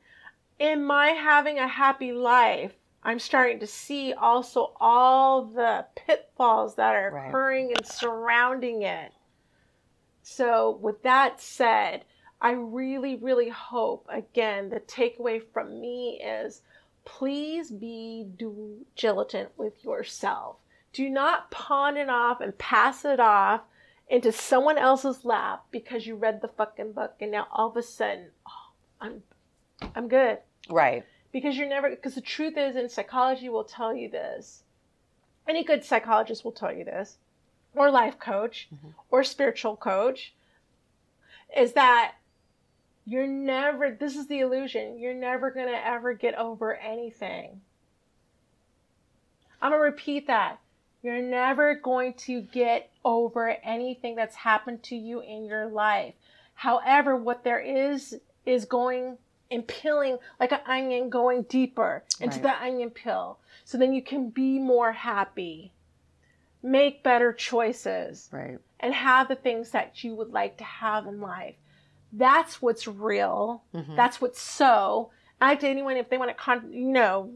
In 0.60 0.84
my 0.84 1.08
having 1.08 1.58
a 1.58 1.68
happy 1.68 2.12
life, 2.12 2.74
I'm 3.02 3.20
starting 3.20 3.60
to 3.62 3.68
see 3.68 4.14
also 4.14 4.74
all 4.80 5.46
the 5.46 5.86
pitfalls 5.96 6.76
that 6.76 6.96
are 6.96 7.12
Right. 7.12 7.30
occurring 7.30 7.74
and 7.76 7.86
surrounding 7.86 8.82
it. 8.82 9.14
So, 10.22 10.78
with 10.82 11.02
that 11.04 11.42
said, 11.42 12.06
I 12.42 12.52
really, 12.52 13.16
really 13.16 13.50
hope, 13.50 14.06
again, 14.10 14.70
the 14.70 14.80
takeaway 14.80 15.42
from 15.54 15.80
me 15.82 16.22
is 16.24 16.62
please 17.18 17.72
be 17.72 18.28
diligent 18.96 19.50
with 19.58 19.84
yourself. 19.84 20.58
Do 20.94 21.10
not 21.10 21.52
pawn 21.52 21.98
it 21.98 22.10
off 22.10 22.40
and 22.42 22.58
pass 22.58 23.04
it 23.04 23.20
off 23.20 23.62
into 24.08 24.32
someone 24.32 24.78
else's 24.78 25.26
lap 25.26 25.66
because 25.72 26.08
you 26.08 26.16
read 26.16 26.42
the 26.42 26.48
fucking 26.48 26.94
book 26.94 27.16
and 27.20 27.32
now 27.32 27.48
all 27.52 27.70
of 27.70 27.78
a 27.78 27.84
sudden, 27.84 28.28
oh, 28.48 28.72
I'm, 29.02 29.24
I'm 29.96 30.08
good 30.08 30.40
Right. 30.70 31.06
because 31.32 31.58
you're 31.58 31.68
never 31.68 31.90
because 31.90 32.16
the 32.16 32.22
truth 32.22 32.58
is 32.58 32.76
in 32.76 32.90
psychology 32.90 33.50
will 33.50 33.64
tell 33.64 33.94
you 33.94 34.10
this 34.10 34.64
any 35.48 35.64
good 35.64 35.84
psychologist 35.84 36.46
will 36.46 36.52
tell 36.52 36.72
you 36.72 36.86
this, 36.86 37.18
or 37.74 37.90
life 37.90 38.20
coach, 38.20 38.68
mm-hmm. 38.74 38.90
or 39.10 39.24
spiritual 39.24 39.76
coach, 39.76 40.34
is 41.58 41.74
that 41.74 42.14
you're 43.10 43.26
never, 43.28 43.90
this 43.90 44.16
is 44.16 44.28
the 44.28 44.40
illusion, 44.40 45.00
you're 45.00 45.16
never 45.16 45.50
going 45.50 45.68
to 45.68 45.88
ever 45.88 46.14
get 46.14 46.36
over 46.36 46.76
anything. 46.76 47.62
I'm 49.60 49.72
going 49.72 49.80
to 49.80 49.84
repeat 49.84 50.28
that. 50.28 50.60
You're 51.02 51.22
never 51.22 51.74
going 51.74 52.14
to 52.26 52.42
get 52.42 52.92
over 53.04 53.50
anything 53.64 54.16
that's 54.16 54.36
happened 54.36 54.84
to 54.84 54.96
you 54.96 55.22
in 55.22 55.46
your 55.46 55.66
life. 55.66 56.14
However, 56.54 57.16
what 57.16 57.44
there 57.44 57.60
is 57.60 58.20
is 58.46 58.66
going 58.66 59.18
and 59.50 59.66
peeling 59.66 60.20
like 60.40 60.52
an 60.52 60.60
onion, 60.68 61.10
going 61.10 61.44
deeper 61.44 62.04
into 62.22 62.36
Right. 62.36 62.44
the 62.44 62.64
onion 62.64 62.92
peel. 62.92 63.40
So 63.66 63.80
then 63.80 63.94
you 63.94 64.04
can 64.04 64.30
be 64.30 64.60
more 64.60 64.92
happy, 64.92 65.72
make 66.62 67.02
better 67.02 67.34
choices, 67.34 68.30
Right. 68.32 68.60
and 68.80 68.94
have 68.94 69.30
the 69.30 69.36
things 69.36 69.72
that 69.72 70.04
you 70.04 70.14
would 70.14 70.32
like 70.32 70.58
to 70.58 70.64
have 70.64 71.08
in 71.08 71.20
life. 71.20 71.56
That's 72.12 72.62
what's 72.62 72.88
real. 72.88 73.64
Mhm. 73.74 73.96
That's 73.96 74.20
what's 74.22 74.42
so. 74.42 75.12
I 75.42 75.56
to 75.56 75.68
anyone 75.68 75.98
if 75.98 76.10
they 76.10 76.18
want 76.18 76.30
to, 76.30 76.36
con- 76.36 76.74
you 76.74 76.90
know, 76.92 77.32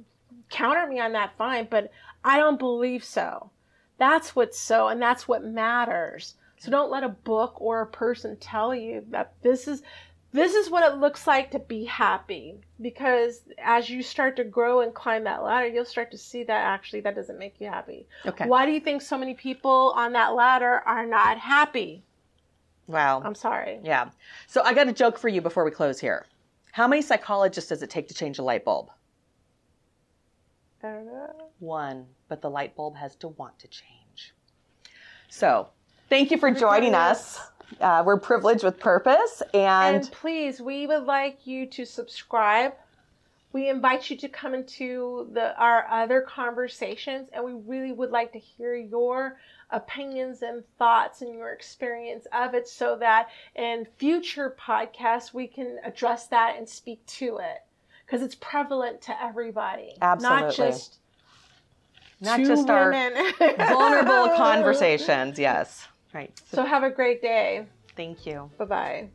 counter 0.49 0.85
me 0.87 0.99
on 0.99 1.13
that, 1.13 1.37
fine. 1.37 1.67
But 1.69 1.91
I 2.23 2.37
don't 2.37 2.59
believe 2.59 3.03
so. 3.03 3.49
That's 3.97 4.35
what's 4.35 4.59
so, 4.59 4.87
and 4.87 5.01
that's 5.01 5.27
what 5.27 5.43
matters. 5.43 6.35
So 6.57 6.71
don't 6.71 6.91
let 6.91 7.03
a 7.03 7.09
book 7.09 7.55
or 7.61 7.81
a 7.81 7.87
person 7.87 8.37
tell 8.37 8.73
you 8.73 9.05
that 9.09 9.33
this 9.41 9.67
is 9.67 9.83
this 10.31 10.55
is 10.55 10.67
what 10.71 10.83
it 10.91 10.97
looks 10.97 11.27
like 11.27 11.51
to 11.51 11.59
be 11.59 11.85
happy. 11.85 12.59
Because 12.81 13.43
as 13.59 13.87
you 13.89 14.01
start 14.01 14.35
to 14.37 14.43
grow 14.43 14.81
and 14.81 14.91
climb 14.93 15.25
that 15.25 15.43
ladder, 15.43 15.67
you'll 15.67 15.85
start 15.85 16.09
to 16.11 16.17
see 16.17 16.43
that 16.43 16.65
actually 16.65 17.01
that 17.01 17.13
doesn't 17.15 17.37
make 17.37 17.61
you 17.61 17.67
happy. 17.67 18.07
Okay. 18.25 18.47
Why 18.47 18.65
do 18.65 18.71
you 18.71 18.79
think 18.79 19.03
so 19.03 19.15
many 19.17 19.35
people 19.35 19.93
on 19.95 20.13
that 20.13 20.33
ladder 20.33 20.81
are 20.87 21.05
not 21.05 21.37
happy? 21.37 22.01
Wow. 22.87 23.21
I'm 23.23 23.35
sorry. 23.35 23.79
Yeah. 23.83 24.09
So 24.47 24.61
I 24.63 24.73
got 24.73 24.87
a 24.87 24.93
joke 24.93 25.17
for 25.17 25.29
you 25.29 25.41
before 25.41 25.63
we 25.63 25.71
close 25.71 25.99
here. 25.99 26.25
How 26.71 26.87
many 26.87 27.01
psychologists 27.01 27.69
does 27.69 27.83
it 27.83 27.89
take 27.89 28.07
to 28.07 28.13
change 28.13 28.39
a 28.39 28.43
light 28.43 28.65
bulb? 28.65 28.89
I 30.83 30.87
don't 30.87 31.05
know. 31.05 31.49
One, 31.59 32.07
but 32.27 32.41
the 32.41 32.49
light 32.49 32.75
bulb 32.75 32.97
has 32.97 33.15
to 33.17 33.29
want 33.29 33.57
to 33.59 33.67
change. 33.67 34.33
So, 35.29 35.69
thank 36.09 36.29
you 36.29 36.37
for 36.37 36.51
joining 36.51 36.93
us. 36.93 37.39
Uh, 37.79 38.03
we're 38.05 38.19
privileged 38.19 38.63
with 38.63 38.79
purpose, 38.79 39.41
and, 39.53 39.95
And 39.95 40.11
please, 40.11 40.59
we 40.61 40.85
would 40.85 41.05
like 41.05 41.47
you 41.47 41.65
to 41.67 41.85
subscribe. 41.85 42.73
We 43.53 43.69
invite 43.69 44.09
you 44.09 44.17
to 44.17 44.29
come 44.29 44.53
into 44.55 45.29
the 45.31 45.55
our 45.57 45.87
other 45.87 46.21
conversations, 46.21 47.29
and 47.31 47.45
we 47.45 47.53
really 47.53 47.91
would 47.91 48.09
like 48.09 48.33
to 48.33 48.39
hear 48.39 48.75
your 48.75 49.37
opinions 49.69 50.41
and 50.41 50.63
thoughts 50.77 51.21
and 51.21 51.33
your 51.33 51.53
experience 51.53 52.25
of 52.33 52.55
it, 52.55 52.67
so 52.67 52.97
that 52.97 53.29
in 53.55 53.87
future 53.97 54.55
podcasts 54.59 55.33
we 55.33 55.47
can 55.47 55.77
address 55.85 56.27
that 56.27 56.55
and 56.57 56.67
speak 56.67 57.05
to 57.05 57.37
it 57.37 57.59
because 58.05 58.21
it's 58.21 58.35
prevalent 58.35 59.01
to 59.03 59.23
everybody, 59.23 59.93
not 60.01 60.53
just 60.55 60.97
not 62.21 62.39
just 62.39 62.69
our 62.69 62.91
vulnerable 63.57 64.29
conversations. 64.35 65.37
Yes. 65.37 65.87
Right. 66.13 66.31
So, 66.49 66.57
So 66.57 66.65
have 66.65 66.83
a 66.83 66.91
great 66.91 67.21
day. 67.21 67.65
thank 67.95 68.25
you. 68.25 68.49
Bye 68.57 68.65
bye. 68.65 69.09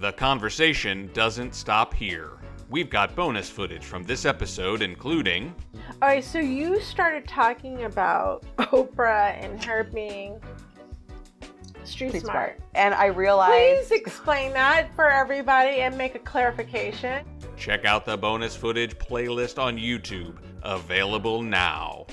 The 0.00 0.12
conversation 0.12 1.08
doesn't 1.12 1.54
stop 1.54 1.94
here. 1.94 2.32
We've 2.68 2.90
got 2.90 3.14
bonus 3.14 3.48
footage 3.48 3.84
from 3.84 4.02
this 4.02 4.24
episode, 4.24 4.82
including 4.82 5.54
All 6.02 6.08
right, 6.08 6.24
so 6.24 6.40
you 6.40 6.80
started 6.80 7.28
talking 7.28 7.84
about 7.84 8.44
Oprah 8.58 9.40
and 9.40 9.62
her 9.64 9.84
being 9.84 10.40
street, 11.84 12.08
Street 12.08 12.22
smart. 12.22 12.60
And 12.74 12.92
I 12.92 13.06
realized 13.06 13.88
Please 13.88 14.00
explain 14.00 14.52
that 14.54 14.92
for 14.96 15.08
everybody 15.10 15.82
and 15.82 15.96
make 15.96 16.16
a 16.16 16.20
clarification. 16.20 17.24
check 17.56 17.84
out 17.84 18.04
the 18.04 18.16
bonus 18.16 18.56
footage 18.56 18.96
playlist 18.98 19.62
on 19.62 19.76
YouTube, 19.78 20.38
available 20.64 21.40
now. 21.40 22.06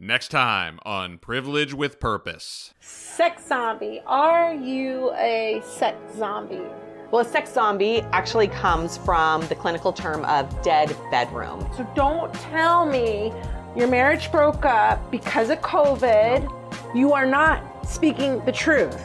Next 0.00 0.28
time 0.28 0.78
on 0.84 1.18
Privilege 1.18 1.74
with 1.74 1.98
Purpose. 1.98 2.72
Sex 2.78 3.48
zombie. 3.48 4.00
Are 4.06 4.54
you 4.54 5.12
a 5.14 5.60
sex 5.66 5.96
zombie? 6.16 6.62
well, 7.10 7.22
a 7.22 7.28
sex 7.28 7.52
zombie 7.52 8.02
actually 8.12 8.46
comes 8.46 8.96
from 8.98 9.44
the 9.48 9.56
clinical 9.56 9.92
term 9.92 10.24
of 10.26 10.62
dead 10.62 10.94
bedroom. 11.10 11.68
So 11.76 11.84
don't 11.96 12.32
tell 12.34 12.86
me 12.86 13.32
your 13.74 13.88
marriage 13.88 14.30
broke 14.30 14.64
up 14.64 15.10
because 15.10 15.50
of 15.50 15.58
COVID. 15.62 16.48
You 16.94 17.12
are 17.12 17.26
not 17.26 17.88
speaking 17.88 18.44
the 18.44 18.52
truth. 18.52 19.02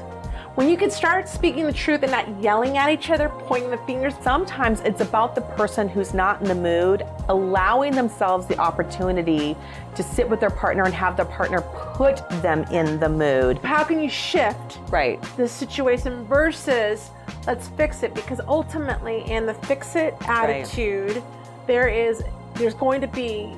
When 0.55 0.69
you 0.69 0.77
can 0.77 0.91
start 0.91 1.27
speaking 1.27 1.65
the 1.65 1.73
truth 1.73 2.03
and 2.03 2.11
not 2.11 2.29
yelling 2.39 2.77
at 2.77 2.91
each 2.91 3.09
other, 3.09 3.27
pointing 3.27 3.71
the 3.71 3.77
fingers, 3.79 4.13
Sometimes 4.21 4.81
it's 4.81 5.01
about 5.01 5.33
the 5.33 5.41
person 5.41 5.89
who's 5.89 6.13
not 6.13 6.41
in 6.41 6.47
the 6.47 6.53
mood, 6.53 7.03
allowing 7.27 7.93
themselves 7.95 8.45
the 8.45 8.57
opportunity 8.59 9.57
to 9.95 10.03
sit 10.03 10.29
with 10.29 10.39
their 10.39 10.51
partner 10.51 10.83
and 10.83 10.93
have 10.93 11.15
their 11.17 11.25
partner 11.25 11.61
put 11.95 12.17
them 12.43 12.63
in 12.71 12.99
the 12.99 13.09
mood. 13.09 13.57
how 13.59 13.83
can 13.83 13.99
you 13.99 14.09
shift 14.09 14.77
Right. 14.91 15.19
the 15.37 15.47
situation 15.47 16.23
versus 16.25 17.09
let's 17.47 17.69
fix 17.69 18.03
it? 18.03 18.13
Because 18.13 18.39
ultimately, 18.47 19.23
in 19.29 19.47
the 19.47 19.55
fix 19.55 19.95
it 19.95 20.13
attitude, 20.27 21.23
there 21.65 21.87
is 21.87 22.23
there's 22.55 22.75
going 22.75 23.01
to 23.01 23.07
be 23.07 23.51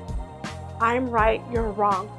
I'm 0.80 1.10
right, 1.10 1.42
you're 1.52 1.70
wrong. 1.70 2.10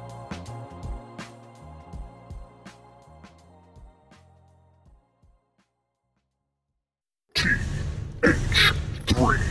three. 9.18 9.47